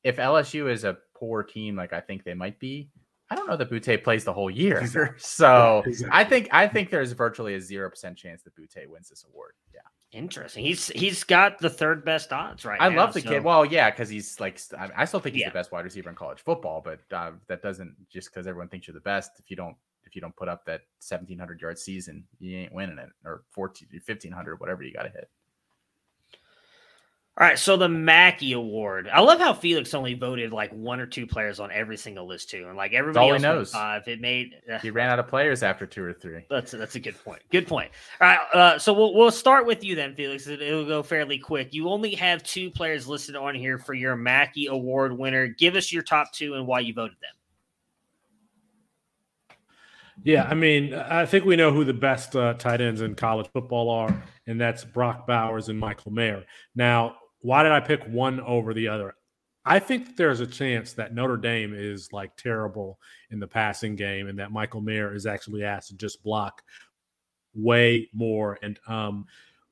if 0.08 0.15
LSU 0.15 0.72
is 0.72 0.86
a 0.86 0.98
poor 1.13 1.43
team, 1.43 1.76
like 1.76 1.91
I 1.91 2.00
think 2.00 2.24
they 2.24 2.34
might 2.34 2.60
be, 2.60 2.89
I 3.30 3.36
don't 3.36 3.48
know 3.48 3.58
that 3.58 3.70
Boutte 3.70 4.04
plays 4.04 4.24
the 4.24 4.32
whole 4.32 4.50
year. 4.50 4.80
Exactly. 4.80 5.17
So 5.20 5.84
exactly. 5.86 6.17
I 6.17 6.24
think 6.24 6.48
I 6.52 6.67
think 6.67 6.89
there's 6.89 7.12
virtually 7.12 7.56
a 7.56 7.62
zero 7.62 7.89
percent 7.89 8.17
chance 8.17 8.43
that 8.43 8.56
Boutte 8.56 8.88
wins 8.88 9.10
this 9.10 9.26
award. 9.30 9.52
Yeah. 9.74 9.82
Interesting. 10.17 10.63
He's 10.63 10.88
he's 10.88 11.26
got 11.26 11.60
the 11.60 11.70
third 11.70 12.06
best 12.06 12.32
odds 12.32 12.63
right 12.63 12.82
I 12.82 12.88
now, 12.88 12.96
love 12.96 13.13
the 13.13 13.20
so. 13.20 13.30
kid. 13.30 13.43
Well, 13.43 13.65
yeah, 13.65 13.89
because 13.89 14.08
he's 14.08 14.39
like 14.39 14.62
I 14.96 15.04
still 15.04 15.20
think 15.20 15.36
he's 15.36 15.41
yeah. 15.41 15.50
the 15.50 15.54
best 15.54 15.74
wide 15.74 15.84
receiver 15.84 16.10
in 16.10 16.15
college 16.15 16.39
football, 16.39 16.82
but 16.82 17.02
uh, 17.12 17.32
that 17.50 17.62
doesn't 17.62 17.93
just 18.10 18.34
because 18.34 18.48
everyone 18.48 18.70
thinks 18.70 18.88
you're 18.88 18.93
the 18.93 19.02
best. 19.02 19.32
If 19.39 19.50
you 19.50 19.58
don't 19.58 19.76
if 20.06 20.15
you 20.15 20.22
don't 20.22 20.36
put 20.38 20.48
up 20.48 20.65
that 20.65 20.84
1700 21.06 21.60
yard 21.60 21.78
season, 21.78 22.24
you 22.39 22.56
ain't 22.56 22.74
winning 22.74 22.98
it 22.98 23.10
or 23.26 23.43
14 23.52 23.89
1500 23.91 24.60
whatever 24.62 24.84
you 24.84 24.93
got 24.93 25.04
to 25.04 25.10
hit. 25.10 25.30
All 27.39 27.45
right, 27.45 27.60
so 27.60 27.78
the 27.78 27.88
Mackey 27.88 28.54
Award. 28.54 29.08
I 29.13 29.21
love 29.21 29.38
how 29.38 29.54
Felix 29.54 29.93
only 29.93 30.15
voted 30.15 30.52
like 30.52 30.71
one 30.71 31.00
or 31.00 31.06
two 31.06 31.28
players 31.28 31.60
on 31.60 31.71
every 31.71 31.95
single 31.95 32.26
list 32.26 32.50
too, 32.50 32.65
and 32.67 32.76
like 32.76 32.93
everybody 32.93 33.30
else 33.30 33.41
knows. 33.43 33.71
Five. 33.71 34.08
It 34.08 34.19
made 34.19 34.56
uh, 34.67 34.80
he 34.80 34.89
ran 34.89 35.12
out 35.12 35.19
of 35.19 35.28
players 35.28 35.62
after 35.62 35.86
two 35.86 36.04
or 36.04 36.13
three. 36.13 36.45
That's 36.50 36.71
that's 36.71 36.95
a 36.95 37.00
good 37.00 37.23
point. 37.23 37.43
Good 37.52 37.67
point. 37.67 37.91
All 38.19 38.28
right, 38.28 38.39
uh, 38.56 38.80
so 38.80 38.91
we'll 38.91 39.13
we'll 39.13 39.30
start 39.30 39.67
with 39.67 39.84
you 39.84 39.93
then, 39.93 40.15
Felix. 40.15 40.47
It, 40.47 40.60
will 40.60 40.88
go 40.88 41.04
fairly 41.04 41.38
quick. 41.38 41.76
You 41.76 41.89
only 41.89 42.15
have 42.15 42.41
two 42.41 42.71
players 42.71 43.08
listed 43.08 43.36
on 43.36 43.54
here 43.54 43.78
for 43.78 43.93
your 43.93 44.15
Mackey 44.15 44.65
Award 44.65 45.15
winner. 45.15 45.45
Give 45.45 45.76
us 45.76 45.91
your 45.91 46.02
top 46.02 46.34
two 46.34 46.56
and 46.56 46.65
why 46.65 46.80
you 46.80 46.95
voted 46.95 47.17
them. 47.21 47.36
Yeah, 50.23 50.47
I 50.50 50.56
mean, 50.56 50.95
I 50.95 51.28
think 51.28 51.45
we 51.45 51.56
know 51.56 51.71
who 51.71 51.86
the 51.86 51.93
best 51.93 52.36
uh, 52.36 52.56
tight 52.56 52.82
ends 52.82 53.02
in 53.02 53.13
college 53.13 53.47
football 53.54 53.91
are, 53.91 54.23
and 54.47 54.60
that's 54.60 54.84
Brock 54.84 55.28
Bowers 55.28 55.69
and 55.69 55.80
Michael 55.80 56.12
Mayer. 56.12 56.43
Now, 56.76 57.17
why 57.41 57.63
did 57.63 57.71
I 57.71 57.80
pick 57.80 58.04
one 58.06 58.39
over 58.41 58.73
the 58.73 58.88
other? 58.88 59.15
I 59.65 59.80
think 59.80 60.15
there's 60.15 60.39
a 60.39 60.47
chance 60.47 60.93
that 60.93 61.13
Notre 61.13 61.36
Dame 61.36 61.73
is 61.76 62.13
like 62.13 62.36
terrible 62.38 63.00
in 63.32 63.39
the 63.39 63.47
passing 63.47 63.95
game 63.95 64.28
and 64.28 64.39
that 64.39 64.52
Michael 64.52 64.80
Mayer 64.80 65.13
is 65.13 65.26
actually 65.26 65.63
asked 65.63 65.89
to 65.89 65.95
just 65.95 66.23
block 66.23 66.62
way 67.54 68.10
more. 68.13 68.58
And 68.62 68.80
um, 68.88 69.26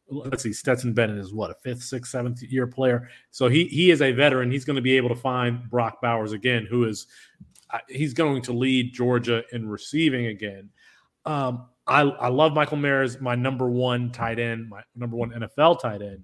let's 0.10 0.44
see, 0.44 0.52
Stetson 0.52 0.94
Bennett 0.94 1.18
is 1.18 1.34
what 1.34 1.50
a 1.50 1.56
fifth, 1.56 1.84
sixth, 1.84 2.12
seventh 2.12 2.44
year 2.44 2.68
player. 2.68 3.08
So 3.32 3.48
he 3.48 3.66
he 3.66 3.90
is 3.90 4.02
a 4.02 4.12
veteran. 4.12 4.52
He's 4.52 4.66
going 4.66 4.76
to 4.76 4.82
be 4.82 4.98
able 4.98 5.10
to 5.10 5.16
find 5.16 5.70
Brock 5.70 6.02
Bowers 6.02 6.34
again, 6.34 6.68
who 6.70 6.84
is 6.84 7.08
uh, 7.72 7.80
he's 7.88 8.14
going 8.14 8.42
to 8.44 8.52
lead 8.52 8.94
Georgia 8.94 9.44
in 9.54 9.68
receiving 9.68 10.28
again. 10.28 10.70
Um, 11.26 11.68
I, 11.88 12.02
I 12.02 12.28
love 12.28 12.54
Michael 12.54 12.78
Mayer 12.78 13.02
as 13.02 13.22
my 13.22 13.36
number 13.36 13.70
one 13.70 14.12
tight 14.12 14.40
end, 14.40 14.70
my 14.70 14.82
number 14.96 15.16
one 15.16 15.32
NFL 15.32 15.80
tight 15.80 16.02
end, 16.02 16.24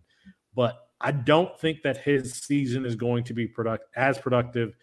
but 0.55 0.90
I 1.01 1.11
don't 1.11 1.57
think 1.59 1.81
that 1.83 1.97
his 1.97 2.33
season 2.33 2.85
is 2.85 2.95
going 2.95 3.23
to 3.25 3.33
be 3.33 3.47
product 3.47 3.85
as 3.95 4.17
productive 4.17 4.75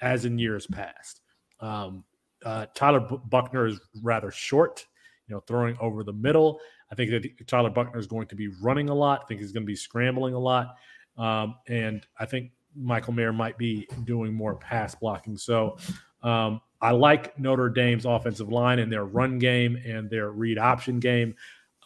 as 0.00 0.24
in 0.24 0.38
years 0.38 0.66
past. 0.66 1.20
Um, 1.60 2.04
uh, 2.44 2.66
Tyler 2.74 3.00
Buchner 3.00 3.66
is 3.66 3.80
rather 4.02 4.30
short, 4.30 4.86
you 5.28 5.34
know, 5.34 5.40
throwing 5.40 5.76
over 5.80 6.04
the 6.04 6.12
middle. 6.12 6.60
I 6.90 6.94
think 6.94 7.10
that 7.10 7.46
Tyler 7.46 7.70
Buchner 7.70 7.98
is 7.98 8.06
going 8.06 8.28
to 8.28 8.36
be 8.36 8.48
running 8.48 8.88
a 8.88 8.94
lot. 8.94 9.22
I 9.24 9.26
think 9.26 9.40
he's 9.40 9.52
going 9.52 9.64
to 9.64 9.66
be 9.66 9.76
scrambling 9.76 10.34
a 10.34 10.38
lot, 10.38 10.76
um, 11.18 11.56
and 11.66 12.06
I 12.18 12.26
think 12.26 12.52
Michael 12.76 13.14
Mayer 13.14 13.32
might 13.32 13.58
be 13.58 13.88
doing 14.04 14.34
more 14.34 14.54
pass 14.54 14.94
blocking. 14.94 15.36
So 15.36 15.78
um, 16.22 16.60
I 16.80 16.92
like 16.92 17.38
Notre 17.38 17.70
Dame's 17.70 18.04
offensive 18.04 18.50
line 18.50 18.78
and 18.78 18.92
their 18.92 19.04
run 19.04 19.38
game 19.38 19.76
and 19.84 20.10
their 20.10 20.30
read 20.30 20.58
option 20.58 21.00
game. 21.00 21.34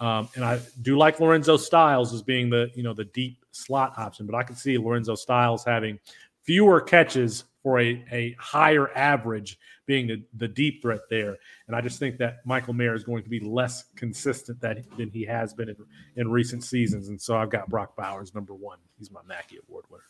Um, 0.01 0.29
and 0.35 0.45
I 0.45 0.61
do 0.83 0.99
like 0.99 1.21
Lorenzo 1.21 1.57
Styles 1.57 2.13
as 2.13 2.23
being 2.23 2.51
the 2.51 2.71
you 2.75 2.83
know 2.83 2.95
the 2.95 3.05
deep 3.05 3.40
slot 3.53 3.95
option, 3.97 4.27
but 4.27 4.35
I 4.35 4.43
can 4.43 4.57
see 4.57 4.79
Lorenzo 4.79 5.15
Styles 5.15 5.65
having 5.65 5.99
fewer 6.43 6.81
catches 6.81 7.45
for 7.63 7.79
a, 7.79 8.05
a 8.11 8.35
higher 8.39 8.91
average 8.97 9.59
being 9.87 10.07
the, 10.07 10.23
the 10.37 10.49
deep 10.49 10.81
threat 10.81 11.01
there. 11.11 11.37
And 11.67 11.77
I 11.77 11.81
just 11.81 11.99
think 11.99 12.17
that 12.19 12.39
Michael 12.47 12.73
Mayer 12.73 12.95
is 12.95 13.05
going 13.05 13.23
to 13.23 13.29
be 13.29 13.41
less 13.41 13.85
consistent 13.97 14.61
that, 14.61 14.79
than 14.97 15.11
he 15.11 15.25
has 15.25 15.53
been 15.53 15.69
in, 15.69 15.77
in 16.17 16.31
recent 16.31 16.65
seasons. 16.65 17.09
And 17.09 17.21
so 17.21 17.37
I've 17.37 17.51
got 17.51 17.69
Brock 17.69 17.97
Bowers 17.97 18.35
number 18.35 18.55
one. 18.55 18.79
He's 18.99 19.11
my 19.11 19.21
Mackey 19.27 19.59
Award 19.69 19.85
winner. 19.91 20.05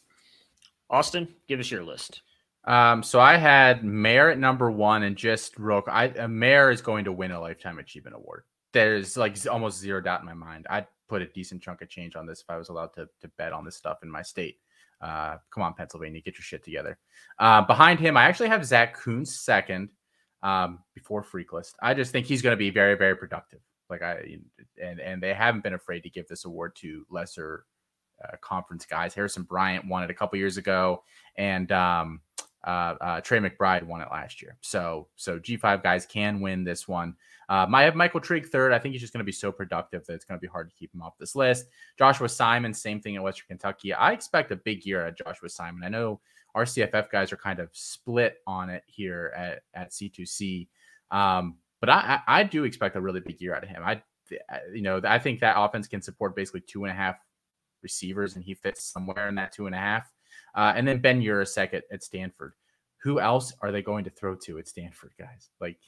Austin, 0.88 1.28
give 1.48 1.60
us 1.60 1.70
your 1.70 1.82
list. 1.82 2.22
Um, 2.64 3.02
so 3.02 3.18
I 3.20 3.36
had 3.36 3.84
Mayer 3.84 4.30
at 4.30 4.38
number 4.38 4.70
one, 4.70 5.02
and 5.02 5.16
just 5.16 5.58
real, 5.58 5.82
I 5.88 6.08
uh, 6.08 6.28
Mayer 6.28 6.70
is 6.70 6.82
going 6.82 7.04
to 7.04 7.12
win 7.12 7.30
a 7.30 7.40
lifetime 7.40 7.78
achievement 7.78 8.16
award 8.16 8.44
there's 8.72 9.16
like 9.16 9.36
almost 9.50 9.78
zero 9.78 10.00
doubt 10.00 10.20
in 10.20 10.26
my 10.26 10.34
mind. 10.34 10.66
I'd 10.70 10.86
put 11.10 11.20
a 11.22 11.26
decent 11.26 11.60
chunk 11.60 11.82
of 11.82 11.88
change 11.88 12.14
on 12.14 12.24
this 12.24 12.40
if 12.40 12.48
I 12.48 12.56
was 12.56 12.68
allowed 12.68 12.94
to, 12.94 13.08
to 13.20 13.28
bet 13.36 13.52
on 13.52 13.64
this 13.64 13.76
stuff 13.76 13.98
in 14.04 14.10
my 14.10 14.22
state. 14.22 14.58
Uh, 15.00 15.38
come 15.50 15.64
on, 15.64 15.74
Pennsylvania, 15.74 16.20
get 16.20 16.36
your 16.36 16.44
shit 16.44 16.62
together. 16.62 16.98
Uh, 17.38 17.62
behind 17.62 17.98
him, 17.98 18.16
I 18.16 18.24
actually 18.24 18.48
have 18.48 18.64
Zach 18.64 18.96
Kuntz 18.96 19.40
second 19.40 19.88
um, 20.42 20.78
before 20.94 21.24
Freaklist. 21.24 21.72
I 21.82 21.94
just 21.94 22.12
think 22.12 22.26
he's 22.26 22.42
going 22.42 22.52
to 22.52 22.58
be 22.58 22.70
very, 22.70 22.96
very 22.96 23.16
productive. 23.16 23.60
Like 23.88 24.02
I 24.02 24.38
and 24.80 25.00
and 25.00 25.20
they 25.20 25.34
haven't 25.34 25.64
been 25.64 25.74
afraid 25.74 26.04
to 26.04 26.10
give 26.10 26.28
this 26.28 26.44
award 26.44 26.76
to 26.76 27.04
lesser 27.10 27.64
uh, 28.24 28.36
conference 28.40 28.86
guys. 28.86 29.14
Harrison 29.14 29.42
Bryant 29.42 29.88
won 29.88 30.04
it 30.04 30.10
a 30.10 30.14
couple 30.14 30.38
years 30.38 30.58
ago, 30.58 31.02
and 31.36 31.72
um, 31.72 32.20
uh, 32.64 32.94
uh, 33.00 33.20
Trey 33.20 33.38
McBride 33.38 33.82
won 33.84 34.00
it 34.00 34.08
last 34.10 34.42
year. 34.42 34.56
So 34.60 35.08
so 35.16 35.38
G5 35.38 35.82
guys 35.82 36.06
can 36.06 36.40
win 36.40 36.64
this 36.64 36.86
one. 36.86 37.14
Um, 37.48 37.74
I 37.74 37.82
have 37.82 37.96
Michael 37.96 38.20
Trigg 38.20 38.46
third. 38.46 38.72
I 38.72 38.78
think 38.78 38.92
he's 38.92 39.00
just 39.00 39.12
going 39.12 39.20
to 39.20 39.24
be 39.24 39.32
so 39.32 39.50
productive 39.50 40.06
that 40.06 40.14
it's 40.14 40.24
going 40.24 40.38
to 40.38 40.42
be 40.42 40.50
hard 40.50 40.70
to 40.70 40.76
keep 40.76 40.94
him 40.94 41.02
off 41.02 41.18
this 41.18 41.34
list. 41.34 41.66
Joshua 41.98 42.28
Simon, 42.28 42.72
same 42.72 43.00
thing 43.00 43.16
at 43.16 43.22
Western 43.22 43.46
Kentucky. 43.48 43.92
I 43.92 44.12
expect 44.12 44.52
a 44.52 44.56
big 44.56 44.86
year 44.86 45.06
at 45.06 45.18
Joshua 45.18 45.48
Simon. 45.48 45.82
I 45.82 45.88
know 45.88 46.20
our 46.54 46.64
guys 46.64 47.32
are 47.32 47.36
kind 47.36 47.58
of 47.58 47.70
split 47.72 48.38
on 48.46 48.70
it 48.70 48.82
here 48.86 49.32
at, 49.36 49.62
at 49.74 49.90
C2C. 49.90 50.68
Um, 51.10 51.56
but 51.80 51.90
I, 51.90 52.20
I, 52.26 52.40
I 52.40 52.42
do 52.44 52.64
expect 52.64 52.96
a 52.96 53.00
really 53.00 53.20
big 53.20 53.40
year 53.40 53.54
out 53.54 53.62
of 53.62 53.68
him. 53.68 53.82
I, 53.84 54.02
you 54.72 54.82
know, 54.82 55.00
I 55.04 55.18
think 55.18 55.40
that 55.40 55.58
offense 55.58 55.88
can 55.88 56.02
support 56.02 56.36
basically 56.36 56.60
two 56.60 56.84
and 56.84 56.92
a 56.92 56.94
half 56.94 57.16
receivers, 57.82 58.36
and 58.36 58.44
he 58.44 58.54
fits 58.54 58.84
somewhere 58.84 59.28
in 59.28 59.34
that 59.36 59.52
two 59.52 59.66
and 59.66 59.74
a 59.74 59.78
half. 59.78 60.10
Uh, 60.54 60.72
and 60.74 60.86
then 60.86 60.98
Ben 60.98 61.20
Yurosek 61.20 61.74
at, 61.74 61.84
at 61.90 62.02
Stanford. 62.02 62.52
Who 63.02 63.20
else 63.20 63.52
are 63.62 63.72
they 63.72 63.82
going 63.82 64.04
to 64.04 64.10
throw 64.10 64.34
to 64.34 64.58
at 64.58 64.68
Stanford, 64.68 65.12
guys? 65.18 65.48
Like, 65.60 65.78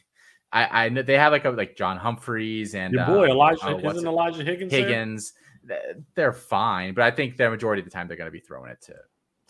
I, 0.53 0.85
I 0.85 0.89
know 0.89 1.03
they 1.03 1.19
have 1.19 1.33
like 1.33 1.45
a 1.45 1.51
like 1.51 1.77
John 1.77 1.97
Humphreys 1.97 2.75
and 2.75 2.93
your 2.93 3.07
boy 3.07 3.29
uh, 3.29 3.33
Elijah 3.33 3.67
uh, 3.67 3.91
isn't 3.91 4.07
Elijah 4.07 4.45
Higgins. 4.45 4.73
Higgins. 4.73 5.33
There? 5.65 5.95
They're 6.15 6.33
fine, 6.33 6.95
but 6.95 7.05
I 7.05 7.11
think 7.11 7.37
the 7.37 7.49
majority 7.51 7.81
of 7.81 7.85
the 7.85 7.91
time 7.91 8.09
they're 8.09 8.17
going 8.17 8.29
to 8.29 8.33
be 8.33 8.41
throwing 8.41 8.71
it 8.71 8.81
to. 8.83 8.95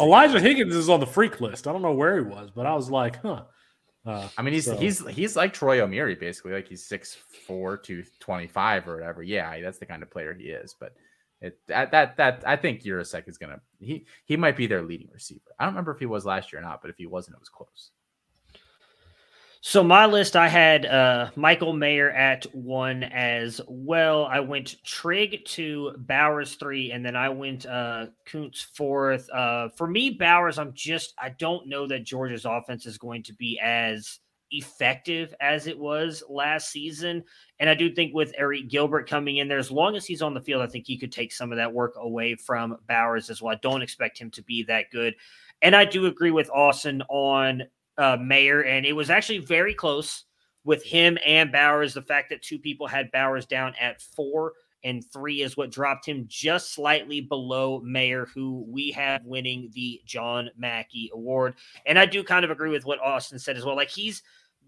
Elijah 0.01 0.41
Higgins 0.41 0.75
is 0.75 0.89
on 0.89 1.01
the 1.01 1.07
freak 1.07 1.41
list. 1.41 1.67
I 1.67 1.73
don't 1.73 1.83
know 1.83 1.93
where 1.93 2.17
he 2.17 2.23
was, 2.23 2.51
but 2.51 2.67
I 2.67 2.75
was 2.75 2.91
like, 2.91 3.21
huh. 3.23 3.45
Uh, 4.05 4.29
I 4.37 4.43
mean, 4.43 4.55
he's 4.55 4.65
so. 4.65 4.77
he's 4.77 5.07
he's 5.09 5.37
like 5.37 5.53
Troy 5.53 5.79
Omeire, 5.79 6.19
basically. 6.19 6.53
Like 6.53 6.67
he's 6.67 6.85
six 6.85 7.17
four 7.47 7.77
to 7.79 8.03
twenty 8.19 8.49
five 8.49 8.89
or 8.89 8.97
whatever. 8.97 9.23
Yeah, 9.23 9.61
that's 9.61 9.79
the 9.79 9.87
kind 9.87 10.03
of 10.03 10.11
player 10.11 10.35
he 10.35 10.47
is. 10.47 10.75
But 10.79 10.95
it, 11.43 11.59
that 11.67 11.91
that 11.91 12.17
that 12.17 12.43
I 12.47 12.57
think 12.57 12.83
Yurosek 12.83 13.29
is 13.29 13.37
gonna 13.37 13.61
he 13.81 14.07
he 14.25 14.37
might 14.37 14.57
be 14.57 14.67
their 14.67 14.83
leading 14.83 15.09
receiver. 15.13 15.51
I 15.59 15.65
don't 15.65 15.75
remember 15.75 15.93
if 15.93 15.99
he 15.99 16.07
was 16.07 16.25
last 16.25 16.53
year 16.53 16.61
or 16.61 16.65
not, 16.65 16.81
but 16.81 16.91
if 16.91 16.97
he 16.97 17.07
wasn't, 17.07 17.37
it 17.37 17.41
was 17.41 17.49
close. 17.49 17.91
So 19.65 19.85
my 19.85 20.07
list, 20.07 20.35
I 20.35 20.49
had 20.49 20.87
uh, 20.87 21.31
Michael 21.37 21.73
Mayer 21.73 22.11
at 22.11 22.45
one 22.53 23.05
as 23.05 23.61
well. 23.69 24.27
I 24.27 24.41
went 24.41 24.83
Trigg 24.85 25.45
to 25.47 25.95
Bowers 25.99 26.55
three, 26.55 26.91
and 26.91 27.05
then 27.05 27.15
I 27.15 27.29
went 27.29 27.67
uh, 27.67 28.07
Kuntz 28.25 28.63
fourth. 28.63 29.29
Uh, 29.31 29.69
for 29.77 29.87
me, 29.87 30.11
Bowers, 30.11 30.59
I'm 30.59 30.73
just 30.75 31.15
I 31.19 31.31
don't 31.31 31.69
know 31.69 31.87
that 31.89 32.05
Georgia's 32.05 32.45
offense 32.45 32.87
is 32.87 32.99
going 32.99 33.25
to 33.25 33.35
be 33.35 33.59
as 33.61 34.21
effective 34.53 35.35
as 35.41 35.67
it 35.67 35.79
was 35.79 36.23
last 36.29 36.71
season. 36.71 37.25
And 37.59 37.69
I 37.69 37.75
do 37.75 37.93
think 37.93 38.15
with 38.15 38.35
Arik 38.41 38.69
Gilbert 38.69 39.09
coming 39.09 39.39
in 39.39 39.49
there, 39.49 39.59
as 39.59 39.71
long 39.71 39.97
as 39.97 40.07
he's 40.07 40.23
on 40.23 40.35
the 40.35 40.41
field, 40.41 40.63
I 40.63 40.67
think 40.67 40.87
he 40.87 40.99
could 40.99 41.13
take 41.13 41.33
some 41.33 41.53
of 41.53 41.57
that 41.57 41.73
work 41.73 41.95
away 41.97 42.35
from 42.35 42.77
Bowers 42.89 43.31
as 43.31 43.43
well. 43.43 43.53
I 43.53 43.59
don't 43.63 43.83
expect 43.83 44.19
him 44.19 44.31
to 44.33 44.43
be 44.43 44.63
that 44.65 44.91
good. 44.91 45.15
And 45.61 45.75
I 45.77 45.85
do 45.85 46.07
agree 46.07 46.31
with 46.31 46.51
Austin 46.51 47.03
on 47.09 47.63
uh, 47.99 48.17
Mayer, 48.21 48.63
and 48.63 48.85
it 48.85 48.95
was 48.95 49.11
actually 49.11 49.39
very 49.39 49.75
close 49.75 50.25
with 50.65 50.85
him 50.85 51.19
and 51.25 51.53
Bowers. 51.53 51.95
The 51.95 52.03
fact 52.03 52.31
that 52.31 52.43
two 52.43 52.59
people 52.59 52.87
had 52.87 53.13
Bowers 53.13 53.47
down 53.47 53.75
at 53.81 54.01
four 54.01 54.53
and 54.85 55.05
three 55.13 55.43
is 55.43 55.57
what 55.57 55.71
dropped 55.71 56.07
him 56.07 56.25
just 56.29 56.75
slightly 56.75 57.21
below 57.21 57.81
Mayer, 57.85 58.27
who 58.35 58.65
we 58.69 58.91
have 58.93 59.25
winning 59.25 59.71
the 59.73 60.01
John 60.05 60.51
Mackey 60.57 61.11
Award. 61.13 61.55
And 61.87 61.99
I 61.99 62.07
do 62.07 62.25
kind 62.25 62.45
of 62.45 62.51
agree 62.51 62.71
with 62.71 62.85
what 62.85 63.01
Austin 63.01 63.39
said 63.39 63.57
as 63.57 63.65
well. 63.65 63.77
Like 63.77 63.91
he's 63.91 64.23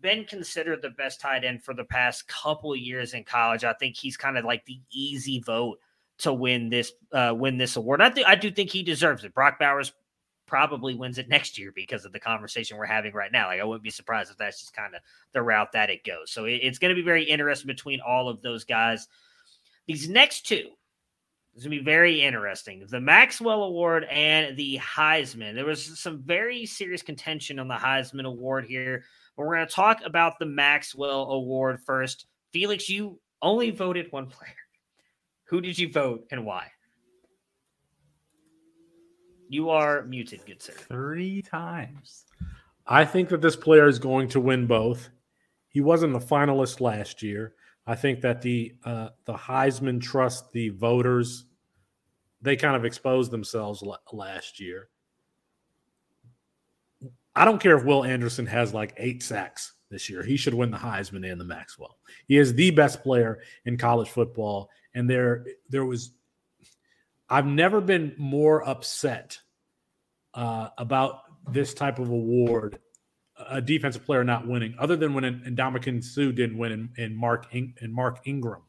been 0.04 0.26
considered 0.26 0.82
the 0.82 0.90
best 0.90 1.18
tight 1.18 1.44
end 1.44 1.64
for 1.64 1.72
the 1.72 1.82
past 1.82 2.28
couple 2.28 2.76
years 2.76 3.14
in 3.14 3.24
college. 3.24 3.64
I 3.64 3.72
think 3.72 3.96
he's 3.96 4.18
kind 4.18 4.36
of 4.36 4.44
like 4.44 4.62
the 4.66 4.78
easy 4.92 5.40
vote 5.40 5.78
to 6.18 6.32
win 6.32 6.68
this 6.68 6.92
uh, 7.10 7.34
win 7.34 7.56
this 7.56 7.76
award. 7.76 8.02
I 8.02 8.10
think 8.10 8.28
I 8.28 8.34
do 8.34 8.50
think 8.50 8.68
he 8.68 8.82
deserves 8.82 9.24
it. 9.24 9.32
Brock 9.32 9.58
Bowers 9.58 9.94
probably 10.44 10.94
wins 10.94 11.16
it 11.16 11.30
next 11.30 11.58
year 11.58 11.72
because 11.74 12.04
of 12.04 12.12
the 12.12 12.20
conversation 12.20 12.76
we're 12.76 12.84
having 12.84 13.14
right 13.14 13.32
now. 13.32 13.46
Like 13.46 13.60
I 13.60 13.64
wouldn't 13.64 13.82
be 13.82 13.88
surprised 13.88 14.30
if 14.30 14.36
that's 14.36 14.60
just 14.60 14.76
kind 14.76 14.94
of 14.94 15.00
the 15.32 15.40
route 15.40 15.72
that 15.72 15.88
it 15.88 16.04
goes. 16.04 16.30
So 16.30 16.44
it, 16.44 16.60
it's 16.62 16.78
going 16.78 16.94
to 16.94 17.00
be 17.00 17.04
very 17.04 17.24
interesting 17.24 17.66
between 17.66 18.00
all 18.02 18.28
of 18.28 18.42
those 18.42 18.64
guys. 18.64 19.08
These 19.86 20.10
next 20.10 20.46
two 20.46 20.68
is 21.56 21.64
going 21.64 21.78
to 21.78 21.78
be 21.78 21.82
very 21.82 22.20
interesting. 22.20 22.84
The 22.86 23.00
Maxwell 23.00 23.62
Award 23.62 24.04
and 24.04 24.54
the 24.54 24.78
Heisman. 24.78 25.54
There 25.54 25.64
was 25.64 25.98
some 25.98 26.18
very 26.18 26.66
serious 26.66 27.00
contention 27.00 27.58
on 27.58 27.68
the 27.68 27.74
Heisman 27.74 28.26
Award 28.26 28.66
here. 28.66 29.04
But 29.36 29.46
we're 29.46 29.56
going 29.56 29.68
to 29.68 29.74
talk 29.74 30.00
about 30.04 30.38
the 30.38 30.46
Maxwell 30.46 31.30
Award 31.30 31.80
first. 31.84 32.26
Felix, 32.52 32.88
you 32.88 33.18
only 33.42 33.70
voted 33.70 34.10
one 34.10 34.26
player. 34.26 34.54
Who 35.48 35.60
did 35.60 35.78
you 35.78 35.92
vote 35.92 36.26
and 36.30 36.44
why? 36.44 36.68
You 39.48 39.70
are 39.70 40.04
muted, 40.04 40.46
good 40.46 40.62
sir. 40.62 40.72
Three 40.72 41.42
times. 41.42 42.24
I 42.86 43.04
think 43.04 43.28
that 43.28 43.40
this 43.40 43.56
player 43.56 43.86
is 43.86 43.98
going 43.98 44.28
to 44.28 44.40
win 44.40 44.66
both. 44.66 45.10
He 45.68 45.80
wasn't 45.80 46.12
the 46.12 46.18
finalist 46.18 46.80
last 46.80 47.22
year. 47.22 47.54
I 47.86 47.94
think 47.94 48.20
that 48.22 48.40
the 48.40 48.74
uh, 48.84 49.10
the 49.26 49.34
Heisman 49.34 50.00
Trust, 50.00 50.52
the 50.52 50.70
voters, 50.70 51.44
they 52.40 52.56
kind 52.56 52.76
of 52.76 52.84
exposed 52.84 53.30
themselves 53.30 53.82
l- 53.82 54.00
last 54.12 54.60
year. 54.60 54.88
I 57.36 57.44
don't 57.44 57.60
care 57.60 57.76
if 57.76 57.84
Will 57.84 58.04
Anderson 58.04 58.46
has 58.46 58.72
like 58.72 58.94
eight 58.96 59.22
sacks 59.22 59.72
this 59.90 60.08
year. 60.08 60.22
He 60.22 60.36
should 60.36 60.54
win 60.54 60.70
the 60.70 60.76
Heisman 60.76 61.30
and 61.30 61.40
the 61.40 61.44
Maxwell. 61.44 61.98
He 62.28 62.38
is 62.38 62.54
the 62.54 62.70
best 62.70 63.02
player 63.02 63.40
in 63.64 63.76
college 63.76 64.08
football. 64.08 64.70
And 64.94 65.10
there, 65.10 65.44
there 65.68 65.84
was, 65.84 66.12
I've 67.28 67.46
never 67.46 67.80
been 67.80 68.14
more 68.18 68.66
upset 68.68 69.38
uh, 70.34 70.68
about 70.78 71.20
this 71.50 71.74
type 71.74 71.98
of 71.98 72.10
award, 72.10 72.78
a 73.50 73.60
defensive 73.60 74.04
player 74.04 74.24
not 74.24 74.46
winning, 74.46 74.74
other 74.78 74.96
than 74.96 75.14
when 75.14 75.24
Ndamukong 75.24 76.02
Suh 76.02 76.32
didn't 76.32 76.58
win 76.58 76.72
and, 76.72 76.88
and 76.98 77.16
Mark 77.16 77.52
In- 77.52 77.74
and 77.80 77.92
Mark 77.92 78.20
Ingram 78.24 78.62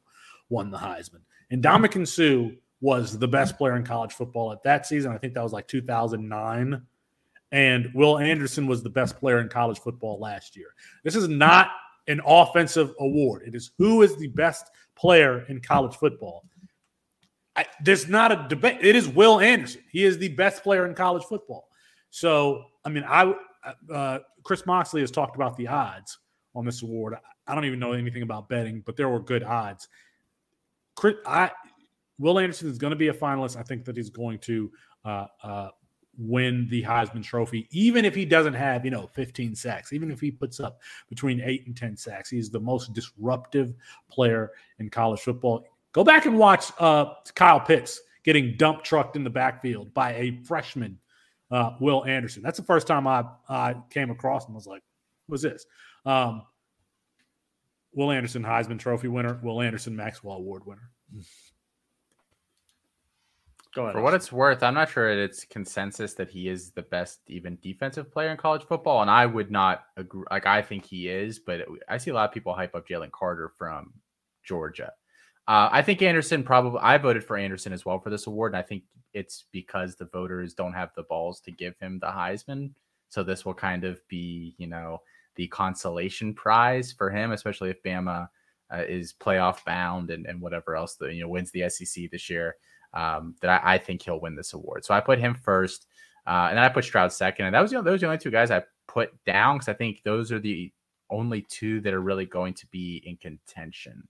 won 0.49 0.71
the 0.71 0.77
Heisman. 0.77 1.21
Ndamukong 1.51 2.07
Suh 2.07 2.55
was 2.81 3.17
the 3.17 3.27
best 3.27 3.57
player 3.57 3.75
in 3.75 3.83
college 3.83 4.13
football 4.13 4.51
at 4.51 4.63
that 4.63 4.85
season. 4.85 5.11
I 5.11 5.17
think 5.17 5.33
that 5.35 5.43
was 5.43 5.53
like 5.53 5.67
2009 5.67 6.81
and 7.51 7.89
Will 7.93 8.19
Anderson 8.19 8.67
was 8.67 8.83
the 8.83 8.89
best 8.89 9.17
player 9.17 9.39
in 9.39 9.49
college 9.49 9.79
football 9.79 10.19
last 10.19 10.55
year. 10.55 10.67
This 11.03 11.15
is 11.15 11.27
not 11.27 11.69
an 12.07 12.21
offensive 12.25 12.93
award. 12.99 13.43
It 13.45 13.55
is 13.55 13.71
who 13.77 14.01
is 14.01 14.15
the 14.17 14.27
best 14.27 14.69
player 14.95 15.45
in 15.49 15.61
college 15.61 15.95
football. 15.95 16.45
I, 17.55 17.65
there's 17.83 18.07
not 18.09 18.31
a 18.31 18.45
debate. 18.49 18.79
It 18.81 18.95
is 18.95 19.07
Will 19.07 19.39
Anderson. 19.39 19.81
He 19.91 20.03
is 20.03 20.17
the 20.17 20.29
best 20.29 20.63
player 20.63 20.85
in 20.85 20.93
college 20.93 21.23
football. 21.23 21.69
So, 22.09 22.65
I 22.83 22.89
mean, 22.89 23.05
I 23.07 23.33
uh, 23.91 24.19
Chris 24.43 24.65
Moxley 24.65 25.01
has 25.01 25.11
talked 25.11 25.35
about 25.35 25.57
the 25.57 25.67
odds 25.67 26.17
on 26.53 26.65
this 26.65 26.83
award. 26.83 27.15
I 27.47 27.55
don't 27.55 27.65
even 27.65 27.79
know 27.79 27.93
anything 27.93 28.23
about 28.23 28.49
betting, 28.49 28.83
but 28.85 28.95
there 28.95 29.09
were 29.09 29.19
good 29.19 29.43
odds. 29.43 29.87
Chris, 30.95 31.15
I, 31.25 31.51
Will 32.19 32.39
Anderson 32.39 32.69
is 32.69 32.77
going 32.77 32.91
to 32.91 32.97
be 32.97 33.09
a 33.09 33.13
finalist. 33.13 33.57
I 33.57 33.63
think 33.63 33.85
that 33.85 33.97
he's 33.97 34.09
going 34.09 34.39
to 34.39 34.71
uh, 35.03 35.25
uh, 35.43 35.69
win 36.17 36.67
the 36.69 36.83
Heisman 36.83 37.23
Trophy, 37.23 37.67
even 37.71 38.05
if 38.05 38.15
he 38.15 38.25
doesn't 38.25 38.53
have, 38.53 38.85
you 38.85 38.91
know, 38.91 39.07
15 39.13 39.55
sacks, 39.55 39.93
even 39.93 40.11
if 40.11 40.19
he 40.19 40.31
puts 40.31 40.59
up 40.59 40.79
between 41.09 41.41
eight 41.41 41.65
and 41.67 41.75
10 41.75 41.97
sacks. 41.97 42.29
He's 42.29 42.49
the 42.49 42.59
most 42.59 42.93
disruptive 42.93 43.73
player 44.09 44.51
in 44.79 44.89
college 44.89 45.21
football. 45.21 45.65
Go 45.91 46.03
back 46.03 46.25
and 46.25 46.37
watch 46.37 46.71
uh, 46.79 47.13
Kyle 47.35 47.59
Pitts 47.59 48.01
getting 48.23 48.57
dump 48.57 48.83
trucked 48.83 49.15
in 49.15 49.23
the 49.23 49.29
backfield 49.29 49.93
by 49.93 50.13
a 50.13 50.41
freshman, 50.43 50.99
uh, 51.51 51.71
Will 51.79 52.03
Anderson. 52.05 52.43
That's 52.43 52.57
the 52.57 52.65
first 52.65 52.87
time 52.87 53.07
I, 53.07 53.25
I 53.47 53.75
came 53.89 54.09
across 54.09 54.47
him. 54.47 54.53
I 54.53 54.55
was 54.55 54.67
like, 54.67 54.83
what's 55.27 55.43
this? 55.43 55.65
Um, 56.05 56.43
Will 57.93 58.11
Anderson, 58.11 58.43
Heisman 58.43 58.79
Trophy 58.79 59.07
winner. 59.07 59.39
Will 59.41 59.61
Anderson, 59.61 59.95
Maxwell 59.95 60.37
Award 60.37 60.65
winner. 60.65 60.89
Go 63.75 63.83
ahead. 63.83 63.93
For 63.93 64.01
what 64.01 64.13
it's 64.13 64.31
worth, 64.31 64.63
I'm 64.63 64.73
not 64.73 64.89
sure 64.89 65.09
it's 65.09 65.43
consensus 65.43 66.13
that 66.13 66.29
he 66.29 66.47
is 66.47 66.71
the 66.71 66.81
best 66.81 67.19
even 67.27 67.57
defensive 67.61 68.09
player 68.09 68.29
in 68.29 68.37
college 68.37 68.63
football, 68.63 69.01
and 69.01 69.11
I 69.11 69.25
would 69.25 69.51
not 69.51 69.83
agree. 69.97 70.23
Like 70.31 70.45
I 70.45 70.61
think 70.61 70.85
he 70.85 71.09
is, 71.09 71.39
but 71.39 71.65
I 71.89 71.97
see 71.97 72.09
a 72.09 72.13
lot 72.13 72.29
of 72.29 72.33
people 72.33 72.53
hype 72.53 72.73
up 72.73 72.87
Jalen 72.87 73.11
Carter 73.11 73.51
from 73.57 73.93
Georgia. 74.45 74.93
Uh, 75.45 75.67
I 75.69 75.81
think 75.81 76.01
Anderson 76.01 76.41
probably. 76.41 76.79
I 76.81 76.97
voted 76.97 77.25
for 77.25 77.35
Anderson 77.35 77.73
as 77.73 77.85
well 77.85 77.99
for 77.99 78.09
this 78.09 78.27
award, 78.27 78.53
and 78.53 78.57
I 78.57 78.61
think 78.61 78.83
it's 79.13 79.43
because 79.51 79.95
the 79.95 80.05
voters 80.05 80.53
don't 80.53 80.73
have 80.73 80.91
the 80.95 81.03
balls 81.03 81.41
to 81.41 81.51
give 81.51 81.77
him 81.77 81.99
the 81.99 82.07
Heisman. 82.07 82.71
So 83.09 83.23
this 83.23 83.43
will 83.45 83.53
kind 83.53 83.83
of 83.83 83.99
be, 84.07 84.55
you 84.57 84.67
know, 84.67 85.01
the 85.35 85.47
consolation 85.47 86.33
prize 86.33 86.93
for 86.93 87.09
him, 87.09 87.33
especially 87.33 87.71
if 87.71 87.83
Bama 87.83 88.29
uh, 88.73 88.83
is 88.87 89.13
playoff 89.13 89.65
bound 89.65 90.11
and, 90.11 90.25
and 90.25 90.39
whatever 90.39 90.77
else 90.77 90.95
the 90.95 91.13
you 91.13 91.23
know 91.23 91.29
wins 91.29 91.51
the 91.51 91.69
SEC 91.69 92.09
this 92.09 92.29
year 92.29 92.55
um, 92.95 93.35
that 93.41 93.61
I, 93.63 93.75
I, 93.75 93.77
think 93.77 94.01
he'll 94.01 94.19
win 94.19 94.35
this 94.35 94.53
award. 94.53 94.85
So 94.85 94.93
I 94.93 95.01
put 95.01 95.19
him 95.19 95.35
first, 95.35 95.87
uh, 96.25 96.47
and 96.49 96.57
then 96.57 96.63
I 96.63 96.69
put 96.69 96.85
Stroud 96.85 97.11
second, 97.11 97.45
and 97.45 97.55
that 97.55 97.61
was 97.61 97.71
you 97.71 97.77
know, 97.77 97.83
those 97.83 97.95
are 97.95 98.05
the 98.05 98.05
only 98.07 98.17
two 98.17 98.31
guys 98.31 98.51
I 98.51 98.63
put 98.87 99.11
down 99.25 99.57
because 99.57 99.69
I 99.69 99.73
think 99.73 100.01
those 100.03 100.31
are 100.31 100.39
the 100.39 100.71
only 101.09 101.45
two 101.49 101.81
that 101.81 101.93
are 101.93 102.01
really 102.01 102.25
going 102.25 102.53
to 102.55 102.67
be 102.67 103.01
in 103.05 103.17
contention 103.17 104.07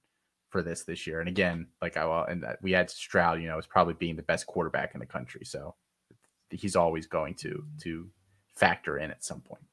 for 0.49 0.61
this 0.61 0.83
this 0.83 1.05
year. 1.05 1.19
And 1.19 1.27
again, 1.27 1.67
like 1.81 1.97
I 1.97 2.05
will, 2.05 2.23
and 2.23 2.45
we 2.61 2.71
had 2.71 2.89
Stroud, 2.89 3.41
you 3.41 3.47
know, 3.47 3.57
as 3.57 3.67
probably 3.67 3.95
being 3.95 4.15
the 4.15 4.23
best 4.23 4.47
quarterback 4.47 4.93
in 4.93 4.99
the 4.99 5.05
country, 5.05 5.43
so 5.43 5.75
he's 6.49 6.75
always 6.75 7.07
going 7.07 7.33
to 7.35 7.65
to 7.81 8.09
factor 8.55 8.97
in 8.97 9.11
at 9.11 9.23
some 9.23 9.41
point. 9.41 9.63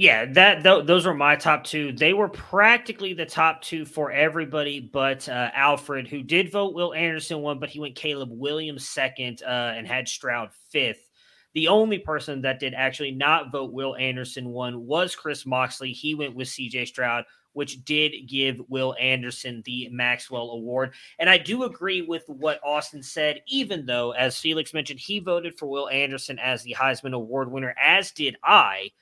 Yeah, 0.00 0.24
that 0.32 0.62
th- 0.62 0.86
those 0.86 1.04
were 1.04 1.12
my 1.12 1.36
top 1.36 1.62
two. 1.62 1.92
They 1.92 2.14
were 2.14 2.30
practically 2.30 3.12
the 3.12 3.26
top 3.26 3.60
two 3.60 3.84
for 3.84 4.10
everybody, 4.10 4.80
but 4.80 5.28
uh, 5.28 5.50
Alfred, 5.54 6.08
who 6.08 6.22
did 6.22 6.50
vote 6.50 6.72
Will 6.72 6.94
Anderson 6.94 7.42
one, 7.42 7.58
but 7.58 7.68
he 7.68 7.80
went 7.80 7.96
Caleb 7.96 8.30
Williams 8.32 8.88
second 8.88 9.42
uh, 9.42 9.74
and 9.76 9.86
had 9.86 10.08
Stroud 10.08 10.52
fifth. 10.70 11.10
The 11.52 11.68
only 11.68 11.98
person 11.98 12.40
that 12.40 12.60
did 12.60 12.72
actually 12.72 13.10
not 13.10 13.52
vote 13.52 13.74
Will 13.74 13.94
Anderson 13.96 14.48
one 14.48 14.86
was 14.86 15.14
Chris 15.14 15.44
Moxley. 15.44 15.92
He 15.92 16.14
went 16.14 16.34
with 16.34 16.48
CJ 16.48 16.88
Stroud, 16.88 17.26
which 17.52 17.84
did 17.84 18.26
give 18.26 18.58
Will 18.70 18.96
Anderson 18.98 19.60
the 19.66 19.90
Maxwell 19.90 20.52
Award. 20.52 20.94
And 21.18 21.28
I 21.28 21.36
do 21.36 21.64
agree 21.64 22.00
with 22.00 22.24
what 22.26 22.58
Austin 22.64 23.02
said, 23.02 23.42
even 23.48 23.84
though, 23.84 24.12
as 24.12 24.38
Felix 24.38 24.72
mentioned, 24.72 24.98
he 24.98 25.18
voted 25.18 25.58
for 25.58 25.66
Will 25.66 25.90
Anderson 25.90 26.38
as 26.38 26.62
the 26.62 26.74
Heisman 26.74 27.12
Award 27.12 27.52
winner, 27.52 27.74
as 27.78 28.12
did 28.12 28.36
I. 28.42 28.92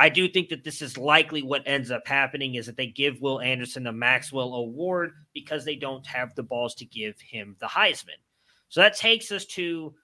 I 0.00 0.08
do 0.08 0.28
think 0.28 0.48
that 0.50 0.62
this 0.62 0.80
is 0.80 0.96
likely 0.96 1.42
what 1.42 1.66
ends 1.66 1.90
up 1.90 2.06
happening 2.06 2.54
is 2.54 2.66
that 2.66 2.76
they 2.76 2.86
give 2.86 3.20
Will 3.20 3.40
Anderson 3.40 3.82
the 3.82 3.92
Maxwell 3.92 4.54
Award 4.54 5.10
because 5.34 5.64
they 5.64 5.74
don't 5.74 6.06
have 6.06 6.36
the 6.36 6.44
balls 6.44 6.76
to 6.76 6.84
give 6.84 7.20
him 7.20 7.56
the 7.58 7.66
Heisman. 7.66 8.20
So 8.68 8.80
that 8.80 8.96
takes 8.96 9.32
us 9.32 9.44
to 9.46 9.94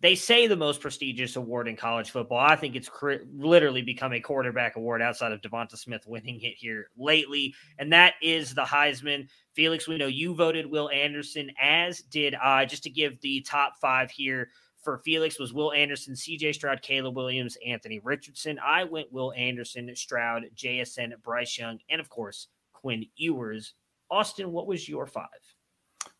they 0.00 0.16
say 0.16 0.46
the 0.46 0.56
most 0.56 0.80
prestigious 0.80 1.36
award 1.36 1.68
in 1.68 1.76
college 1.76 2.10
football. 2.10 2.38
I 2.38 2.56
think 2.56 2.74
it's 2.74 2.88
cr- 2.88 3.24
literally 3.32 3.80
become 3.80 4.12
a 4.12 4.20
quarterback 4.20 4.76
award 4.76 5.00
outside 5.00 5.32
of 5.32 5.40
Devonta 5.40 5.78
Smith 5.78 6.02
winning 6.06 6.40
it 6.42 6.56
here 6.56 6.90
lately, 6.98 7.54
and 7.78 7.92
that 7.92 8.14
is 8.20 8.54
the 8.54 8.64
Heisman. 8.64 9.28
Felix, 9.54 9.86
we 9.86 9.96
know 9.96 10.08
you 10.08 10.34
voted 10.34 10.66
Will 10.66 10.90
Anderson, 10.90 11.50
as 11.58 12.00
did 12.00 12.34
I. 12.34 12.66
Just 12.66 12.82
to 12.82 12.90
give 12.90 13.20
the 13.20 13.40
top 13.42 13.74
five 13.80 14.10
here 14.10 14.50
for 14.84 14.98
Felix 14.98 15.38
was 15.38 15.52
Will 15.52 15.72
Anderson, 15.72 16.14
C.J. 16.14 16.52
Stroud, 16.52 16.82
Caleb 16.82 17.16
Williams, 17.16 17.56
Anthony 17.66 18.00
Richardson. 18.04 18.58
I 18.64 18.84
went 18.84 19.12
Will 19.12 19.32
Anderson, 19.32 19.90
Stroud, 19.96 20.44
JSN, 20.54 21.12
Bryce 21.22 21.58
Young, 21.58 21.78
and 21.88 22.00
of 22.00 22.08
course 22.08 22.48
Quinn 22.72 23.06
Ewers. 23.16 23.74
Austin, 24.10 24.52
what 24.52 24.66
was 24.66 24.88
your 24.88 25.06
five? 25.06 25.26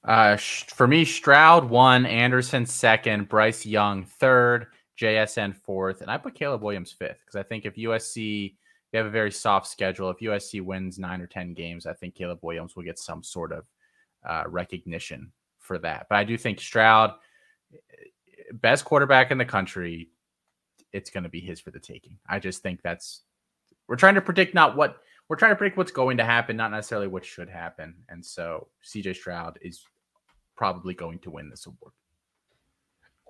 Uh, 0.02 0.36
for 0.36 0.86
me, 0.86 1.04
Stroud 1.04 1.68
one, 1.68 2.06
Anderson 2.06 2.66
second, 2.66 3.28
Bryce 3.28 3.64
Young 3.64 4.04
third, 4.04 4.68
JSN 4.98 5.54
fourth, 5.56 6.00
and 6.00 6.10
I 6.10 6.16
put 6.16 6.34
Caleb 6.34 6.62
Williams 6.62 6.92
fifth 6.92 7.20
because 7.20 7.36
I 7.36 7.42
think 7.42 7.64
if 7.64 7.76
USC 7.76 8.54
they 8.92 8.98
have 8.98 9.06
a 9.06 9.10
very 9.10 9.32
soft 9.32 9.66
schedule, 9.66 10.08
if 10.08 10.18
USC 10.18 10.62
wins 10.62 10.98
nine 10.98 11.20
or 11.20 11.26
ten 11.26 11.52
games, 11.52 11.84
I 11.84 11.94
think 11.94 12.14
Caleb 12.14 12.38
Williams 12.42 12.76
will 12.76 12.84
get 12.84 12.98
some 12.98 13.22
sort 13.22 13.52
of 13.52 13.66
uh, 14.24 14.44
recognition 14.46 15.32
for 15.58 15.78
that. 15.78 16.06
But 16.08 16.16
I 16.16 16.24
do 16.24 16.38
think 16.38 16.60
Stroud, 16.60 17.14
best 18.52 18.84
quarterback 18.84 19.30
in 19.30 19.38
the 19.38 19.44
country, 19.44 20.10
it's 20.92 21.10
going 21.10 21.24
to 21.24 21.30
be 21.30 21.40
his 21.40 21.60
for 21.60 21.70
the 21.70 21.80
taking. 21.80 22.18
I 22.28 22.38
just 22.38 22.62
think 22.62 22.82
that's 22.82 23.22
we're 23.88 23.96
trying 23.96 24.14
to 24.14 24.20
predict 24.20 24.54
not 24.54 24.76
what 24.76 24.98
we're 25.28 25.36
trying 25.36 25.52
to 25.52 25.56
predict 25.56 25.76
what's 25.76 25.90
going 25.90 26.18
to 26.18 26.24
happen, 26.24 26.56
not 26.56 26.70
necessarily 26.70 27.06
what 27.08 27.24
should 27.24 27.48
happen. 27.48 27.94
And 28.08 28.24
so 28.24 28.68
CJ 28.84 29.16
Stroud 29.16 29.58
is 29.62 29.82
probably 30.56 30.94
going 30.94 31.18
to 31.20 31.30
win 31.30 31.48
this 31.48 31.66
award. 31.66 31.92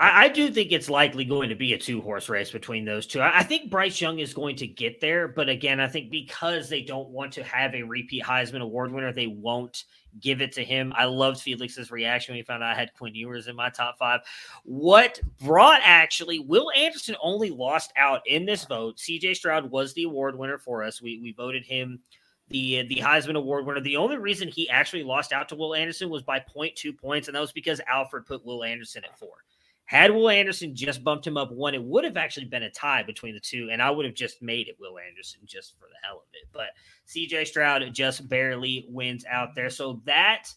I, 0.01 0.25
I 0.25 0.29
do 0.29 0.51
think 0.51 0.73
it's 0.73 0.91
likely 0.91 1.25
going 1.25 1.49
to 1.49 1.55
be 1.55 1.73
a 1.73 1.79
two 1.79 2.01
horse 2.01 2.29
race 2.29 2.51
between 2.51 2.85
those 2.85 3.07
two. 3.07 3.21
I, 3.21 3.39
I, 3.39 3.43
think 3.43 3.71
Bryce 3.71 4.01
Young 4.01 4.19
is 4.19 4.35
going 4.35 4.57
to 4.57 4.67
get 4.67 5.01
there, 5.01 5.29
but 5.29 5.49
again, 5.49 5.81
I 5.81 5.89
think 5.89 6.11
because 6.11 6.69
they 6.69 6.83
don't 6.83 7.11
want 7.11 7.33
to 7.35 7.45
have 7.45 7.75
a 7.75 7.83
repeat 7.83 8.25
Heisman 8.25 8.61
Award 8.61 8.93
winner, 8.93 9.13
they 9.13 9.29
won't 9.29 9.85
give 10.21 10.41
it 10.41 10.53
to 10.53 10.65
him. 10.65 10.93
I 10.97 11.05
loved 11.05 11.41
Felix's 11.41 11.91
reaction 11.91 12.33
when 12.33 12.39
he 12.39 12.45
found 12.45 12.63
out 12.63 12.73
I 12.73 12.79
had 12.79 12.95
Quinn 12.95 13.15
Ewers 13.15 13.47
in 13.47 13.57
my 13.57 13.71
top 13.71 13.99
five. 13.99 14.21
What 14.65 15.21
brought 15.43 15.81
actually 15.85 16.41
Will 16.41 16.71
Anderson 16.77 17.17
only 17.23 17.51
lost 17.51 17.93
out 17.97 18.21
in 18.27 18.47
this 18.47 18.65
vote. 18.65 18.97
CJ 18.97 19.37
Stroud 19.37 19.71
was 19.71 19.95
the 19.95 20.05
award 20.05 20.37
winner 20.37 20.59
for 20.59 20.83
us. 20.83 21.01
We 21.01 21.21
we 21.21 21.33
voted 21.33 21.65
him 21.65 22.01
the 22.49 22.83
the 22.89 22.97
Heisman 22.97 23.37
Award 23.37 23.65
winner. 23.65 23.81
The 23.81 23.97
only 23.97 24.19
reason 24.19 24.49
he 24.49 24.69
actually 24.69 25.05
lost 25.05 25.33
out 25.33 25.49
to 25.51 25.55
Will 25.55 25.75
Anderson 25.75 26.11
was 26.11 26.23
by 26.23 26.41
0.2 26.41 26.97
points, 26.99 27.29
and 27.29 27.35
that 27.35 27.41
was 27.41 27.53
because 27.53 27.81
Alfred 27.89 28.27
put 28.27 28.45
Will 28.45 28.65
Anderson 28.65 29.05
at 29.05 29.19
four. 29.19 29.45
Had 29.87 30.11
Will 30.11 30.31
Anderson 30.31 30.75
just 30.75 31.05
bumped 31.05 31.27
him 31.27 31.37
up 31.37 31.53
one, 31.53 31.75
it 31.75 31.83
would 31.83 32.05
have 32.05 32.17
actually 32.17 32.47
been 32.47 32.63
a 32.63 32.71
tie 32.71 33.03
between 33.03 33.35
the 33.35 33.41
two, 33.41 33.69
and 33.71 33.83
I 33.83 33.91
would 33.91 34.07
have 34.07 34.15
just 34.15 34.41
made 34.41 34.69
it 34.69 34.77
Will 34.81 34.99
Anderson 34.99 35.41
just 35.45 35.79
for 35.79 35.89
the 35.89 36.07
hell 36.07 36.17
of 36.17 36.29
it. 36.33 36.49
But 36.53 36.69
CJ 37.07 37.47
Stroud 37.47 37.83
just 37.93 38.29
barely 38.29 38.87
wins 38.89 39.27
out 39.31 39.55
there. 39.55 39.69
So 39.69 40.01
that 40.07 40.49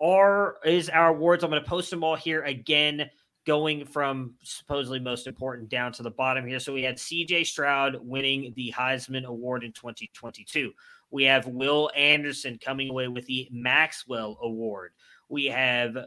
are 0.00 0.56
is 0.64 0.88
our 0.88 1.08
awards. 1.08 1.42
I'm 1.42 1.50
going 1.50 1.62
to 1.62 1.68
post 1.68 1.90
them 1.90 2.04
all 2.04 2.16
here 2.16 2.42
again, 2.44 3.10
going 3.44 3.84
from 3.84 4.34
supposedly 4.44 5.00
most 5.00 5.26
important 5.26 5.68
down 5.68 5.92
to 5.94 6.04
the 6.04 6.10
bottom 6.10 6.46
here. 6.46 6.60
So 6.60 6.72
we 6.72 6.82
had 6.82 6.96
CJ 6.96 7.46
Stroud 7.46 7.96
winning 8.00 8.52
the 8.54 8.72
Heisman 8.76 9.24
Award 9.24 9.64
in 9.64 9.72
2022. 9.72 10.70
We 11.10 11.24
have 11.24 11.46
Will 11.46 11.90
Anderson 11.96 12.58
coming 12.64 12.88
away 12.88 13.08
with 13.08 13.26
the 13.26 13.48
Maxwell 13.50 14.38
Award. 14.42 14.92
We 15.28 15.46
have 15.46 15.98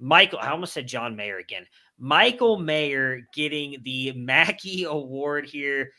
Michael, 0.00 0.38
I 0.40 0.50
almost 0.50 0.72
said 0.72 0.86
John 0.86 1.16
Mayer 1.16 1.38
again. 1.38 1.66
Michael 1.98 2.58
Mayer 2.58 3.22
getting 3.34 3.76
the 3.82 4.12
Mackey 4.12 4.84
Award 4.88 5.46
here. 5.46 5.90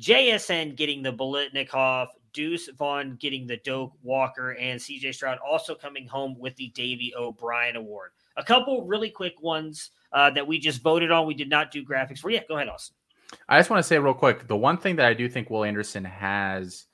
JSN 0.00 0.76
getting 0.76 1.02
the 1.02 1.12
Biletnikoff, 1.12 2.08
Deuce 2.34 2.68
Vaughn 2.76 3.16
getting 3.18 3.46
the 3.46 3.56
Doak 3.64 3.92
Walker, 4.02 4.50
and 4.50 4.78
CJ 4.78 5.14
Stroud 5.14 5.38
also 5.38 5.74
coming 5.74 6.06
home 6.06 6.38
with 6.38 6.54
the 6.56 6.68
Davy 6.74 7.14
O'Brien 7.16 7.76
Award. 7.76 8.10
A 8.36 8.44
couple 8.44 8.84
really 8.84 9.08
quick 9.08 9.40
ones 9.40 9.90
uh, 10.12 10.30
that 10.30 10.46
we 10.46 10.58
just 10.58 10.82
voted 10.82 11.10
on. 11.10 11.26
We 11.26 11.32
did 11.32 11.48
not 11.48 11.70
do 11.70 11.82
graphics 11.82 12.18
for. 12.18 12.30
Yeah, 12.30 12.42
go 12.46 12.56
ahead, 12.56 12.68
Austin. 12.68 12.94
I 13.48 13.58
just 13.58 13.70
want 13.70 13.82
to 13.82 13.88
say 13.88 13.98
real 13.98 14.14
quick 14.14 14.46
the 14.46 14.56
one 14.56 14.76
thing 14.76 14.96
that 14.96 15.06
I 15.06 15.14
do 15.14 15.28
think 15.28 15.48
Will 15.48 15.64
Anderson 15.64 16.04
has 16.04 16.84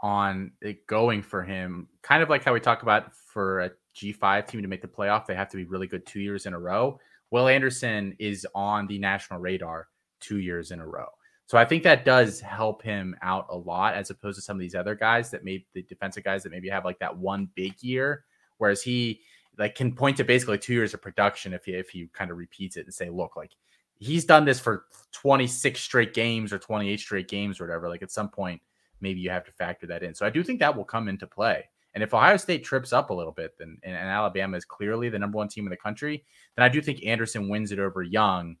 on 0.00 0.52
it 0.60 0.86
going 0.86 1.22
for 1.22 1.42
him, 1.42 1.88
kind 2.02 2.22
of 2.22 2.30
like 2.30 2.44
how 2.44 2.52
we 2.52 2.60
talk 2.60 2.82
about 2.82 3.14
for 3.14 3.60
a 3.60 3.70
G5 3.96 4.46
team 4.46 4.62
to 4.62 4.68
make 4.68 4.82
the 4.82 4.88
playoff, 4.88 5.26
they 5.26 5.34
have 5.34 5.48
to 5.50 5.56
be 5.56 5.64
really 5.64 5.86
good 5.86 6.06
two 6.06 6.20
years 6.20 6.46
in 6.46 6.54
a 6.54 6.58
row. 6.58 6.98
Will 7.32 7.48
Anderson 7.48 8.14
is 8.18 8.46
on 8.54 8.86
the 8.86 8.98
national 8.98 9.40
radar 9.40 9.88
two 10.20 10.38
years 10.38 10.70
in 10.70 10.80
a 10.80 10.86
row. 10.86 11.06
So 11.46 11.56
I 11.58 11.64
think 11.64 11.82
that 11.82 12.04
does 12.04 12.40
help 12.40 12.82
him 12.82 13.16
out 13.22 13.46
a 13.48 13.56
lot 13.56 13.94
as 13.94 14.10
opposed 14.10 14.36
to 14.36 14.42
some 14.42 14.56
of 14.56 14.60
these 14.60 14.74
other 14.74 14.94
guys 14.94 15.30
that 15.30 15.42
maybe 15.42 15.66
the 15.72 15.82
defensive 15.82 16.24
guys 16.24 16.42
that 16.42 16.52
maybe 16.52 16.68
have 16.68 16.84
like 16.84 16.98
that 16.98 17.16
one 17.16 17.48
big 17.54 17.82
year, 17.82 18.24
whereas 18.58 18.82
he 18.82 19.22
like 19.58 19.74
can 19.74 19.94
point 19.94 20.18
to 20.18 20.24
basically 20.24 20.58
two 20.58 20.74
years 20.74 20.92
of 20.92 21.00
production 21.00 21.54
if 21.54 21.64
he 21.64 21.72
if 21.72 21.88
he 21.88 22.06
kind 22.12 22.30
of 22.30 22.36
repeats 22.36 22.76
it 22.76 22.84
and 22.84 22.94
say, 22.94 23.08
look, 23.08 23.34
like 23.34 23.52
he's 23.98 24.26
done 24.26 24.44
this 24.44 24.60
for 24.60 24.84
26 25.12 25.80
straight 25.80 26.12
games 26.12 26.52
or 26.52 26.58
28 26.58 27.00
straight 27.00 27.28
games 27.28 27.60
or 27.60 27.66
whatever. 27.66 27.88
Like 27.88 28.02
at 28.02 28.12
some 28.12 28.28
point, 28.28 28.60
maybe 29.00 29.20
you 29.20 29.30
have 29.30 29.44
to 29.44 29.52
factor 29.52 29.86
that 29.86 30.02
in. 30.02 30.14
So 30.14 30.26
I 30.26 30.30
do 30.30 30.44
think 30.44 30.60
that 30.60 30.76
will 30.76 30.84
come 30.84 31.08
into 31.08 31.26
play. 31.26 31.64
And 31.94 32.02
if 32.02 32.14
Ohio 32.14 32.36
State 32.36 32.64
trips 32.64 32.92
up 32.92 33.10
a 33.10 33.14
little 33.14 33.32
bit, 33.32 33.52
then 33.58 33.78
and, 33.82 33.94
and 33.94 34.08
Alabama 34.08 34.56
is 34.56 34.64
clearly 34.64 35.08
the 35.08 35.18
number 35.18 35.36
one 35.38 35.48
team 35.48 35.66
in 35.66 35.70
the 35.70 35.76
country, 35.76 36.24
then 36.56 36.64
I 36.64 36.68
do 36.68 36.80
think 36.80 37.04
Anderson 37.04 37.48
wins 37.48 37.72
it 37.72 37.78
over 37.78 38.02
Young 38.02 38.56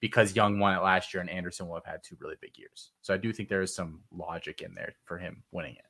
because 0.00 0.36
Young 0.36 0.58
won 0.58 0.74
it 0.76 0.82
last 0.82 1.12
year 1.12 1.20
and 1.20 1.30
Anderson 1.30 1.66
will 1.66 1.74
have 1.74 1.84
had 1.84 2.02
two 2.02 2.16
really 2.20 2.36
big 2.40 2.56
years. 2.56 2.92
So 3.02 3.14
I 3.14 3.16
do 3.16 3.32
think 3.32 3.48
there 3.48 3.62
is 3.62 3.74
some 3.74 4.02
logic 4.12 4.60
in 4.62 4.74
there 4.74 4.94
for 5.04 5.18
him 5.18 5.42
winning 5.52 5.74
it. 5.74 5.84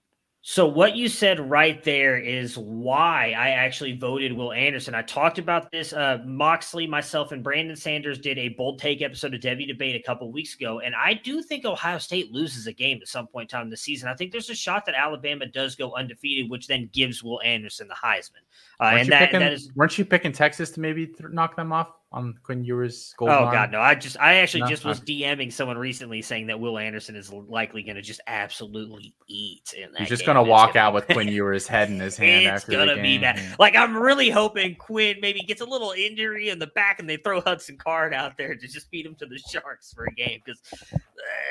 So 0.49 0.65
what 0.65 0.95
you 0.95 1.09
said 1.09 1.41
right 1.41 1.83
there 1.83 2.17
is 2.17 2.57
why 2.57 3.35
I 3.37 3.49
actually 3.49 3.97
voted 3.97 4.33
Will 4.33 4.53
Anderson. 4.53 4.95
I 4.95 5.03
talked 5.03 5.41
about 5.41 5.73
this. 5.73 5.93
Uh, 5.93 6.19
Moxley, 6.25 6.87
myself, 6.87 7.33
and 7.33 7.43
Brandon 7.43 7.75
Sanders 7.75 8.17
did 8.17 8.39
a 8.39 8.51
bold 8.51 8.79
take 8.79 9.03
episode 9.03 9.35
of 9.35 9.41
Devy 9.41 9.67
Debate 9.67 9.97
a 9.97 10.07
couple 10.07 10.31
weeks 10.31 10.55
ago, 10.55 10.79
and 10.79 10.95
I 10.95 11.15
do 11.15 11.43
think 11.43 11.65
Ohio 11.65 11.99
State 11.99 12.31
loses 12.31 12.69
a 12.69 12.73
game 12.73 13.01
at 13.03 13.09
some 13.09 13.27
point 13.27 13.53
in 13.53 13.59
time 13.59 13.67
in 13.67 13.71
the 13.71 13.77
season. 13.77 14.09
I 14.09 14.15
think 14.15 14.31
there's 14.31 14.49
a 14.49 14.55
shot 14.55 14.87
that 14.87 14.95
Alabama 14.95 15.47
does 15.47 15.75
go 15.75 15.93
undefeated, 15.97 16.49
which 16.49 16.69
then 16.69 16.91
gives 16.93 17.25
Will 17.25 17.43
Anderson 17.43 17.89
the 17.89 17.95
Heisman. 17.95 18.45
Uh, 18.79 18.99
and 18.99 19.09
that, 19.09 19.19
picking, 19.19 19.41
that 19.41 19.53
is 19.53 19.73
weren't 19.75 19.99
you 19.99 20.05
picking 20.05 20.31
Texas 20.31 20.71
to 20.71 20.81
maybe 20.81 21.09
th- 21.09 21.31
knock 21.33 21.57
them 21.57 21.73
off 21.73 21.91
on 22.17 22.35
Quinn 22.43 22.65
Ewers' 22.65 23.15
goal? 23.19 23.29
Oh 23.29 23.51
God, 23.53 23.71
no! 23.71 23.81
I 23.81 23.95
just 23.95 24.19
I 24.19 24.37
actually 24.37 24.63
no? 24.63 24.69
just 24.69 24.85
was 24.87 25.01
DMing 25.01 25.53
someone 25.53 25.77
recently 25.77 26.23
saying 26.23 26.47
that 26.47 26.59
Will 26.59 26.79
Anderson 26.79 27.15
is 27.15 27.31
likely 27.31 27.83
going 27.83 27.97
to 27.97 28.03
just 28.03 28.23
absolutely 28.27 29.15
eat. 29.29 29.75
In 29.77 29.93
that 29.93 30.01
He's 30.01 30.09
just 30.09 30.25
going 30.25 30.37
to 30.37 30.43
walk 30.43 30.73
gonna 30.73 30.87
out 30.87 30.95
with 30.95 31.07
Quinn 31.07 31.29
Ewers' 31.33 31.69
head 31.69 31.91
in 31.91 32.01
his 32.01 32.17
hand. 32.17 32.47
It's 32.47 32.65
going 32.65 32.89
to 32.89 33.01
be 33.01 33.19
bad. 33.19 33.41
Like 33.59 33.77
I'm 33.77 33.97
really 33.97 34.31
hoping 34.31 34.75
Quinn 34.77 35.17
maybe 35.21 35.41
gets 35.41 35.61
a 35.61 35.67
little 35.67 35.93
injury 35.93 36.49
in 36.49 36.59
the 36.59 36.69
back 36.69 36.99
and 36.99 37.09
they 37.09 37.19
throw 37.19 37.43
Hudson 37.43 37.77
Card 37.77 38.15
out 38.15 38.39
there 38.39 38.55
to 38.55 38.67
just 38.67 38.89
feed 38.89 39.05
him 39.05 39.15
to 39.17 39.27
the 39.27 39.39
Sharks 39.39 39.93
for 39.93 40.07
a 40.07 40.13
game 40.13 40.41
because 40.45 40.61
uh, 40.95 40.99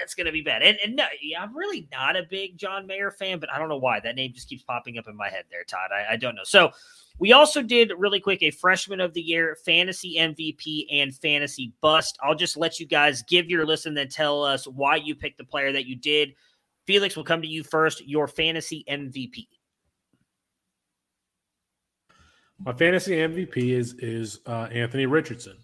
it's 0.02 0.16
going 0.16 0.26
to 0.26 0.34
be 0.34 0.42
bad. 0.42 0.64
And, 0.64 0.78
and 0.84 0.96
no, 0.96 1.06
yeah, 1.22 1.44
I'm 1.44 1.56
really 1.56 1.88
not 1.92 2.16
a 2.16 2.24
big 2.28 2.58
John 2.58 2.88
Mayer 2.88 3.12
fan, 3.12 3.40
but 3.40 3.52
I 3.52 3.60
don't 3.60 3.70
know 3.70 3.78
why 3.78 4.00
that 4.00 4.16
name 4.16 4.34
just 4.34 4.50
keeps 4.50 4.64
popping 4.64 4.98
up 4.98 5.08
in 5.08 5.16
my 5.16 5.30
head 5.30 5.46
there, 5.52 5.64
Todd. 5.64 5.92
I, 5.94 6.14
I 6.14 6.18
don't 6.18 6.36
know. 6.36 6.44
So. 6.44 6.72
We 7.18 7.32
also 7.32 7.62
did 7.62 7.94
really 7.98 8.20
quick 8.20 8.44
a 8.44 8.52
freshman 8.52 9.00
of 9.00 9.14
the 9.14 9.22
year, 9.22 9.58
fantasy 9.66 10.18
MVP, 10.18 10.88
and 10.92 11.16
fantasy 11.16 11.74
bust. 11.82 12.18
I'll 12.22 12.36
just 12.36 12.58
let 12.58 12.80
you 12.80 12.86
guys 12.86 13.24
give 13.24 13.50
your 13.50 13.66
list 13.66 13.86
and 13.86 13.96
then 13.96 14.10
tell 14.10 14.44
us 14.44 14.68
why 14.68 14.98
you 14.98 15.16
picked 15.16 15.38
the 15.38 15.46
player 15.46 15.72
that 15.72 15.86
you 15.86 15.96
did. 15.96 16.34
Felix, 16.86 17.16
will 17.16 17.24
come 17.24 17.42
to 17.42 17.48
you 17.48 17.64
first. 17.64 18.06
Your 18.06 18.28
fantasy 18.28 18.84
MVP. 18.90 19.48
My 22.60 22.74
fantasy 22.74 23.16
MVP 23.16 23.72
is 23.72 23.96
is 24.00 24.40
uh, 24.46 24.68
Anthony 24.72 25.06
Richardson 25.06 25.58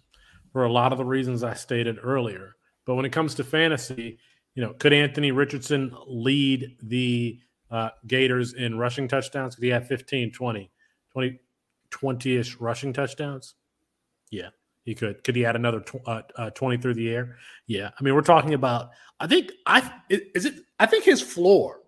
for 0.52 0.64
a 0.64 0.72
lot 0.72 0.92
of 0.92 0.98
the 0.98 1.04
reasons 1.04 1.42
I 1.42 1.54
stated 1.54 1.98
earlier. 2.02 2.54
But 2.86 2.96
when 2.96 3.04
it 3.04 3.12
comes 3.12 3.34
to 3.36 3.44
fantasy, 3.44 4.18
you 4.54 4.62
know, 4.62 4.74
could 4.74 4.92
Anthony 4.92 5.32
Richardson 5.32 5.94
lead 6.06 6.76
the 6.82 7.38
uh, 7.70 7.90
Gators 8.06 8.52
in 8.54 8.78
rushing 8.78 9.08
touchdowns? 9.08 9.54
Could 9.54 9.64
he 9.64 9.70
have 9.70 9.86
15, 9.86 10.32
20? 10.32 10.70
20, 11.12 11.38
20-ish 11.90 12.56
rushing 12.56 12.92
touchdowns? 12.92 13.54
Yeah, 14.30 14.48
he 14.84 14.94
could. 14.94 15.22
Could 15.24 15.36
he 15.36 15.44
add 15.44 15.56
another 15.56 15.80
tw- 15.80 16.06
uh, 16.06 16.22
uh, 16.36 16.50
20 16.50 16.78
through 16.78 16.94
the 16.94 17.10
air? 17.10 17.36
Yeah. 17.66 17.90
I 17.98 18.02
mean, 18.02 18.14
we're 18.14 18.22
talking 18.22 18.54
about 18.54 18.90
I 19.20 19.26
think 19.26 19.52
I 19.66 19.88
is 20.08 20.46
it 20.46 20.54
I 20.80 20.86
think 20.86 21.04
his 21.04 21.22
floor 21.22 21.80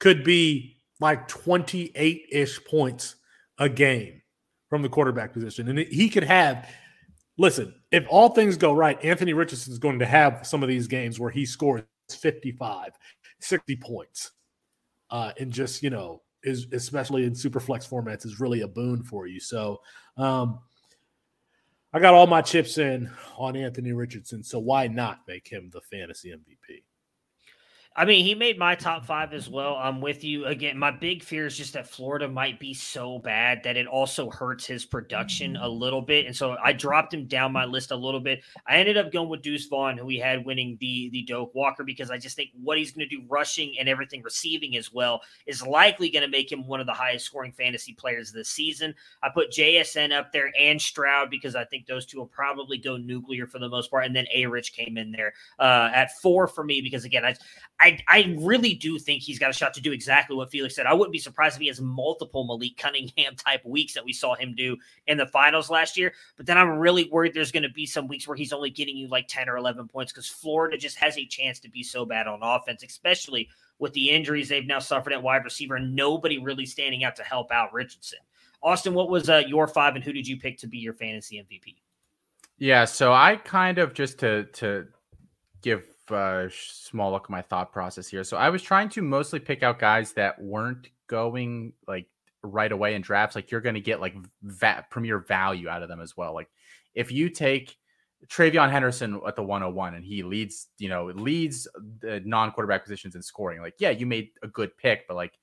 could 0.00 0.24
be 0.24 0.76
like 1.00 1.28
28 1.28 2.26
ish 2.30 2.64
points 2.64 3.16
a 3.58 3.68
game 3.68 4.22
from 4.68 4.82
the 4.82 4.88
quarterback 4.88 5.32
position. 5.32 5.68
And 5.68 5.78
he 5.78 6.08
could 6.08 6.24
have, 6.24 6.68
listen, 7.38 7.74
if 7.92 8.04
all 8.08 8.30
things 8.30 8.56
go 8.56 8.72
right, 8.72 9.02
Anthony 9.04 9.32
Richardson 9.32 9.72
is 9.72 9.78
going 9.78 9.98
to 10.00 10.06
have 10.06 10.46
some 10.46 10.62
of 10.62 10.68
these 10.68 10.86
games 10.86 11.20
where 11.20 11.30
he 11.30 11.46
scores 11.46 11.82
55, 12.10 12.92
60 13.40 13.76
points. 13.76 14.32
Uh, 15.08 15.32
and 15.38 15.52
just, 15.52 15.82
you 15.82 15.90
know, 15.90 16.22
is 16.46 16.66
especially 16.72 17.24
in 17.24 17.34
super 17.34 17.60
flex 17.60 17.86
formats 17.86 18.24
is 18.24 18.40
really 18.40 18.62
a 18.62 18.68
boon 18.68 19.02
for 19.02 19.26
you. 19.26 19.40
So, 19.40 19.80
um, 20.16 20.60
I 21.92 21.98
got 21.98 22.14
all 22.14 22.26
my 22.26 22.42
chips 22.42 22.78
in 22.78 23.10
on 23.36 23.56
Anthony 23.56 23.92
Richardson, 23.92 24.42
so 24.42 24.58
why 24.58 24.86
not 24.86 25.20
make 25.26 25.48
him 25.48 25.70
the 25.72 25.80
fantasy 25.80 26.30
MVP? 26.30 26.82
I 27.98 28.04
mean, 28.04 28.26
he 28.26 28.34
made 28.34 28.58
my 28.58 28.74
top 28.74 29.06
five 29.06 29.32
as 29.32 29.48
well. 29.48 29.74
I'm 29.74 30.02
with 30.02 30.22
you. 30.22 30.44
Again, 30.44 30.76
my 30.76 30.90
big 30.90 31.22
fear 31.22 31.46
is 31.46 31.56
just 31.56 31.72
that 31.72 31.88
Florida 31.88 32.28
might 32.28 32.60
be 32.60 32.74
so 32.74 33.18
bad 33.18 33.62
that 33.64 33.78
it 33.78 33.86
also 33.86 34.28
hurts 34.28 34.66
his 34.66 34.84
production 34.84 35.56
a 35.56 35.66
little 35.66 36.02
bit. 36.02 36.26
And 36.26 36.36
so 36.36 36.58
I 36.62 36.74
dropped 36.74 37.14
him 37.14 37.24
down 37.24 37.52
my 37.52 37.64
list 37.64 37.92
a 37.92 37.96
little 37.96 38.20
bit. 38.20 38.42
I 38.68 38.76
ended 38.76 38.98
up 38.98 39.10
going 39.10 39.30
with 39.30 39.40
Deuce 39.40 39.64
Vaughn, 39.64 39.96
who 39.96 40.04
we 40.04 40.18
had 40.18 40.44
winning 40.44 40.76
the, 40.78 41.08
the 41.08 41.22
Doak 41.22 41.54
Walker, 41.54 41.84
because 41.84 42.10
I 42.10 42.18
just 42.18 42.36
think 42.36 42.50
what 42.62 42.76
he's 42.76 42.92
going 42.92 43.08
to 43.08 43.16
do 43.16 43.22
rushing 43.30 43.76
and 43.80 43.88
everything 43.88 44.20
receiving 44.22 44.76
as 44.76 44.92
well 44.92 45.22
is 45.46 45.66
likely 45.66 46.10
going 46.10 46.22
to 46.22 46.28
make 46.28 46.52
him 46.52 46.66
one 46.66 46.80
of 46.80 46.86
the 46.86 46.92
highest 46.92 47.24
scoring 47.24 47.52
fantasy 47.52 47.94
players 47.94 48.30
this 48.30 48.50
season. 48.50 48.94
I 49.22 49.30
put 49.32 49.52
JSN 49.52 50.12
up 50.12 50.32
there 50.32 50.52
and 50.60 50.80
Stroud 50.80 51.30
because 51.30 51.56
I 51.56 51.64
think 51.64 51.86
those 51.86 52.04
two 52.04 52.18
will 52.18 52.26
probably 52.26 52.76
go 52.76 52.98
nuclear 52.98 53.46
for 53.46 53.58
the 53.58 53.70
most 53.70 53.90
part. 53.90 54.04
And 54.04 54.14
then 54.14 54.26
A 54.34 54.44
Rich 54.44 54.74
came 54.74 54.98
in 54.98 55.12
there 55.12 55.32
uh, 55.58 55.88
at 55.94 56.10
four 56.20 56.46
for 56.46 56.62
me 56.62 56.82
because, 56.82 57.06
again, 57.06 57.24
I, 57.24 57.34
I, 57.80 57.85
I 58.08 58.36
really 58.38 58.74
do 58.74 58.98
think 58.98 59.22
he's 59.22 59.38
got 59.38 59.50
a 59.50 59.52
shot 59.52 59.74
to 59.74 59.80
do 59.80 59.92
exactly 59.92 60.36
what 60.36 60.50
Felix 60.50 60.74
said. 60.74 60.86
I 60.86 60.94
wouldn't 60.94 61.12
be 61.12 61.18
surprised 61.18 61.56
if 61.56 61.60
he 61.60 61.68
has 61.68 61.80
multiple 61.80 62.44
Malik 62.44 62.76
Cunningham 62.76 63.34
type 63.36 63.64
weeks 63.64 63.94
that 63.94 64.04
we 64.04 64.12
saw 64.12 64.34
him 64.34 64.54
do 64.54 64.76
in 65.06 65.18
the 65.18 65.26
finals 65.26 65.70
last 65.70 65.96
year. 65.96 66.12
But 66.36 66.46
then 66.46 66.58
I'm 66.58 66.78
really 66.78 67.08
worried 67.10 67.34
there's 67.34 67.52
going 67.52 67.62
to 67.62 67.70
be 67.70 67.86
some 67.86 68.08
weeks 68.08 68.26
where 68.26 68.36
he's 68.36 68.52
only 68.52 68.70
getting 68.70 68.96
you 68.96 69.08
like 69.08 69.28
10 69.28 69.48
or 69.48 69.56
11 69.56 69.88
points 69.88 70.12
because 70.12 70.28
Florida 70.28 70.76
just 70.76 70.96
has 70.98 71.16
a 71.18 71.26
chance 71.26 71.60
to 71.60 71.68
be 71.68 71.82
so 71.82 72.04
bad 72.04 72.26
on 72.26 72.40
offense, 72.42 72.82
especially 72.82 73.48
with 73.78 73.92
the 73.92 74.10
injuries 74.10 74.48
they've 74.48 74.66
now 74.66 74.78
suffered 74.78 75.12
at 75.12 75.22
wide 75.22 75.44
receiver 75.44 75.76
and 75.76 75.94
nobody 75.94 76.38
really 76.38 76.66
standing 76.66 77.04
out 77.04 77.16
to 77.16 77.22
help 77.22 77.52
out 77.52 77.72
Richardson. 77.72 78.18
Austin, 78.62 78.94
what 78.94 79.10
was 79.10 79.28
uh, 79.28 79.42
your 79.46 79.68
five 79.68 79.94
and 79.94 80.04
who 80.04 80.12
did 80.12 80.26
you 80.26 80.38
pick 80.38 80.58
to 80.58 80.66
be 80.66 80.78
your 80.78 80.94
fantasy 80.94 81.36
MVP? 81.36 81.76
Yeah, 82.58 82.86
so 82.86 83.12
I 83.12 83.36
kind 83.36 83.78
of 83.78 83.92
just 83.92 84.18
to 84.20 84.44
to 84.54 84.86
give 85.60 85.84
uh, 86.10 86.48
small 86.50 87.12
look 87.12 87.24
at 87.24 87.30
my 87.30 87.42
thought 87.42 87.72
process 87.72 88.08
here. 88.08 88.24
So 88.24 88.36
I 88.36 88.50
was 88.50 88.62
trying 88.62 88.88
to 88.90 89.02
mostly 89.02 89.38
pick 89.38 89.62
out 89.62 89.78
guys 89.78 90.12
that 90.12 90.40
weren't 90.40 90.88
going 91.06 91.72
like 91.86 92.06
right 92.42 92.72
away 92.72 92.94
in 92.94 93.02
drafts. 93.02 93.36
Like 93.36 93.50
you're 93.50 93.60
going 93.60 93.74
to 93.74 93.80
get 93.80 94.00
like 94.00 94.14
va- 94.42 94.86
premier 94.90 95.18
value 95.18 95.68
out 95.68 95.82
of 95.82 95.88
them 95.88 96.00
as 96.00 96.16
well. 96.16 96.34
Like 96.34 96.48
if 96.94 97.12
you 97.12 97.28
take 97.28 97.76
TreVeyon 98.28 98.70
Henderson 98.70 99.20
at 99.26 99.36
the 99.36 99.42
101 99.42 99.94
and 99.94 100.04
he 100.04 100.22
leads, 100.22 100.68
you 100.78 100.88
know, 100.88 101.06
leads 101.06 101.68
the 102.00 102.20
non 102.24 102.50
quarterback 102.50 102.82
positions 102.82 103.14
in 103.14 103.22
scoring. 103.22 103.60
Like, 103.60 103.74
yeah, 103.78 103.90
you 103.90 104.06
made 104.06 104.30
a 104.42 104.48
good 104.48 104.76
pick, 104.76 105.06
but 105.06 105.14
like, 105.14 105.38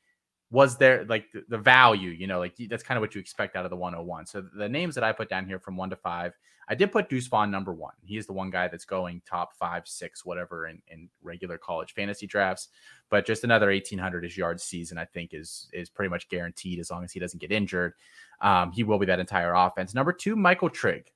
was 0.54 0.78
there 0.78 1.04
like 1.06 1.30
the, 1.34 1.44
the 1.50 1.58
value, 1.58 2.12
you 2.12 2.28
know, 2.28 2.40
like 2.40 2.56
that's 2.70 2.84
kind 2.84 2.98
of 2.98 3.02
what 3.02 3.14
you 3.16 3.20
expect 3.20 3.58
out 3.58 3.66
of 3.66 3.72
the 3.72 3.76
101. 3.76 4.28
So 4.28 4.42
the 4.56 4.70
names 4.70 4.96
that 4.96 5.04
I 5.04 5.12
put 5.12 5.28
down 5.28 5.46
here 5.46 5.60
from 5.60 5.76
one 5.76 5.90
to 5.90 5.98
five 5.98 6.34
I 6.68 6.76
did 6.76 6.92
put 6.92 7.10
Deuce 7.10 7.28
Vaughn 7.28 7.52
number 7.52 7.74
one. 7.74 7.94
He 8.04 8.18
is 8.18 8.26
the 8.26 8.34
one 8.34 8.50
guy 8.50 8.68
that's 8.68 8.86
going 8.86 9.22
top 9.26 9.56
five, 9.56 9.88
six, 9.88 10.26
whatever 10.26 10.68
in, 10.68 10.82
in 10.88 11.10
regular 11.22 11.58
college 11.58 11.94
fantasy 11.94 12.26
drafts. 12.28 12.70
But 13.10 13.26
just 13.26 13.44
another 13.44 13.68
1800 13.68 14.26
ish 14.26 14.38
yard 14.38 14.62
season, 14.62 14.98
I 14.98 15.06
think, 15.06 15.34
is 15.34 15.70
is 15.74 15.90
pretty 15.90 16.10
much 16.10 16.30
guaranteed 16.30 16.80
as 16.80 16.90
long 16.90 17.04
as 17.04 17.12
he 17.12 17.20
doesn't 17.20 17.40
get 17.40 17.52
injured. 17.52 17.94
Um, 18.42 18.72
he 18.72 18.84
will 18.84 19.00
be 19.00 19.06
that 19.08 19.20
entire 19.20 19.54
offense. 19.54 19.94
Number 19.94 20.14
two, 20.14 20.36
Michael 20.36 20.70
Trigg, 20.70 21.12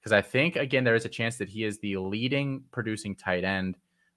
because 0.00 0.12
I 0.12 0.22
think 0.22 0.56
again 0.56 0.84
there 0.84 0.94
is 0.94 1.04
a 1.04 1.10
chance 1.10 1.36
that 1.36 1.48
he 1.48 1.64
is 1.64 1.78
the 1.78 1.96
leading 1.96 2.64
producing 2.70 3.14
tight 3.14 3.44
end 3.44 3.76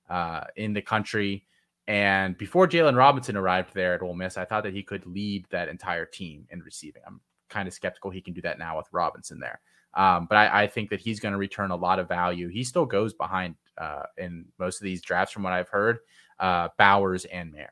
uh, 0.10 0.45
in 0.56 0.74
the 0.74 0.82
country. 0.82 1.45
And 1.88 2.38
before 2.38 2.67
Jalen 2.67 2.95
Robinson 2.95 3.36
arrived 3.36 3.73
there 3.73 3.95
at 3.95 4.01
Ole 4.01 4.13
Miss, 4.13 4.38
I 4.38 4.45
thought 4.45 4.63
that 4.63 4.73
he 4.73 4.84
could 4.84 5.05
lead 5.05 5.45
that 5.49 5.67
entire 5.67 6.05
team 6.05 6.47
in 6.49 6.61
receiving. 6.61 7.01
I'm 7.05 7.19
kind 7.49 7.67
of 7.67 7.73
skeptical 7.73 8.09
he 8.09 8.21
can 8.21 8.34
do 8.34 8.41
that 8.41 8.57
now 8.57 8.77
with 8.77 8.88
Robinson 8.91 9.39
there. 9.39 9.59
Um, 9.93 10.25
but 10.27 10.38
I, 10.38 10.63
I, 10.63 10.67
think 10.67 10.89
that 10.89 11.01
he's 11.01 11.19
going 11.19 11.34
to 11.34 11.38
return 11.38 11.69
a 11.69 11.75
lot 11.75 11.99
of 11.99 12.07
value. 12.07 12.47
He 12.47 12.63
still 12.63 12.86
goes 12.86 13.13
behind 13.13 13.55
uh, 13.77 14.03
in 14.17 14.45
most 14.57 14.81
of 14.81 14.86
these 14.86 15.03
drafts, 15.03 15.31
from 15.31 15.43
what 15.43 15.53
I've 15.53 15.69
heard, 15.69 15.99
uh, 16.39 16.69
Bowers 16.79 17.25
and 17.25 17.51
Mayer. 17.51 17.71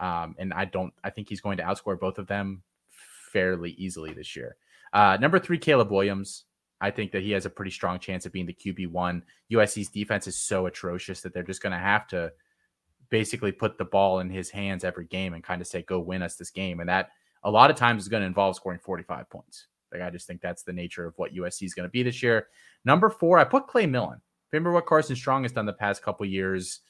Um, 0.00 0.34
and 0.38 0.54
I 0.54 0.64
don't. 0.64 0.94
I 1.04 1.10
think 1.10 1.28
he's 1.28 1.42
going 1.42 1.58
to 1.58 1.62
outscore 1.64 2.00
both 2.00 2.18
of 2.18 2.26
them 2.26 2.62
fairly 3.32 3.72
easily 3.72 4.14
this 4.14 4.34
year. 4.34 4.56
Uh, 4.92 5.18
number 5.20 5.38
three, 5.38 5.58
Caleb 5.58 5.90
Williams. 5.90 6.44
I 6.80 6.90
think 6.90 7.10
that 7.12 7.22
he 7.22 7.32
has 7.32 7.44
a 7.44 7.50
pretty 7.50 7.72
strong 7.72 7.98
chance 7.98 8.24
of 8.24 8.32
being 8.32 8.46
the 8.46 8.54
QB 8.54 8.92
one. 8.92 9.24
USC's 9.52 9.88
defense 9.88 10.28
is 10.28 10.36
so 10.36 10.66
atrocious 10.66 11.20
that 11.20 11.34
they're 11.34 11.42
just 11.42 11.60
going 11.60 11.72
to 11.72 11.78
have 11.78 12.06
to 12.08 12.32
basically 13.10 13.52
put 13.52 13.78
the 13.78 13.84
ball 13.84 14.20
in 14.20 14.30
his 14.30 14.50
hands 14.50 14.84
every 14.84 15.06
game 15.06 15.34
and 15.34 15.42
kind 15.42 15.60
of 15.60 15.66
say, 15.66 15.82
"Go 15.82 16.00
win 16.00 16.22
us 16.22 16.36
this 16.36 16.50
game." 16.50 16.80
And 16.80 16.88
that 16.88 17.10
a 17.44 17.50
lot 17.50 17.70
of 17.70 17.76
times 17.76 18.02
is 18.02 18.08
going 18.08 18.22
to 18.22 18.26
involve 18.26 18.56
scoring 18.56 18.80
45 18.80 19.28
points. 19.30 19.66
Like 19.92 20.02
I 20.02 20.10
just 20.10 20.26
think 20.26 20.40
that's 20.40 20.62
the 20.62 20.72
nature 20.72 21.06
of 21.06 21.14
what 21.16 21.34
USC 21.34 21.64
is 21.64 21.74
going 21.74 21.88
to 21.88 21.90
be 21.90 22.02
this 22.02 22.22
year. 22.22 22.48
Number 22.84 23.10
four, 23.10 23.38
I 23.38 23.44
put 23.44 23.66
Clay 23.66 23.86
Millen. 23.86 24.20
Remember 24.52 24.72
what 24.72 24.86
Carson 24.86 25.16
Strong 25.16 25.42
has 25.42 25.52
done 25.52 25.66
the 25.66 25.72
past 25.72 26.02
couple 26.02 26.26
years. 26.26 26.80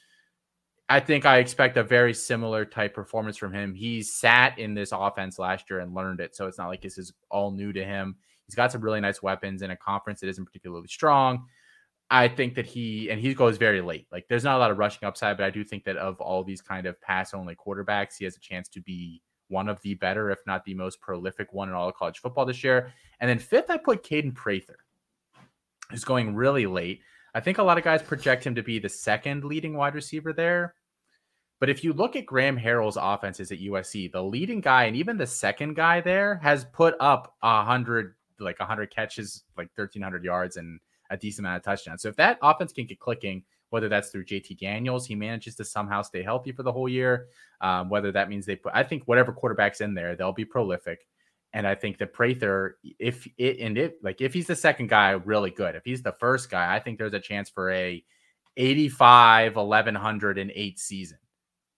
I 0.87 0.99
think 0.99 1.25
I 1.25 1.37
expect 1.37 1.77
a 1.77 1.83
very 1.83 2.13
similar 2.13 2.65
type 2.65 2.95
performance 2.95 3.37
from 3.37 3.53
him. 3.53 3.75
He 3.75 4.01
sat 4.01 4.57
in 4.57 4.73
this 4.73 4.91
offense 4.91 5.37
last 5.37 5.69
year 5.69 5.81
and 5.81 5.93
learned 5.93 6.19
it, 6.19 6.35
so 6.35 6.47
it's 6.47 6.57
not 6.57 6.67
like 6.67 6.81
this 6.81 6.97
is 6.97 7.13
all 7.29 7.51
new 7.51 7.71
to 7.73 7.85
him. 7.85 8.15
He's 8.47 8.55
got 8.55 8.71
some 8.71 8.81
really 8.81 8.99
nice 8.99 9.21
weapons 9.21 9.61
in 9.61 9.69
a 9.69 9.77
conference 9.77 10.19
that 10.21 10.29
isn't 10.29 10.45
particularly 10.45 10.87
strong. 10.87 11.45
I 12.11 12.27
think 12.27 12.55
that 12.55 12.65
he 12.65 13.09
and 13.11 13.21
he 13.21 13.33
goes 13.33 13.57
very 13.57 13.81
late. 13.81 14.07
Like 14.11 14.27
there's 14.27 14.43
not 14.43 14.55
a 14.55 14.59
lot 14.59 14.71
of 14.71 14.77
rushing 14.77 15.07
upside, 15.07 15.37
but 15.37 15.45
I 15.45 15.51
do 15.51 15.63
think 15.63 15.83
that 15.83 15.97
of 15.97 16.19
all 16.19 16.43
these 16.43 16.61
kind 16.61 16.87
of 16.87 16.99
pass 17.01 17.33
only 17.33 17.55
quarterbacks, 17.55 18.17
he 18.17 18.25
has 18.25 18.35
a 18.35 18.39
chance 18.39 18.67
to 18.69 18.81
be 18.81 19.21
one 19.47 19.67
of 19.67 19.81
the 19.81 19.95
better, 19.95 20.31
if 20.31 20.39
not 20.47 20.63
the 20.63 20.73
most 20.73 21.01
prolific 21.01 21.53
one 21.53 21.69
in 21.69 21.75
all 21.75 21.89
of 21.89 21.95
college 21.95 22.19
football 22.19 22.45
this 22.45 22.63
year. 22.63 22.91
And 23.19 23.29
then 23.29 23.39
fifth, 23.39 23.69
I 23.69 23.77
put 23.77 24.03
Kaden 24.03 24.33
Prather, 24.33 24.77
who's 25.91 26.03
going 26.03 26.35
really 26.35 26.65
late. 26.65 27.01
I 27.35 27.41
think 27.41 27.57
a 27.57 27.63
lot 27.63 27.77
of 27.77 27.83
guys 27.83 28.01
project 28.01 28.45
him 28.45 28.55
to 28.55 28.63
be 28.63 28.79
the 28.79 28.89
second 28.89 29.43
leading 29.43 29.75
wide 29.75 29.95
receiver 29.95 30.33
there. 30.33 30.75
But 31.59 31.69
if 31.69 31.83
you 31.83 31.93
look 31.93 32.15
at 32.15 32.25
Graham 32.25 32.57
Harrell's 32.57 32.97
offenses 32.99 33.51
at 33.51 33.59
USC, 33.59 34.11
the 34.11 34.23
leading 34.23 34.61
guy 34.61 34.85
and 34.85 34.95
even 34.95 35.17
the 35.17 35.27
second 35.27 35.75
guy 35.75 35.99
there 35.99 36.37
has 36.41 36.65
put 36.65 36.95
up 36.99 37.35
a 37.43 37.63
hundred, 37.63 38.15
like 38.39 38.57
a 38.59 38.65
hundred 38.65 38.91
catches, 38.91 39.43
like 39.57 39.69
thirteen 39.75 40.01
hundred 40.01 40.23
yards, 40.23 40.55
and 40.57 40.79
a 41.09 41.17
decent 41.17 41.45
amount 41.45 41.57
of 41.57 41.63
touchdowns. 41.63 42.01
So 42.01 42.09
if 42.09 42.15
that 42.17 42.37
offense 42.41 42.71
can 42.73 42.85
get 42.85 42.99
clicking, 42.99 43.43
whether 43.69 43.89
that's 43.89 44.09
through 44.09 44.25
JT 44.25 44.59
Daniels, 44.59 45.05
he 45.05 45.15
manages 45.15 45.55
to 45.55 45.65
somehow 45.65 46.01
stay 46.01 46.23
healthy 46.23 46.51
for 46.51 46.63
the 46.63 46.71
whole 46.71 46.89
year. 46.89 47.27
Um, 47.61 47.89
whether 47.89 48.11
that 48.11 48.29
means 48.29 48.45
they 48.45 48.55
put, 48.55 48.73
I 48.75 48.83
think 48.83 49.03
whatever 49.05 49.31
quarterback's 49.31 49.81
in 49.81 49.93
there, 49.93 50.15
they'll 50.15 50.33
be 50.33 50.45
prolific. 50.45 51.05
And 51.53 51.65
I 51.65 51.75
think 51.75 51.97
that 51.97 52.13
Prather, 52.13 52.77
if 52.99 53.27
it 53.37 53.59
and 53.59 53.75
it 53.77 53.97
like 54.03 54.21
if 54.21 54.33
he's 54.33 54.45
the 54.45 54.55
second 54.55 54.87
guy, 54.87 55.11
really 55.11 55.49
good. 55.49 55.75
If 55.75 55.83
he's 55.83 56.03
the 56.03 56.11
first 56.11 56.51
guy, 56.51 56.75
I 56.75 56.79
think 56.79 56.99
there's 56.99 57.13
a 57.13 57.19
chance 57.19 57.49
for 57.49 57.71
a 57.71 58.03
85, 58.55 59.55
1108 59.55 60.79
season. 60.79 61.17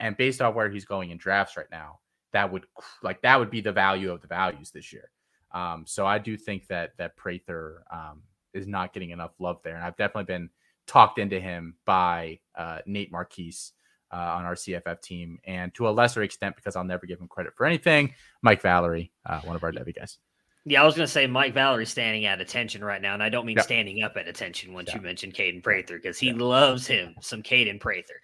And 0.01 0.17
based 0.17 0.41
off 0.41 0.55
where 0.55 0.69
he's 0.69 0.83
going 0.83 1.11
in 1.11 1.17
drafts 1.17 1.55
right 1.55 1.69
now, 1.71 1.99
that 2.33 2.51
would 2.51 2.65
like 3.01 3.21
that 3.21 3.39
would 3.39 3.49
be 3.49 3.61
the 3.61 3.71
value 3.71 4.11
of 4.11 4.21
the 4.21 4.27
values 4.27 4.71
this 4.71 4.91
year. 4.91 5.09
Um, 5.53 5.85
so 5.85 6.05
I 6.05 6.17
do 6.17 6.37
think 6.37 6.67
that 6.67 6.91
that 6.97 7.15
Prather 7.15 7.83
um, 7.91 8.23
is 8.53 8.67
not 8.67 8.93
getting 8.93 9.11
enough 9.11 9.31
love 9.39 9.59
there, 9.63 9.75
and 9.75 9.83
I've 9.83 9.97
definitely 9.97 10.33
been 10.33 10.49
talked 10.87 11.19
into 11.19 11.39
him 11.39 11.75
by 11.85 12.39
uh, 12.55 12.79
Nate 12.85 13.11
Marquise 13.11 13.73
uh, 14.11 14.17
on 14.17 14.45
our 14.45 14.55
CFF 14.55 15.01
team, 15.01 15.39
and 15.45 15.73
to 15.75 15.87
a 15.87 15.91
lesser 15.91 16.23
extent, 16.23 16.55
because 16.55 16.75
I'll 16.75 16.83
never 16.83 17.05
give 17.05 17.19
him 17.19 17.27
credit 17.27 17.53
for 17.55 17.65
anything, 17.65 18.13
Mike 18.41 18.61
Valerie, 18.61 19.11
uh, 19.25 19.41
one 19.41 19.55
of 19.55 19.63
our 19.63 19.71
Devy 19.71 19.95
guys. 19.95 20.17
Yeah, 20.65 20.83
I 20.83 20.85
was 20.85 20.95
going 20.95 21.07
to 21.07 21.11
say 21.11 21.25
Mike 21.25 21.55
Valerie 21.55 21.87
standing 21.87 22.25
at 22.25 22.39
attention 22.39 22.83
right 22.83 23.01
now, 23.01 23.15
and 23.15 23.23
I 23.23 23.29
don't 23.29 23.47
mean 23.47 23.59
standing 23.59 24.03
up 24.03 24.15
at 24.15 24.27
attention 24.27 24.73
once 24.73 24.93
you 24.93 25.01
mentioned 25.01 25.33
Kaden 25.33 25.63
Prather 25.63 25.95
because 25.95 26.19
he 26.19 26.33
loves 26.33 26.85
him 26.85 27.15
some 27.19 27.41
Kaden 27.41 27.79
Prather. 27.79 28.21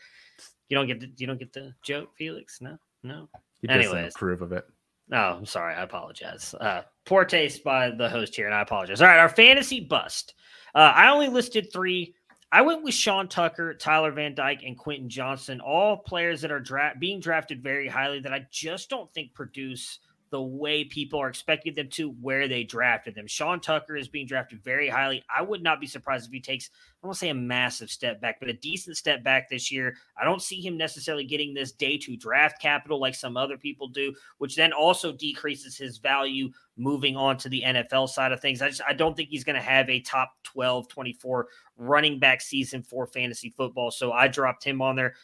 You 0.69 0.78
don't 0.78 0.86
get 0.86 0.99
the, 0.99 1.11
you 1.17 1.25
don't 1.25 1.39
get 1.39 1.53
the 1.53 1.73
joke, 1.82 2.11
Felix? 2.15 2.61
No, 2.61 2.78
no. 3.01 3.28
He 3.61 3.69
Anyways, 3.69 4.13
approve 4.15 4.43
of 4.43 4.51
it. 4.51 4.65
Oh, 5.12 5.16
I'm 5.16 5.45
sorry. 5.45 5.74
I 5.74 5.84
apologize. 5.84 6.53
Uh, 6.60 6.82
poor 7.05 7.24
taste 7.24 7.64
by 7.64 7.91
the 7.91 8.10
host 8.10 8.36
here, 8.36 8.45
and 8.45 8.55
I 8.55 8.62
apologize. 8.62 9.01
All 9.01 9.08
right, 9.08 9.20
our 9.20 9.30
fantasy 9.30 9.80
bust. 9.80 10.34
Uh, 10.76 10.91
I 10.93 11.10
only 11.10 11.30
listed 11.30 11.72
three. 11.72 12.14
I 12.51 12.62
went 12.62 12.84
with 12.84 12.93
Sean 12.93 13.28
Tucker, 13.28 13.74
Tyler 13.74 14.12
Van 14.12 14.34
Dyke, 14.34 14.64
and 14.64 14.78
Quentin 14.78 15.10
Johnston, 15.10 15.60
all 15.60 15.97
players 15.97 16.41
that 16.41 16.51
are 16.51 16.60
dra- 16.60 16.93
being 16.99 17.20
drafted 17.20 17.62
very 17.62 17.88
highly 17.88 18.20
that 18.22 18.34
I 18.34 18.45
just 18.51 18.89
don't 18.89 19.14
think 19.14 19.34
produce 19.34 19.99
the 20.30 20.41
way 20.41 20.84
people 20.84 21.19
are 21.19 21.30
expecting 21.30 21.73
them 21.73 21.89
to 21.89 22.11
where 22.21 22.47
they 22.47 22.63
drafted 22.63 23.15
them. 23.15 23.28
Sean 23.28 23.59
Tucker 23.59 23.95
is 23.95 24.07
being 24.07 24.28
drafted 24.28 24.63
very 24.63 24.89
highly. 24.89 25.23
I 25.34 25.41
would 25.41 25.63
not 25.63 25.80
be 25.80 25.88
surprised 25.88 26.28
if 26.28 26.32
he 26.32 26.41
takes, 26.41 26.69
I 27.03 27.07
to 27.07 27.13
say 27.13 27.30
a 27.30 27.34
massive 27.34 27.89
step 27.89 28.19
back, 28.19 28.39
but 28.39 28.49
a 28.49 28.53
decent 28.53 28.97
step 28.97 29.23
back 29.23 29.49
this 29.49 29.71
year. 29.71 29.95
I 30.19 30.25
don't 30.25 30.41
see 30.41 30.59
him 30.59 30.78
necessarily 30.78 31.23
getting 31.23 31.53
this 31.53 31.71
day 31.71 31.97
two 31.97 32.17
draft 32.17 32.61
capital 32.61 32.99
like 32.99 33.15
some 33.15 33.38
other 33.38 33.57
people 33.57 33.88
do, 33.88 34.13
which 34.38 34.55
then 34.55 34.73
also 34.73 35.11
decreases 35.11 35.78
his 35.78 35.97
value 35.97 36.49
moving 36.78 37.15
on 37.15 37.38
to 37.38 37.49
the 37.49 37.63
NFL 37.65 38.09
side 38.09 38.32
of 38.32 38.39
things. 38.39 38.61
I 38.61 38.69
just 38.69 38.82
I 38.88 38.93
don't 38.93 39.15
think 39.15 39.30
he's 39.30 39.43
going 39.43 39.55
to 39.55 39.61
have 39.61 39.89
a 39.89 39.99
top 40.01 40.34
12, 40.43 40.88
24 40.88 41.47
running 41.78 42.19
back 42.19 42.41
season 42.41 42.84
for 42.84 43.07
fantasy 43.07 43.49
football. 43.49 43.91
So 43.91 44.11
I 44.11 44.28
dropped 44.28 44.63
him 44.63 44.82
on 44.82 44.95
there. 44.95 45.15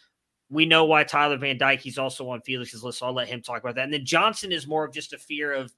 We 0.49 0.65
know 0.65 0.85
why 0.85 1.03
Tyler 1.03 1.37
Van 1.37 1.57
Dyke, 1.57 1.81
he's 1.81 1.97
also 1.97 2.29
on 2.29 2.41
Felix's 2.41 2.83
list, 2.83 2.99
so 2.99 3.07
I'll 3.07 3.13
let 3.13 3.27
him 3.27 3.41
talk 3.41 3.61
about 3.61 3.75
that. 3.75 3.85
And 3.85 3.93
then 3.93 4.05
Johnston 4.05 4.51
is 4.51 4.67
more 4.67 4.85
of 4.85 4.93
just 4.93 5.13
a 5.13 5.17
fear 5.17 5.53
of 5.53 5.73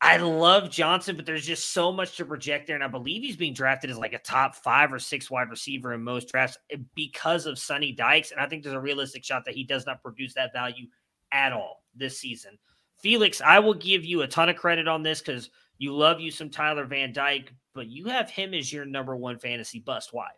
I 0.00 0.16
love 0.18 0.70
Johnston, 0.70 1.16
but 1.16 1.26
there's 1.26 1.46
just 1.46 1.72
so 1.72 1.90
much 1.90 2.16
to 2.16 2.24
project 2.24 2.66
there. 2.66 2.76
And 2.76 2.84
I 2.84 2.88
believe 2.88 3.22
he's 3.22 3.36
being 3.36 3.52
drafted 3.52 3.90
as 3.90 3.98
like 3.98 4.12
a 4.12 4.18
top 4.18 4.54
five 4.54 4.92
or 4.92 5.00
six 5.00 5.28
wide 5.28 5.50
receiver 5.50 5.92
in 5.92 6.04
most 6.04 6.28
drafts 6.28 6.56
eh, 6.70 6.76
because 6.94 7.46
of 7.46 7.58
Sonny 7.58 7.92
Dykes. 7.92 8.30
And 8.30 8.40
I 8.40 8.46
think 8.46 8.62
there's 8.62 8.76
a 8.76 8.80
realistic 8.80 9.24
shot 9.24 9.44
that 9.44 9.54
he 9.54 9.64
does 9.64 9.86
not 9.86 10.02
produce 10.02 10.34
that 10.34 10.52
value 10.52 10.86
at 11.32 11.52
all 11.52 11.82
this 11.96 12.18
season. 12.18 12.58
Felix, 13.00 13.40
I 13.40 13.58
will 13.58 13.74
give 13.74 14.04
you 14.04 14.22
a 14.22 14.28
ton 14.28 14.48
of 14.48 14.56
credit 14.56 14.86
on 14.86 15.02
this 15.02 15.20
because 15.20 15.50
you 15.78 15.94
love 15.94 16.20
you 16.20 16.30
some 16.30 16.50
Tyler 16.50 16.84
Van 16.84 17.12
Dyke, 17.12 17.52
but 17.74 17.88
you 17.88 18.06
have 18.06 18.30
him 18.30 18.54
as 18.54 18.72
your 18.72 18.84
number 18.84 19.16
one 19.16 19.38
fantasy 19.38 19.80
bust. 19.80 20.10
Why? 20.12 20.28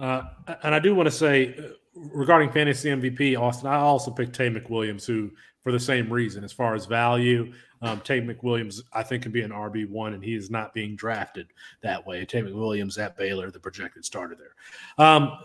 Uh, 0.00 0.22
and 0.62 0.74
I 0.74 0.78
do 0.78 0.94
want 0.94 1.06
to 1.06 1.10
say 1.10 1.54
uh, 1.58 1.62
regarding 1.94 2.50
fantasy 2.50 2.88
MVP, 2.88 3.38
Austin, 3.38 3.68
I 3.68 3.76
also 3.76 4.10
picked 4.10 4.34
Tay 4.34 4.48
McWilliams, 4.48 5.06
who 5.06 5.30
for 5.62 5.72
the 5.72 5.80
same 5.80 6.10
reason, 6.10 6.42
as 6.42 6.52
far 6.52 6.74
as 6.74 6.86
value, 6.86 7.52
um, 7.82 8.00
Tay 8.00 8.20
McWilliams, 8.20 8.80
I 8.92 9.02
think, 9.02 9.22
can 9.22 9.32
be 9.32 9.42
an 9.42 9.50
RB 9.50 9.88
one, 9.88 10.14
and 10.14 10.24
he 10.24 10.34
is 10.34 10.50
not 10.50 10.72
being 10.72 10.96
drafted 10.96 11.48
that 11.82 12.06
way. 12.06 12.24
Tay 12.24 12.42
McWilliams 12.42 12.98
at 12.98 13.16
Baylor, 13.16 13.50
the 13.50 13.60
projected 13.60 14.04
starter 14.04 14.36
there. 14.36 15.04
Um, 15.06 15.38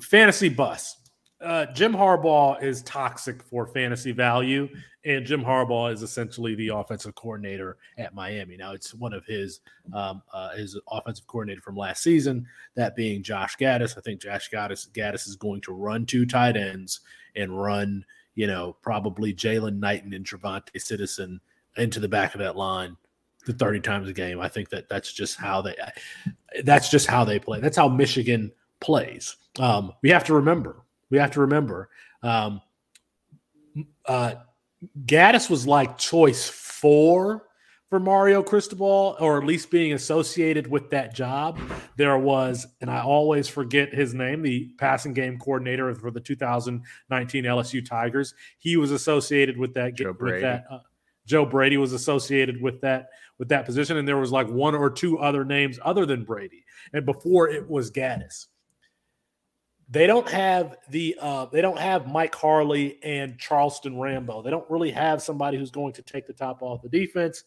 fantasy 0.00 0.48
bus. 0.48 0.96
Uh, 1.40 1.64
Jim 1.66 1.92
Harbaugh 1.92 2.62
is 2.62 2.82
toxic 2.82 3.42
for 3.42 3.66
fantasy 3.66 4.12
value, 4.12 4.68
and 5.06 5.24
Jim 5.24 5.42
Harbaugh 5.42 5.90
is 5.90 6.02
essentially 6.02 6.54
the 6.54 6.68
offensive 6.68 7.14
coordinator 7.14 7.78
at 7.96 8.14
Miami. 8.14 8.58
Now, 8.58 8.72
it's 8.72 8.92
one 8.92 9.14
of 9.14 9.24
his 9.24 9.60
um, 9.94 10.22
uh, 10.34 10.50
his 10.50 10.78
offensive 10.90 11.26
coordinator 11.26 11.62
from 11.62 11.76
last 11.76 12.02
season, 12.02 12.46
that 12.74 12.94
being 12.94 13.22
Josh 13.22 13.56
Gattis. 13.56 13.96
I 13.96 14.02
think 14.02 14.20
Josh 14.20 14.50
Gattis, 14.50 14.90
Gattis 14.90 15.26
is 15.26 15.36
going 15.36 15.62
to 15.62 15.72
run 15.72 16.04
two 16.04 16.26
tight 16.26 16.58
ends 16.58 17.00
and 17.34 17.58
run, 17.58 18.04
you 18.34 18.46
know, 18.46 18.76
probably 18.82 19.32
Jaylan 19.32 19.78
Knighton 19.78 20.12
and 20.12 20.26
Travante 20.26 20.78
Citizen 20.78 21.40
into 21.76 22.00
the 22.00 22.08
back 22.08 22.34
of 22.34 22.40
that 22.40 22.56
line 22.56 22.96
the 23.46 23.54
30 23.54 23.80
times 23.80 24.08
a 24.10 24.12
game. 24.12 24.40
I 24.40 24.48
think 24.48 24.68
that 24.70 24.90
that's 24.90 25.10
just 25.10 25.38
how 25.38 25.62
they 25.62 25.74
that's 26.64 26.90
just 26.90 27.06
how 27.06 27.24
they 27.24 27.38
play. 27.38 27.60
That's 27.60 27.78
how 27.78 27.88
Michigan 27.88 28.52
plays. 28.80 29.36
Um, 29.58 29.94
we 30.02 30.10
have 30.10 30.24
to 30.24 30.34
remember 30.34 30.82
we 31.10 31.18
have 31.18 31.30
to 31.32 31.40
remember 31.40 31.90
um, 32.22 32.60
uh, 34.06 34.34
Gattis 35.04 35.50
was 35.50 35.66
like 35.66 35.98
choice 35.98 36.48
four 36.48 37.46
for 37.88 37.98
Mario 37.98 38.42
Cristobal, 38.42 39.16
or 39.18 39.38
at 39.38 39.44
least 39.44 39.70
being 39.70 39.92
associated 39.92 40.68
with 40.68 40.90
that 40.90 41.12
job. 41.12 41.58
There 41.96 42.16
was, 42.16 42.66
and 42.80 42.88
I 42.88 43.02
always 43.02 43.48
forget 43.48 43.92
his 43.92 44.14
name, 44.14 44.42
the 44.42 44.70
passing 44.78 45.12
game 45.12 45.38
coordinator 45.38 45.92
for 45.96 46.12
the 46.12 46.20
2019 46.20 47.44
LSU 47.44 47.84
Tigers. 47.84 48.34
He 48.58 48.76
was 48.76 48.92
associated 48.92 49.58
with 49.58 49.74
that. 49.74 49.94
Joe 49.94 50.12
Brady. 50.12 50.34
With 50.34 50.42
that, 50.42 50.64
uh, 50.70 50.78
Joe 51.26 51.44
Brady 51.44 51.76
was 51.76 51.92
associated 51.92 52.62
with 52.62 52.80
that 52.80 53.08
with 53.38 53.48
that 53.48 53.66
position, 53.66 53.96
and 53.96 54.06
there 54.06 54.18
was 54.18 54.30
like 54.30 54.48
one 54.48 54.74
or 54.74 54.90
two 54.90 55.18
other 55.18 55.44
names 55.44 55.78
other 55.84 56.06
than 56.06 56.24
Brady, 56.24 56.64
and 56.92 57.04
before 57.04 57.48
it 57.48 57.68
was 57.68 57.90
Gattis. 57.90 58.46
They 59.90 60.06
don't 60.06 60.28
have 60.28 60.76
the 60.88 61.16
uh, 61.20 61.46
they 61.46 61.60
don't 61.60 61.78
have 61.78 62.06
Mike 62.06 62.34
Harley 62.34 62.98
and 63.02 63.38
Charleston 63.38 63.98
Rambo. 63.98 64.40
They 64.40 64.50
don't 64.50 64.70
really 64.70 64.92
have 64.92 65.20
somebody 65.20 65.58
who's 65.58 65.72
going 65.72 65.94
to 65.94 66.02
take 66.02 66.26
the 66.26 66.32
top 66.32 66.62
off 66.62 66.82
the 66.82 66.88
defense. 66.88 67.42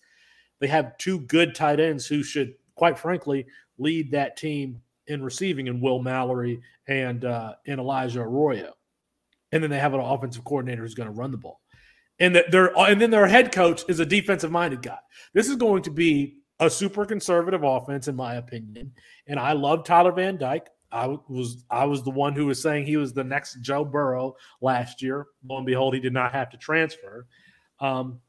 They 0.59 0.67
have 0.67 0.97
two 0.97 1.21
good 1.21 1.55
tight 1.55 1.79
ends 1.79 2.05
who 2.05 2.21
should, 2.21 2.55
quite 2.75 2.99
frankly, 2.99 3.45
lead 3.77 4.11
that 4.11 4.35
team 4.35 4.81
in 5.07 5.23
receiving 5.23 5.67
in 5.67 5.79
Will 5.81 5.99
Mallory 5.99 6.61
and 6.87 7.23
uh, 7.23 7.55
Elijah 7.67 8.21
Arroyo. 8.21 8.73
And 9.51 9.63
then 9.63 9.69
they 9.69 9.79
have 9.79 9.93
an 9.93 9.99
offensive 9.99 10.43
coordinator 10.43 10.81
who's 10.81 10.95
going 10.95 11.09
to 11.09 11.15
run 11.15 11.31
the 11.31 11.37
ball. 11.37 11.61
And 12.19 12.35
that 12.35 12.51
their 12.51 12.77
and 12.77 13.01
then 13.01 13.09
their 13.09 13.27
head 13.27 13.51
coach 13.51 13.83
is 13.87 13.99
a 13.99 14.05
defensive 14.05 14.51
minded 14.51 14.81
guy. 14.81 14.99
This 15.33 15.49
is 15.49 15.55
going 15.55 15.83
to 15.83 15.91
be 15.91 16.39
a 16.59 16.69
super 16.69 17.05
conservative 17.05 17.63
offense, 17.63 18.07
in 18.07 18.15
my 18.15 18.35
opinion. 18.35 18.93
And 19.27 19.39
I 19.39 19.53
love 19.53 19.83
Tyler 19.83 20.11
Van 20.11 20.37
Dyke. 20.37 20.69
I 20.93 21.17
was 21.27 21.65
I 21.71 21.85
was 21.85 22.03
the 22.03 22.11
one 22.11 22.33
who 22.33 22.45
was 22.45 22.61
saying 22.61 22.85
he 22.85 22.97
was 22.97 23.13
the 23.13 23.23
next 23.23 23.61
Joe 23.61 23.83
Burrow 23.83 24.35
last 24.61 25.01
year. 25.01 25.25
Lo 25.43 25.57
and 25.57 25.65
behold, 25.65 25.95
he 25.95 25.99
did 25.99 26.13
not 26.13 26.31
have 26.33 26.51
to 26.51 26.57
transfer. 26.57 27.25
Um, 27.79 28.19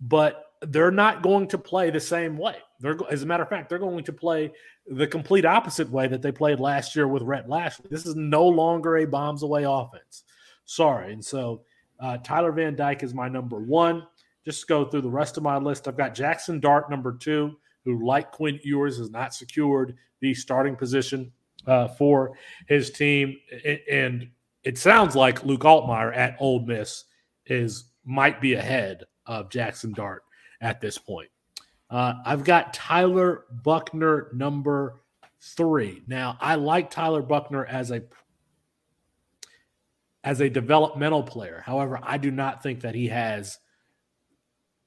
but 0.00 0.44
they're 0.60 0.90
not 0.90 1.22
going 1.22 1.48
to 1.48 1.58
play 1.58 1.90
the 1.90 2.00
same 2.00 2.36
way. 2.36 2.56
They're 2.80 2.98
as 3.10 3.22
a 3.22 3.26
matter 3.26 3.42
of 3.42 3.48
fact, 3.48 3.70
they're 3.70 3.78
going 3.78 4.04
to 4.04 4.12
play 4.12 4.52
the 4.86 5.06
complete 5.06 5.46
opposite 5.46 5.90
way 5.90 6.06
that 6.08 6.20
they 6.20 6.30
played 6.30 6.60
last 6.60 6.94
year 6.94 7.08
with 7.08 7.22
Rhett 7.22 7.48
Lashlee. 7.48 7.88
This 7.90 8.04
is 8.04 8.16
no 8.16 8.46
longer 8.46 8.98
a 8.98 9.06
bombs 9.06 9.42
away 9.42 9.64
offense. 9.64 10.24
Sorry, 10.66 11.12
and 11.12 11.24
so 11.24 11.62
uh, 12.00 12.18
Tyler 12.18 12.52
Van 12.52 12.76
Dyke 12.76 13.02
is 13.02 13.14
my 13.14 13.28
number 13.28 13.58
one. 13.58 14.06
Just 14.44 14.68
go 14.68 14.84
through 14.84 15.00
the 15.00 15.10
rest 15.10 15.38
of 15.38 15.42
my 15.42 15.56
list. 15.56 15.88
I've 15.88 15.96
got 15.96 16.14
Jackson 16.14 16.60
Dart 16.60 16.90
number 16.90 17.16
two, 17.16 17.56
who 17.86 18.06
like 18.06 18.30
Quinn 18.30 18.60
Ewers 18.62 18.98
has 18.98 19.10
not 19.10 19.34
secured 19.34 19.96
the 20.20 20.34
starting 20.34 20.76
position 20.76 21.32
uh, 21.66 21.88
for 21.88 22.36
his 22.68 22.90
team. 22.90 23.36
And 23.90 24.28
it 24.62 24.78
sounds 24.78 25.14
like 25.14 25.44
Luke 25.44 25.62
Altmyer 25.62 26.16
at 26.16 26.36
Ole 26.40 26.64
Miss 26.64 27.04
is 27.46 27.84
might 28.04 28.40
be 28.40 28.54
ahead 28.54 29.04
of 29.26 29.50
Jackson 29.50 29.92
Dart 29.92 30.22
at 30.60 30.80
this 30.80 30.98
point. 30.98 31.28
Uh, 31.90 32.14
I've 32.24 32.44
got 32.44 32.74
Tyler 32.74 33.44
Buchner 33.62 34.30
number 34.34 35.02
three. 35.40 36.02
Now, 36.06 36.36
I 36.40 36.54
like 36.56 36.90
Tyler 36.90 37.22
Buchner 37.22 37.66
as 37.66 37.90
a 37.90 38.02
as 40.24 40.40
a 40.40 40.48
developmental 40.48 41.22
player. 41.22 41.62
However, 41.64 42.00
I 42.02 42.16
do 42.16 42.30
not 42.30 42.62
think 42.62 42.80
that 42.80 42.94
he 42.94 43.08
has 43.08 43.58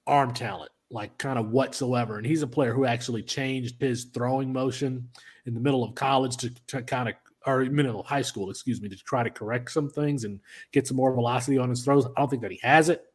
arm 0.08 0.34
talent, 0.34 0.72
like 0.90 1.18
kind 1.18 1.38
of 1.38 1.50
whatsoever. 1.50 2.18
And 2.18 2.26
he's 2.26 2.42
a 2.42 2.48
player 2.48 2.74
who 2.74 2.86
actually 2.86 3.24
changed 3.24 3.80
his 3.80 4.06
throwing 4.06 4.54
motion 4.54 5.10
in 5.46 5.54
the 5.54 5.60
middle 5.60 5.84
of 5.84 5.96
college 5.96 6.38
to, 6.38 6.50
to 6.68 6.82
kind 6.82 7.10
of 7.10 7.16
or 7.46 7.64
middle 7.64 8.02
of 8.02 8.06
high 8.06 8.22
school, 8.22 8.50
excuse 8.50 8.82
me, 8.82 8.90
to 8.90 8.98
try 8.98 9.24
to 9.24 9.30
correct 9.30 9.72
some 9.72 9.90
things 9.90 10.26
and 10.26 10.40
get 10.74 10.86
some 10.86 10.98
more 10.98 11.14
velocity 11.14 11.58
on 11.58 11.70
his 11.70 11.84
throws. 11.84 12.06
I 12.06 12.10
don't 12.18 12.30
think 12.30 12.42
that 12.42 12.52
he 12.52 12.60
has 12.62 12.90
it. 12.90 13.06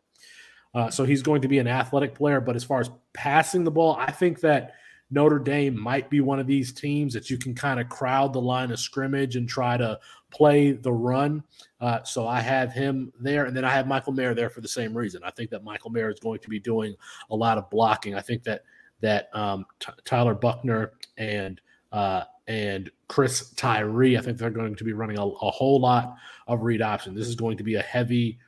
Uh, 0.75 0.91
so 0.91 1.05
he's 1.05 1.23
going 1.23 1.43
to 1.43 1.49
be 1.49 1.59
an 1.59 1.69
athletic 1.69 2.15
player. 2.15 2.41
But 2.41 2.57
as 2.57 2.65
far 2.65 2.81
as 2.81 2.91
passing 3.13 3.63
the 3.63 3.71
ball, 3.71 3.95
I 3.99 4.11
think 4.11 4.41
that 4.41 4.73
Notre 5.13 5.39
Dame 5.39 5.79
might 5.79 6.09
be 6.09 6.21
one 6.21 6.41
of 6.41 6.47
these 6.47 6.73
teams 6.73 7.13
that 7.13 7.31
you 7.31 7.39
can 7.39 7.55
kind 7.55 7.79
of 7.79 7.89
crowd 7.89 8.33
the 8.33 8.41
line 8.41 8.73
of 8.73 8.81
scrimmage 8.81 9.37
and 9.37 9.49
try 9.49 9.77
to 9.77 10.01
play 10.31 10.73
the 10.73 10.93
run. 10.93 11.45
Uh, 11.81 12.03
so 12.03 12.27
I 12.27 12.41
have 12.41 12.73
him 12.73 13.13
there. 13.21 13.45
And 13.45 13.57
then 13.57 13.65
I 13.65 13.71
have 13.71 13.87
Michael 13.87 14.15
Mayer 14.15 14.35
there 14.35 14.49
for 14.49 14.63
the 14.63 14.69
same 14.69 14.97
reason. 14.97 15.21
I 15.25 15.31
think 15.31 15.51
that 15.51 15.63
Michael 15.63 15.91
Mayer 15.91 16.11
is 16.11 16.19
going 16.19 16.41
to 16.41 16.49
be 16.49 16.59
doing 16.59 16.97
a 17.31 17.37
lot 17.37 17.59
of 17.59 17.69
blocking. 17.71 18.15
I 18.15 18.21
think 18.21 18.43
that 18.45 18.65
that 19.03 19.29
um, 19.35 19.67
T- 19.81 19.93
Tyler 20.05 20.35
Buchner 20.35 20.93
and 21.19 21.61
uh, 21.93 22.25
and 22.47 22.91
Chris 23.09 23.51
Tyree. 23.51 24.17
I 24.17 24.23
think 24.23 24.39
they're 24.39 24.51
going 24.51 24.75
to 24.77 24.85
be 24.85 24.95
running 24.95 25.19
a, 25.19 25.27
a, 25.27 25.51
whole 25.51 25.81
lot 25.81 26.17
of 26.47 26.63
read 26.63 26.81
option. 26.81 27.15
This 27.15 27.29
is 27.29 27.35
going 27.35 27.59
to 27.59 27.65
be 27.65 27.75
a 27.75 27.83
heavy. 27.83 28.39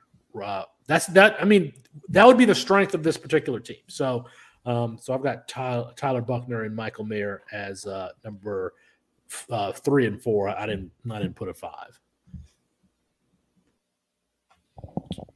Uh, 0.43 0.63
that's 0.87 1.07
that. 1.09 1.37
I 1.41 1.45
mean, 1.45 1.73
that 2.09 2.27
would 2.27 2.39
be 2.39 2.45
the 2.45 2.55
strength 2.55 2.95
of 2.95 3.03
this 3.03 3.17
particular 3.17 3.61
team. 3.61 3.77
So, 3.89 4.27
um, 4.67 4.99
so 5.01 5.13
I've 5.13 5.23
got 5.23 5.47
Tyler, 5.49 5.93
Tyler 5.97 6.23
Buchner 6.23 6.65
and 6.65 6.75
Michael 6.75 7.05
Mayer 7.05 7.43
as 7.53 7.87
uh, 7.87 8.11
number 8.25 8.75
uh, 9.51 9.73
three 9.73 10.07
and 10.07 10.21
four. 10.21 10.49
I 10.49 10.67
didn't. 10.67 10.91
I 11.11 11.19
didn't 11.19 11.37
put 11.37 11.49
a 11.49 11.55
five. 11.55 11.99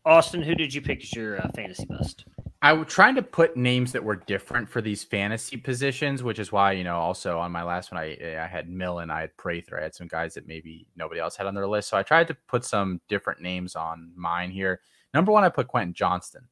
Austin, 0.05 0.43
who 0.43 0.55
did 0.55 0.73
you 0.73 0.81
pick 0.81 1.03
as 1.03 1.13
your 1.13 1.41
uh, 1.41 1.49
fantasy 1.55 1.85
bust? 1.85 2.25
I 2.61 2.73
was 2.73 2.89
trying 2.89 3.15
to 3.15 3.23
put 3.23 3.57
names 3.57 3.93
that 3.93 4.03
were 4.03 4.17
different 4.17 4.69
for 4.69 4.81
these 4.81 5.05
fantasy 5.05 5.57
positions, 5.57 6.25
which 6.25 6.41
is 6.41 6.51
why 6.51 6.73
you 6.73 6.83
know 6.83 6.97
also 6.97 7.39
on 7.39 7.53
my 7.53 7.63
last 7.63 7.93
one 7.93 8.01
I 8.01 8.17
I 8.43 8.47
had 8.47 8.69
Millen, 8.69 9.11
I 9.11 9.21
had 9.21 9.37
Prather, 9.37 9.79
I 9.79 9.83
had 9.83 9.95
some 9.95 10.09
guys 10.09 10.35
that 10.35 10.49
maybe 10.49 10.87
nobody 10.97 11.21
else 11.21 11.37
had 11.37 11.47
on 11.47 11.55
their 11.55 11.69
list. 11.69 11.89
So 11.91 11.97
I 11.97 12.03
tried 12.03 12.29
to 12.29 12.35
put 12.49 12.65
some 12.65 13.01
different 13.09 13.41
names 13.41 13.77
on 13.77 14.13
mine 14.17 14.51
here. 14.51 14.81
Number 15.15 15.31
one, 15.31 15.45
I 15.45 15.51
put 15.51 15.69
Quentin 15.69 15.95
Johnston. 15.95 16.49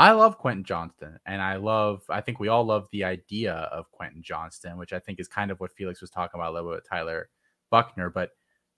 I 0.00 0.12
love 0.12 0.38
Quentin 0.38 0.64
Johnston, 0.64 1.18
and 1.26 1.42
I 1.42 1.56
love 1.56 2.02
I 2.08 2.22
think 2.22 2.40
we 2.40 2.48
all 2.48 2.64
love 2.64 2.88
the 2.90 3.04
idea 3.04 3.52
of 3.52 3.90
Quentin 3.90 4.22
Johnston, 4.22 4.78
which 4.78 4.94
I 4.94 4.98
think 4.98 5.20
is 5.20 5.28
kind 5.28 5.50
of 5.50 5.60
what 5.60 5.72
Felix 5.72 6.00
was 6.00 6.08
talking 6.08 6.40
about 6.40 6.52
a 6.52 6.54
little 6.54 6.70
bit 6.70 6.76
with 6.76 6.88
Tyler 6.88 7.28
Buchner. 7.70 8.08
But 8.08 8.30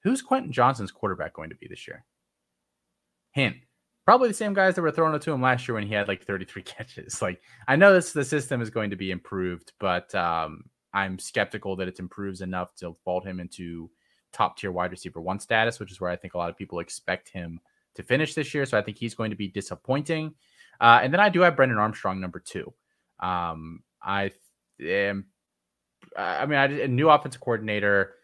who's 0.03 0.21
Quentin 0.21 0.51
Johnston's 0.51 0.91
quarterback 0.91 1.33
going 1.33 1.51
to 1.51 1.57
be 1.57 1.69
this 1.69 1.87
year? 1.87 2.05
Hint 3.31 3.55
probably 4.05 4.27
the 4.27 4.35
same 4.35 4.53
guys 4.53 4.75
that 4.75 4.83
were 4.83 4.91
throwing 4.91 5.15
it 5.15 5.23
to 5.23 5.31
him 5.33 5.41
last 5.41 5.69
year 5.69 5.75
when 5.75 5.87
he 5.87 5.95
had 5.95 6.09
like 6.09 6.25
33 6.25 6.63
catches. 6.65 7.23
Like 7.23 7.41
I 7.69 7.77
know 7.77 7.93
this 7.95 8.13
the 8.13 8.25
system 8.25 8.61
is 8.61 8.71
going 8.71 8.91
to 8.91 8.97
be 8.97 9.11
improved, 9.13 9.73
but 9.79 10.13
um, 10.15 10.65
I'm 10.93 11.19
skeptical 11.21 11.77
that 11.77 11.89
it 11.89 12.01
improves 12.01 12.41
enough 12.41 12.75
to 12.77 12.97
vault 13.05 13.25
him 13.25 13.41
into 13.41 13.91
top 14.33 14.57
tier 14.57 14.73
wide 14.73 14.91
receiver 14.91 15.21
one 15.21 15.39
status, 15.39 15.79
which 15.79 15.93
is 15.93 16.01
where 16.01 16.11
I 16.11 16.17
think 16.17 16.35
a 16.35 16.39
lot 16.39 16.51
of 16.51 16.57
people 16.57 16.81
expect 16.81 17.29
him 17.29 17.61
to 17.95 18.03
finish 18.03 18.35
this 18.35 18.55
year. 18.55 18.65
So 18.67 18.77
I 18.79 18.83
think 18.83 18.97
he's 18.97 19.15
going 19.15 19.31
to 19.31 19.37
be 19.37 19.49
disappointing. 19.49 20.35
Uh, 20.83 20.99
and 21.01 21.13
then 21.13 21.21
I 21.21 21.29
do 21.29 21.41
have 21.43 21.55
Brennan 21.55 21.79
Armstrong 21.79 22.21
number 22.21 22.41
two. 22.41 22.75
Um, 23.21 23.85
I 24.03 24.33
am, 24.81 25.27
I 26.17 26.45
mean, 26.45 26.59
I, 26.59 26.65
a 26.65 26.89
new 26.89 27.09
offensive 27.09 27.41
coordinator. 27.41 28.15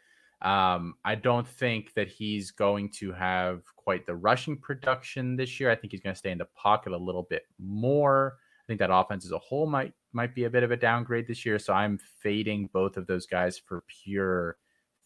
Um, 0.43 0.95
I 1.05 1.15
don't 1.15 1.47
think 1.47 1.95
that 1.95 2.09
he's 2.09 2.51
going 2.51 2.91
to 2.99 3.13
have 3.13 3.63
quite 3.77 4.07
the 4.07 4.17
rushing 4.17 4.57
production 4.57 5.37
this 5.37 5.61
year. 5.61 5.71
I 5.71 5.77
think 5.77 5.93
he's 5.93 6.01
going 6.01 6.15
to 6.15 6.19
stay 6.19 6.33
in 6.33 6.39
the 6.39 6.49
pocket 6.57 6.93
a 6.93 6.97
little 6.97 7.29
bit 7.31 7.43
more. 7.61 8.39
I 8.39 8.67
think 8.67 8.81
that 8.81 8.93
offense 8.93 9.25
as 9.25 9.33
a 9.33 9.39
whole 9.39 9.69
might 9.69 9.95
might 10.13 10.35
be 10.35 10.45
a 10.45 10.51
bit 10.51 10.65
of 10.65 10.73
a 10.73 10.77
downgrade 10.77 11.29
this 11.29 11.47
year. 11.47 11.61
So 11.61 11.73
I'm 11.73 11.99
fading 12.23 12.71
both 12.73 12.97
of 12.97 13.07
those 13.07 13.27
guys 13.27 13.57
for 13.57 13.85
pure 14.03 14.57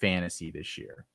fantasy 0.01 0.51
this 0.51 0.79
year. 0.79 1.07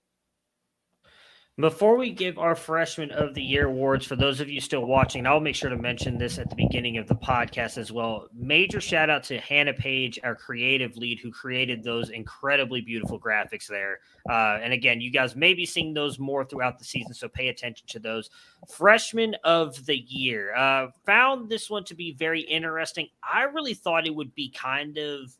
Before 1.59 1.97
we 1.97 2.11
give 2.11 2.37
our 2.37 2.53
freshman 2.53 3.09
of 3.09 3.33
the 3.33 3.41
year 3.41 3.65
awards 3.65 4.05
for 4.05 4.15
those 4.15 4.39
of 4.39 4.47
you 4.47 4.61
still 4.61 4.85
watching, 4.85 5.25
I'll 5.25 5.39
make 5.39 5.55
sure 5.55 5.71
to 5.71 5.75
mention 5.75 6.15
this 6.15 6.37
at 6.37 6.51
the 6.51 6.55
beginning 6.55 6.99
of 6.99 7.07
the 7.07 7.15
podcast 7.15 7.79
as 7.79 7.91
well. 7.91 8.27
Major 8.31 8.79
shout 8.79 9.09
out 9.09 9.23
to 9.23 9.39
Hannah 9.39 9.73
Page, 9.73 10.19
our 10.23 10.35
creative 10.35 10.95
lead, 10.97 11.19
who 11.19 11.31
created 11.31 11.83
those 11.83 12.11
incredibly 12.11 12.81
beautiful 12.81 13.19
graphics 13.19 13.65
there. 13.65 14.01
Uh, 14.29 14.59
and 14.61 14.71
again, 14.71 15.01
you 15.01 15.09
guys 15.09 15.35
may 15.35 15.55
be 15.55 15.65
seeing 15.65 15.95
those 15.95 16.19
more 16.19 16.45
throughout 16.45 16.77
the 16.77 16.85
season, 16.85 17.15
so 17.15 17.27
pay 17.27 17.47
attention 17.47 17.87
to 17.87 17.97
those. 17.97 18.29
Freshman 18.71 19.35
of 19.43 19.83
the 19.87 19.97
year. 19.97 20.55
Uh, 20.55 20.89
found 21.07 21.49
this 21.49 21.71
one 21.71 21.83
to 21.85 21.95
be 21.95 22.13
very 22.13 22.41
interesting. 22.41 23.07
I 23.23 23.45
really 23.45 23.73
thought 23.73 24.05
it 24.05 24.13
would 24.13 24.35
be 24.35 24.51
kind 24.51 24.99
of 24.99 25.35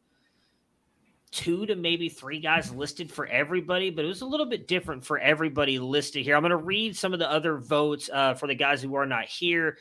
two 1.32 1.66
to 1.66 1.76
maybe 1.76 2.10
three 2.10 2.40
guys 2.40 2.74
listed 2.74 3.12
for 3.12 3.26
everybody, 3.28 3.90
but 3.90 4.06
it 4.06 4.08
was 4.08 4.22
a 4.22 4.26
little 4.26 4.46
bit 4.46 4.68
different 4.68 5.06
for 5.06 5.20
everybody 5.20 5.80
listed 5.80 6.24
here. 6.24 6.36
I'm 6.36 6.42
going 6.42 6.52
to 6.52 6.58
read 6.58 6.96
some 6.96 7.14
of 7.14 7.20
the 7.20 7.30
other 7.30 7.58
votes 7.58 8.10
uh, 8.12 8.34
for 8.34 8.48
the 8.48 8.56
guys 8.56 8.82
who 8.82 8.96
are 8.96 9.06
not 9.06 9.26
here. 9.26 9.78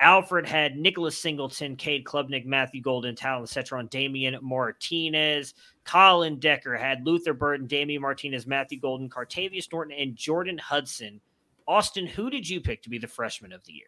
Alfred 0.00 0.46
had 0.46 0.76
Nicholas 0.76 1.16
Singleton, 1.16 1.76
Cade 1.76 2.04
Klubnik, 2.04 2.44
Matthew 2.44 2.82
Golden, 2.82 3.14
Talyn 3.14 3.44
Shettron, 3.44 3.88
Damian 3.88 4.38
Martinez. 4.42 5.54
Colin 5.84 6.38
Decker 6.38 6.76
had 6.76 7.06
Luther 7.06 7.32
Burden, 7.32 7.66
Damian 7.66 8.02
Martinez, 8.02 8.46
Matthew 8.46 8.78
Golden, 8.78 9.08
Cartevious 9.08 9.70
Norton, 9.72 9.96
and 9.98 10.14
Jordan 10.14 10.58
Hudson. 10.58 11.20
Austin, 11.66 12.06
who 12.06 12.28
did 12.28 12.48
you 12.48 12.60
pick 12.60 12.82
to 12.82 12.90
be 12.90 12.98
the 12.98 13.06
freshman 13.06 13.52
of 13.52 13.64
the 13.64 13.72
year? 13.72 13.86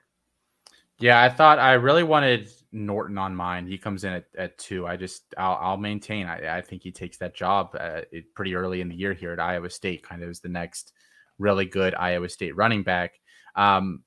Yeah, 0.99 1.23
I 1.23 1.29
thought 1.29 1.59
I 1.59 1.75
really 1.75 2.03
wanted 2.03 2.51
Norton 2.73 3.19
on 3.19 3.35
mine. 3.35 3.67
He 3.67 3.79
comes 3.79 4.05
in 4.05 4.13
at, 4.13 4.27
at 4.37 4.59
two. 4.59 4.87
I 4.87 4.97
just 4.97 5.35
I'll, 5.37 5.59
I'll 5.61 5.77
maintain. 5.77 6.27
I, 6.27 6.59
I 6.59 6.61
think 6.63 6.83
he 6.83 6.93
takes 6.93 7.17
that 7.19 7.35
job 7.35 7.77
uh, 7.79 8.03
it, 8.13 8.35
pretty 8.35 8.55
early 8.55 8.81
in 8.81 8.89
the 8.89 8.97
year 8.97 9.13
here 9.13 9.33
at 9.33 9.41
Iowa 9.41 9.71
State. 9.71 10.03
Kind 10.03 10.23
of 10.23 10.29
is 10.29 10.41
the 10.41 10.49
next 10.49 10.93
really 11.39 11.65
good 11.65 11.95
Iowa 11.95 12.29
State 12.29 12.57
running 12.57 12.83
back. 12.83 13.21
Um, 13.55 14.03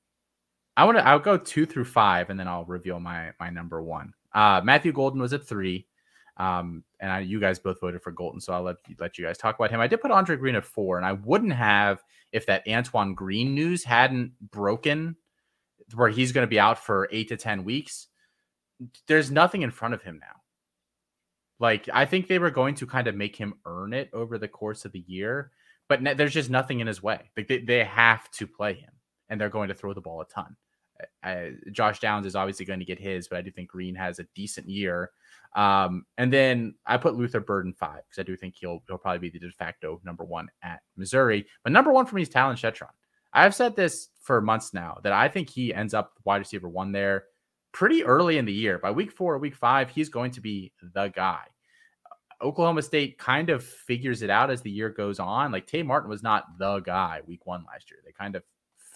I 0.76 0.84
want 0.84 0.98
to. 0.98 1.06
I'll 1.06 1.18
go 1.18 1.36
two 1.36 1.66
through 1.66 1.84
five, 1.84 2.30
and 2.30 2.38
then 2.38 2.48
I'll 2.48 2.64
reveal 2.64 3.00
my 3.00 3.32
my 3.38 3.50
number 3.50 3.82
one. 3.82 4.14
Uh, 4.32 4.60
Matthew 4.64 4.92
Golden 4.92 5.20
was 5.20 5.32
at 5.32 5.46
three, 5.46 5.86
um, 6.38 6.84
and 7.00 7.10
I, 7.10 7.20
you 7.20 7.40
guys 7.40 7.58
both 7.58 7.80
voted 7.80 8.02
for 8.02 8.12
Golden, 8.12 8.40
so 8.40 8.52
I'll 8.52 8.62
let 8.62 8.76
let 8.98 9.18
you 9.18 9.24
guys 9.24 9.38
talk 9.38 9.56
about 9.56 9.70
him. 9.70 9.80
I 9.80 9.88
did 9.88 10.00
put 10.00 10.10
Andre 10.10 10.36
Green 10.36 10.54
at 10.54 10.64
four, 10.64 10.96
and 10.96 11.04
I 11.04 11.12
wouldn't 11.12 11.52
have 11.52 12.02
if 12.32 12.46
that 12.46 12.66
Antoine 12.66 13.14
Green 13.14 13.54
news 13.54 13.84
hadn't 13.84 14.32
broken 14.50 15.16
where 15.94 16.08
he's 16.08 16.32
going 16.32 16.44
to 16.44 16.50
be 16.50 16.60
out 16.60 16.78
for 16.78 17.08
eight 17.10 17.28
to 17.28 17.36
10 17.36 17.64
weeks, 17.64 18.08
there's 19.06 19.30
nothing 19.30 19.62
in 19.62 19.70
front 19.70 19.94
of 19.94 20.02
him 20.02 20.18
now. 20.20 20.40
Like, 21.58 21.88
I 21.92 22.06
think 22.06 22.26
they 22.26 22.38
were 22.38 22.50
going 22.50 22.74
to 22.76 22.86
kind 22.86 23.06
of 23.06 23.14
make 23.14 23.36
him 23.36 23.54
earn 23.66 23.92
it 23.92 24.10
over 24.12 24.38
the 24.38 24.48
course 24.48 24.84
of 24.84 24.92
the 24.92 25.04
year, 25.06 25.52
but 25.88 26.02
ne- 26.02 26.14
there's 26.14 26.34
just 26.34 26.50
nothing 26.50 26.80
in 26.80 26.86
his 26.86 27.02
way. 27.02 27.30
Like, 27.36 27.46
they, 27.46 27.58
they 27.58 27.84
have 27.84 28.30
to 28.32 28.46
play 28.46 28.74
him, 28.74 28.90
and 29.28 29.40
they're 29.40 29.48
going 29.48 29.68
to 29.68 29.74
throw 29.74 29.94
the 29.94 30.00
ball 30.00 30.20
a 30.20 30.26
ton. 30.26 30.56
Josh 31.72 32.00
Downs 32.00 32.26
is 32.26 32.36
obviously 32.36 32.66
going 32.66 32.78
to 32.78 32.84
get 32.84 32.98
his, 32.98 33.28
but 33.28 33.38
I 33.38 33.42
do 33.42 33.50
think 33.50 33.70
Green 33.70 33.94
has 33.94 34.18
a 34.18 34.26
decent 34.34 34.68
year. 34.68 35.10
Um, 35.54 36.04
and 36.16 36.32
then 36.32 36.74
I 36.86 36.96
put 36.96 37.16
Luther 37.16 37.40
Burden 37.40 37.72
five 37.72 38.02
because 38.08 38.18
I 38.18 38.22
do 38.22 38.36
think 38.36 38.54
he'll 38.56 38.82
he'll 38.86 38.98
probably 38.98 39.18
be 39.18 39.30
the 39.30 39.46
de 39.46 39.52
facto 39.52 40.00
number 40.04 40.24
one 40.24 40.48
at 40.62 40.80
Missouri. 40.96 41.46
But 41.62 41.72
number 41.72 41.92
one 41.92 42.06
for 42.06 42.16
me 42.16 42.22
is 42.22 42.30
Talyn 42.30 42.54
Shettron. 42.54 42.88
I've 43.32 43.54
said 43.54 43.76
this 43.76 44.08
for 44.20 44.40
months 44.40 44.72
now 44.72 44.98
that 45.02 45.12
I 45.12 45.28
think 45.28 45.50
he 45.50 45.74
ends 45.74 45.94
up 45.94 46.12
wide 46.24 46.38
receiver 46.38 46.68
one 46.68 46.92
there 46.92 47.24
pretty 47.72 48.04
early 48.04 48.38
in 48.38 48.44
the 48.44 48.52
year. 48.52 48.78
By 48.78 48.90
week 48.90 49.12
four 49.12 49.34
or 49.34 49.38
week 49.38 49.54
five, 49.54 49.90
he's 49.90 50.08
going 50.08 50.30
to 50.32 50.40
be 50.40 50.72
the 50.94 51.08
guy. 51.08 51.44
Oklahoma 52.42 52.82
State 52.82 53.18
kind 53.18 53.50
of 53.50 53.64
figures 53.64 54.22
it 54.22 54.30
out 54.30 54.50
as 54.50 54.62
the 54.62 54.70
year 54.70 54.90
goes 54.90 55.18
on. 55.18 55.52
Like 55.52 55.66
Tay 55.66 55.82
Martin 55.82 56.10
was 56.10 56.22
not 56.22 56.58
the 56.58 56.80
guy 56.80 57.20
week 57.26 57.46
one 57.46 57.64
last 57.66 57.90
year. 57.90 58.00
They 58.04 58.12
kind 58.12 58.36
of 58.36 58.42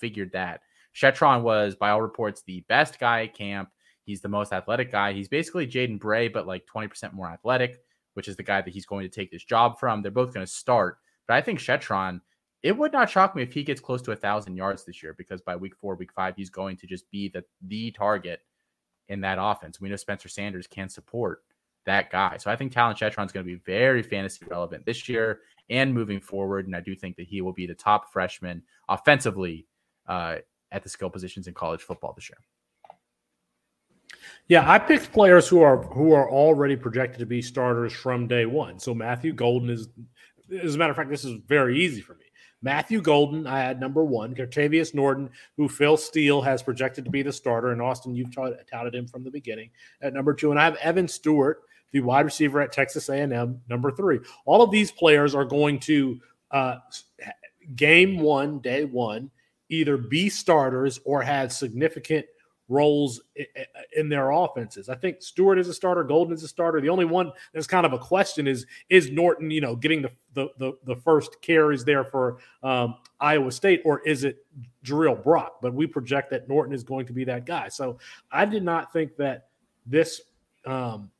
figured 0.00 0.32
that. 0.32 0.60
Shettron 0.94 1.42
was, 1.42 1.76
by 1.76 1.90
all 1.90 2.02
reports, 2.02 2.42
the 2.42 2.64
best 2.68 2.98
guy 2.98 3.24
at 3.24 3.34
camp. 3.34 3.68
He's 4.04 4.20
the 4.20 4.28
most 4.28 4.52
athletic 4.52 4.90
guy. 4.90 5.12
He's 5.12 5.28
basically 5.28 5.66
Jaden 5.66 5.98
Bray, 5.98 6.28
but 6.28 6.46
like 6.46 6.64
20% 6.72 7.12
more 7.12 7.28
athletic, 7.28 7.80
which 8.14 8.28
is 8.28 8.36
the 8.36 8.42
guy 8.42 8.62
that 8.62 8.72
he's 8.72 8.86
going 8.86 9.02
to 9.02 9.14
take 9.14 9.30
this 9.30 9.44
job 9.44 9.78
from. 9.78 10.00
They're 10.00 10.10
both 10.10 10.32
going 10.32 10.46
to 10.46 10.52
start. 10.52 10.98
But 11.28 11.34
I 11.34 11.40
think 11.40 11.58
Shettron, 11.58 12.20
it 12.62 12.76
would 12.76 12.92
not 12.92 13.10
shock 13.10 13.36
me 13.36 13.42
if 13.42 13.52
he 13.52 13.62
gets 13.62 13.80
close 13.80 14.00
to 14.02 14.12
a 14.12 14.16
thousand 14.16 14.56
yards 14.56 14.84
this 14.84 15.02
year 15.02 15.14
because 15.16 15.40
by 15.40 15.56
week 15.56 15.76
four, 15.76 15.96
week 15.96 16.12
five, 16.12 16.34
he's 16.36 16.50
going 16.50 16.76
to 16.78 16.86
just 16.86 17.10
be 17.10 17.28
the 17.28 17.44
the 17.62 17.90
target 17.90 18.40
in 19.08 19.20
that 19.22 19.38
offense. 19.40 19.80
We 19.80 19.88
know 19.88 19.96
Spencer 19.96 20.28
Sanders 20.28 20.66
can 20.66 20.88
support 20.88 21.42
that 21.84 22.10
guy. 22.10 22.36
So 22.36 22.50
I 22.50 22.56
think 22.56 22.72
Talyn 22.72 22.96
Shettron 22.96 23.26
is 23.26 23.32
going 23.32 23.46
to 23.46 23.52
be 23.52 23.60
very 23.64 24.02
fantasy 24.02 24.44
relevant 24.46 24.84
this 24.84 25.08
year 25.08 25.40
and 25.70 25.94
moving 25.94 26.20
forward. 26.20 26.66
And 26.66 26.76
I 26.76 26.80
do 26.80 26.94
think 26.94 27.16
that 27.16 27.26
he 27.26 27.40
will 27.40 27.52
be 27.52 27.66
the 27.66 27.74
top 27.74 28.12
freshman 28.12 28.62
offensively 28.88 29.66
uh, 30.06 30.36
at 30.72 30.82
the 30.82 30.88
skill 30.88 31.10
positions 31.10 31.46
in 31.46 31.54
college 31.54 31.80
football 31.80 32.12
this 32.12 32.28
year. 32.28 32.38
Yeah, 34.48 34.70
I 34.70 34.78
picked 34.78 35.12
players 35.12 35.48
who 35.48 35.62
are 35.62 35.82
who 35.82 36.12
are 36.12 36.30
already 36.30 36.76
projected 36.76 37.18
to 37.20 37.26
be 37.26 37.42
starters 37.42 37.92
from 37.92 38.26
day 38.26 38.46
one. 38.46 38.78
So 38.78 38.94
Matthew 38.94 39.32
Golden 39.32 39.70
is, 39.70 39.88
as 40.62 40.74
a 40.74 40.78
matter 40.78 40.90
of 40.90 40.96
fact, 40.96 41.10
this 41.10 41.24
is 41.24 41.38
very 41.46 41.84
easy 41.84 42.00
for 42.00 42.14
me. 42.14 42.25
Matthew 42.66 43.00
Golden, 43.00 43.46
I 43.46 43.60
had 43.60 43.78
number 43.78 44.04
one. 44.04 44.34
Cartevious 44.34 44.92
Norton, 44.92 45.30
who 45.56 45.68
Phil 45.68 45.96
Steele 45.96 46.42
has 46.42 46.64
projected 46.64 47.04
to 47.04 47.12
be 47.12 47.22
the 47.22 47.32
starter. 47.32 47.70
And 47.70 47.80
Austin, 47.80 48.16
you've 48.16 48.34
touted 48.34 48.92
him 48.92 49.06
from 49.06 49.22
the 49.22 49.30
beginning 49.30 49.70
at 50.02 50.12
number 50.12 50.34
two. 50.34 50.50
And 50.50 50.58
I 50.58 50.64
have 50.64 50.74
Evan 50.78 51.06
Stewart, 51.06 51.62
the 51.92 52.00
wide 52.00 52.24
receiver 52.24 52.60
at 52.60 52.72
Texas 52.72 53.08
A&M, 53.08 53.60
number 53.68 53.92
three. 53.92 54.18
All 54.46 54.62
of 54.62 54.72
these 54.72 54.90
players 54.90 55.32
are 55.32 55.44
going 55.44 55.78
to 55.78 56.18
uh, 56.50 56.78
game 57.76 58.18
one, 58.18 58.58
day 58.58 58.84
one, 58.84 59.30
either 59.68 59.96
be 59.96 60.28
starters 60.28 60.98
or 61.04 61.22
have 61.22 61.52
significant 61.52 62.26
roles 62.68 63.20
in 63.96 64.08
their 64.08 64.30
offenses. 64.30 64.88
I 64.88 64.96
think 64.96 65.22
Stewart 65.22 65.58
is 65.58 65.68
a 65.68 65.74
starter, 65.74 66.02
Golden 66.02 66.34
is 66.34 66.42
a 66.42 66.48
starter. 66.48 66.80
The 66.80 66.88
only 66.88 67.04
one 67.04 67.32
that's 67.52 67.66
kind 67.66 67.86
of 67.86 67.92
a 67.92 67.98
question 67.98 68.46
is 68.46 68.66
is 68.88 69.10
Norton, 69.10 69.50
you 69.50 69.60
know, 69.60 69.76
getting 69.76 70.02
the 70.02 70.10
the 70.34 70.48
the, 70.58 70.72
the 70.84 70.96
first 70.96 71.40
carries 71.42 71.84
there 71.84 72.04
for 72.04 72.38
um, 72.62 72.96
Iowa 73.20 73.52
State, 73.52 73.82
or 73.84 74.00
is 74.00 74.24
it 74.24 74.44
Jirehl 74.84 75.22
Brock? 75.22 75.58
But 75.62 75.74
we 75.74 75.86
project 75.86 76.30
that 76.30 76.48
Norton 76.48 76.74
is 76.74 76.82
going 76.82 77.06
to 77.06 77.12
be 77.12 77.24
that 77.24 77.46
guy. 77.46 77.68
So 77.68 77.98
I 78.32 78.44
did 78.44 78.62
not 78.62 78.92
think 78.92 79.16
that 79.16 79.48
this 79.86 80.20
um, 80.64 81.10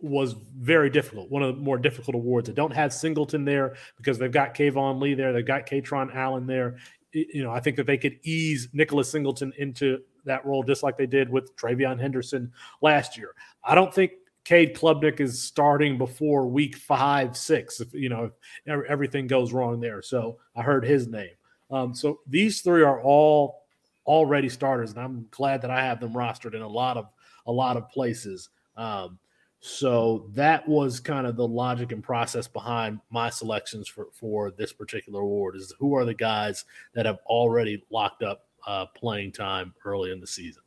was 0.00 0.32
very 0.32 0.90
difficult. 0.90 1.30
One 1.30 1.42
of 1.42 1.54
the 1.54 1.62
more 1.62 1.78
difficult 1.78 2.16
awards. 2.16 2.50
I 2.50 2.52
don't 2.52 2.72
have 2.72 2.92
Singleton 2.92 3.44
there 3.44 3.76
because 3.96 4.18
they've 4.18 4.32
got 4.32 4.54
Keyvone 4.54 5.00
Lee 5.00 5.14
there. 5.14 5.32
They've 5.32 5.46
got 5.46 5.66
Kaytron 5.66 6.14
Allen 6.14 6.46
there. 6.46 6.76
You 7.12 7.44
know, 7.44 7.52
I 7.52 7.60
think 7.60 7.76
that 7.76 7.86
they 7.86 7.98
could 7.98 8.18
ease 8.24 8.68
Nicholas 8.72 9.10
Singleton 9.10 9.52
into 9.58 10.00
that 10.24 10.44
role 10.46 10.62
just 10.62 10.82
like 10.82 10.96
they 10.96 11.06
did 11.06 11.28
with 11.28 11.56
TreVeyon 11.56 12.00
Henderson 12.00 12.52
last 12.80 13.16
year. 13.16 13.34
I 13.64 13.74
don't 13.74 13.92
think 13.92 14.12
Cade 14.44 14.76
Klubnik 14.76 15.20
is 15.20 15.40
starting 15.40 15.98
before 15.98 16.46
week 16.46 16.76
five, 16.76 17.36
six, 17.36 17.80
if 17.80 17.94
you 17.94 18.08
know 18.08 18.30
if 18.66 18.84
everything 18.86 19.26
goes 19.26 19.52
wrong 19.52 19.80
there. 19.80 20.02
So 20.02 20.38
I 20.56 20.62
heard 20.62 20.84
his 20.84 21.06
name. 21.06 21.30
Um, 21.70 21.94
so 21.94 22.20
these 22.26 22.60
three 22.60 22.82
are 22.82 23.00
all 23.00 23.62
already 24.04 24.48
starters, 24.48 24.90
and 24.90 25.00
I'm 25.00 25.26
glad 25.30 25.62
that 25.62 25.70
I 25.70 25.84
have 25.84 26.00
them 26.00 26.12
rostered 26.12 26.54
in 26.54 26.62
a 26.62 26.68
lot 26.68 26.96
of 26.96 27.06
a 27.46 27.52
lot 27.52 27.76
of 27.76 27.88
places. 27.88 28.48
Um, 28.76 29.18
so 29.60 30.26
that 30.32 30.68
was 30.68 30.98
kind 30.98 31.24
of 31.24 31.36
the 31.36 31.46
logic 31.46 31.92
and 31.92 32.02
process 32.02 32.48
behind 32.48 32.98
my 33.10 33.30
selections 33.30 33.86
for 33.86 34.08
for 34.12 34.50
this 34.50 34.72
particular 34.72 35.20
award. 35.20 35.54
Is 35.54 35.72
who 35.78 35.94
are 35.94 36.04
the 36.04 36.14
guys 36.14 36.64
that 36.94 37.06
have 37.06 37.18
already 37.26 37.84
locked 37.90 38.24
up 38.24 38.46
uh, 38.66 38.86
playing 38.96 39.32
time 39.32 39.74
early 39.84 40.12
in 40.12 40.20
the 40.20 40.26
season. 40.26 40.62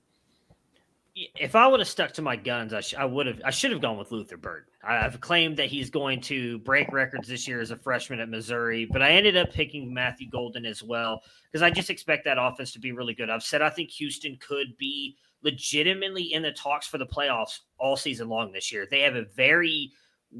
if 1.15 1.55
I 1.55 1.67
would 1.67 1.79
have 1.79 1.87
stuck 1.87 2.11
to 2.13 2.21
my 2.21 2.35
guns, 2.35 2.73
I, 2.73 2.81
sh- 2.81 2.95
I 2.95 3.05
would 3.05 3.25
have. 3.25 3.41
I 3.45 3.51
should 3.51 3.71
have 3.71 3.81
gone 3.81 3.97
with 3.97 4.11
Luther 4.11 4.37
Burden. 4.37 4.67
I, 4.83 4.95
have 4.95 5.19
claimed 5.21 5.57
that 5.57 5.67
he's 5.67 5.89
going 5.89 6.21
to 6.21 6.59
break 6.59 6.91
records 6.91 7.27
this 7.27 7.47
year 7.47 7.61
as 7.61 7.71
a 7.71 7.77
freshman 7.77 8.19
at 8.19 8.29
Missouri, 8.29 8.85
but 8.85 9.01
I 9.01 9.11
ended 9.11 9.37
up 9.37 9.51
picking 9.51 9.93
Matthew 9.93 10.29
Golden 10.29 10.65
as 10.65 10.83
well 10.83 11.21
because 11.51 11.63
I 11.63 11.69
just 11.69 11.89
expect 11.89 12.25
that 12.25 12.37
offense 12.39 12.71
to 12.73 12.79
be 12.79 12.91
really 12.91 13.13
good. 13.13 13.29
I've 13.29 13.43
said 13.43 13.61
I 13.61 13.69
think 13.69 13.89
Houston 13.91 14.37
could 14.39 14.77
be 14.77 15.15
legitimately 15.41 16.33
in 16.33 16.41
the 16.41 16.51
talks 16.51 16.87
for 16.87 16.97
the 16.97 17.05
playoffs 17.05 17.59
all 17.79 17.95
season 17.95 18.27
long 18.27 18.51
this 18.51 18.71
year. 18.71 18.87
They 18.89 19.01
have 19.01 19.15
a 19.15 19.25
very 19.35 19.91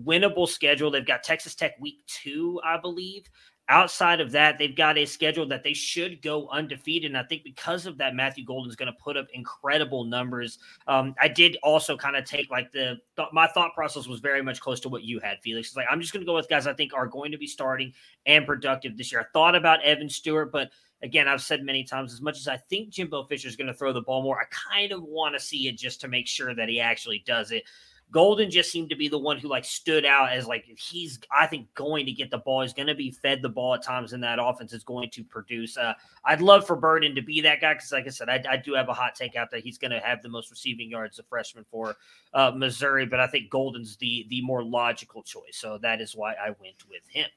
winnable 0.03 0.47
schedule. 0.47 0.91
They've 0.91 1.06
got 1.06 1.24
Texas 1.24 1.56
Tech 1.56 1.74
week 1.80 2.06
two, 2.08 2.60
I 2.66 2.78
believe. 2.78 3.26
Outside 3.68 4.22
of 4.22 4.32
that, 4.32 4.59
they've 4.59 4.76
got 4.76 4.97
a 4.97 5.05
schedule 5.05 5.47
that 5.47 5.63
they 5.63 5.74
should 5.74 6.22
go 6.22 6.47
undefeated. 6.49 7.09
And 7.09 7.18
I 7.18 7.24
think 7.24 7.43
because 7.43 7.88
of 7.88 7.97
that, 7.97 8.13
Matthew 8.13 8.45
Golden 8.45 8.70
is 8.70 8.76
going 8.76 8.91
to 8.91 8.97
put 9.03 9.18
up 9.18 9.28
incredible 9.34 10.03
numbers. 10.03 10.59
Um, 10.86 11.16
I 11.20 11.28
did 11.28 11.57
also 11.63 11.97
kind 11.97 12.16
of 12.16 12.26
take 12.26 12.51
like 12.51 12.72
the 12.72 12.99
th- 13.16 13.30
my 13.34 13.47
thought 13.47 13.74
process 13.74 14.07
was 14.07 14.20
very 14.20 14.43
much 14.43 14.59
close 14.59 14.80
to 14.82 14.89
what 14.89 15.03
you 15.03 15.20
had, 15.20 15.39
Felix. 15.41 15.70
It's 15.70 15.78
like 15.78 15.88
I'm 15.89 15.99
just 15.99 16.13
going 16.13 16.22
to 16.22 16.28
go 16.28 16.36
with 16.36 16.47
guys 16.47 16.68
I 16.68 16.74
think 16.74 16.93
are 16.93 17.07
going 17.07 17.32
to 17.32 17.39
be 17.39 17.47
starting 17.47 17.91
and 18.28 18.45
productive 18.45 18.97
this 18.97 19.11
year. 19.11 19.22
I 19.22 19.26
thought 19.34 19.55
about 19.55 19.84
Evan 19.84 20.09
Stewart, 20.09 20.51
but 20.51 20.70
again, 21.01 21.28
I've 21.28 21.41
said 21.41 21.63
many 21.63 21.84
times, 21.84 22.13
as 22.13 22.22
much 22.22 22.38
as 22.38 22.47
I 22.47 22.57
think 22.57 22.89
Jimbo 22.89 23.24
Fisher 23.26 23.47
is 23.47 23.55
going 23.55 23.68
to 23.68 23.74
throw 23.74 23.93
the 23.93 24.01
ball 24.01 24.22
more, 24.22 24.39
I 24.39 24.45
kind 24.74 24.91
of 24.91 25.03
want 25.03 25.36
to 25.36 25.39
see 25.39 25.68
it 25.68 25.78
just 25.78 26.01
to 26.01 26.07
make 26.07 26.28
sure 26.28 26.53
that 26.53 26.70
he 26.70 26.80
actually 26.80 27.24
does 27.26 27.51
it. 27.51 27.63
Golden 28.12 28.49
just 28.49 28.72
seemed 28.72 28.89
to 28.91 28.95
be 28.95 29.08
the 29.08 29.18
one 29.18 29.38
who 29.38 29.47
like 29.47 29.66
stood 29.66 30.06
out 30.06 30.32
as 30.32 30.47
like 30.47 30.66
he's 30.78 31.20
I 31.38 31.47
think 31.47 31.74
going 31.74 32.06
to 32.06 32.12
get 32.12 32.32
the 32.32 32.38
ball. 32.38 32.62
He's 32.62 32.74
going 32.74 32.88
to 32.88 32.95
be 32.95 33.12
fed 33.12 33.41
the 33.41 33.49
ball 33.49 33.74
at 33.74 33.84
times 33.84 34.14
in 34.14 34.22
that 34.22 34.39
offense. 34.41 34.74
Is 34.74 34.84
going 34.84 35.10
to 35.12 35.24
produce. 35.24 35.76
Uh, 35.78 35.93
I'd 36.24 36.41
love 36.41 36.66
for 36.66 36.76
Burden 36.76 37.16
to 37.16 37.22
be 37.22 37.41
that 37.41 37.62
guy 37.62 37.74
because, 37.74 37.91
like 37.91 38.06
I 38.06 38.10
said, 38.10 38.30
I, 38.30 38.43
I, 38.49 38.58
do 38.58 38.74
have 38.74 38.89
a 38.89 38.93
hot 38.93 39.16
take 39.16 39.36
out 39.36 39.51
that 39.51 39.64
he's 39.64 39.78
going 39.78 39.91
to 39.91 39.99
have 39.99 40.22
the 40.22 40.30
most 40.30 40.49
receiving 40.49 40.89
yards 40.89 41.20
of 41.20 41.28
freshman 41.28 41.66
for 41.70 41.95
uh, 42.34 42.51
Missouri. 42.56 43.06
But 43.06 43.20
I 43.20 43.28
think 43.28 43.49
Golden's 43.49 43.97
the 43.97 44.26
the 44.30 44.41
more 44.41 44.64
logical 44.64 45.24
choice. 45.24 45.58
So 45.58 45.78
that 45.80 45.99
is 45.99 46.16
why 46.16 46.34
I 46.34 46.49
went 46.49 46.88
with 46.89 47.03
him. 47.10 47.28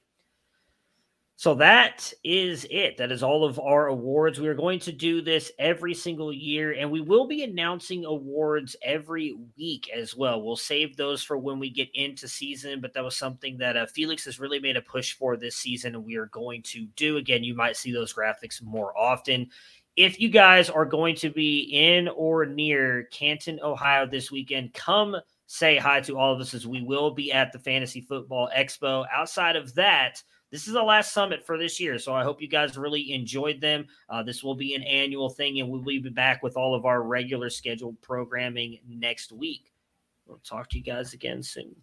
So 1.38 1.54
that 1.54 2.12
is 2.24 2.66
it. 2.68 2.96
That 2.96 3.12
is 3.12 3.22
all 3.22 3.44
of 3.44 3.60
our 3.60 3.86
awards. 3.86 4.40
We 4.40 4.48
are 4.48 4.54
going 4.54 4.80
to 4.80 4.90
do 4.90 5.22
this 5.22 5.52
every 5.56 5.94
single 5.94 6.32
year, 6.32 6.72
and 6.72 6.90
we 6.90 7.00
will 7.00 7.28
be 7.28 7.44
announcing 7.44 8.04
awards 8.04 8.74
every 8.82 9.38
week 9.56 9.88
as 9.96 10.16
well. 10.16 10.42
We'll 10.42 10.56
save 10.56 10.96
those 10.96 11.22
for 11.22 11.38
when 11.38 11.60
we 11.60 11.70
get 11.70 11.90
into 11.94 12.26
season, 12.26 12.80
but 12.80 12.92
that 12.94 13.04
was 13.04 13.16
something 13.16 13.56
that 13.58 13.76
uh, 13.76 13.86
Felix 13.86 14.24
has 14.24 14.40
really 14.40 14.58
made 14.58 14.76
a 14.76 14.82
push 14.82 15.12
for 15.12 15.36
this 15.36 15.54
season, 15.54 15.94
and 15.94 16.04
we 16.04 16.16
are 16.16 16.26
going 16.26 16.60
to 16.64 16.86
do. 16.96 17.18
Again, 17.18 17.44
you 17.44 17.54
might 17.54 17.76
see 17.76 17.92
those 17.92 18.12
graphics 18.12 18.60
more 18.60 18.98
often. 18.98 19.48
If 19.94 20.20
you 20.20 20.30
guys 20.30 20.68
are 20.68 20.84
going 20.84 21.14
to 21.14 21.30
be 21.30 21.60
in 21.70 22.08
or 22.08 22.46
near 22.46 23.04
Canton, 23.12 23.60
Ohio 23.62 24.06
this 24.06 24.32
weekend, 24.32 24.74
come 24.74 25.14
say 25.46 25.78
hi 25.78 26.00
to 26.00 26.18
all 26.18 26.34
of 26.34 26.40
us 26.40 26.52
as 26.52 26.66
we 26.66 26.82
will 26.82 27.12
be 27.12 27.32
at 27.32 27.52
the 27.52 27.60
Fantasy 27.60 28.00
Football 28.00 28.50
Expo. 28.56 29.06
Outside 29.14 29.54
of 29.54 29.72
that, 29.76 30.20
this 30.50 30.66
is 30.66 30.72
the 30.72 30.82
last 30.82 31.12
summit 31.12 31.44
for 31.44 31.58
this 31.58 31.78
year. 31.78 31.98
So 31.98 32.14
I 32.14 32.24
hope 32.24 32.40
you 32.40 32.48
guys 32.48 32.78
really 32.78 33.12
enjoyed 33.12 33.60
them. 33.60 33.86
Uh, 34.08 34.22
this 34.22 34.42
will 34.42 34.54
be 34.54 34.74
an 34.74 34.82
annual 34.82 35.28
thing, 35.28 35.60
and 35.60 35.68
we'll 35.68 35.82
be 35.82 35.98
back 35.98 36.42
with 36.42 36.56
all 36.56 36.74
of 36.74 36.86
our 36.86 37.02
regular 37.02 37.50
scheduled 37.50 38.00
programming 38.00 38.78
next 38.88 39.32
week. 39.32 39.72
We'll 40.26 40.38
talk 40.38 40.68
to 40.70 40.78
you 40.78 40.84
guys 40.84 41.12
again 41.12 41.42
soon. 41.42 41.74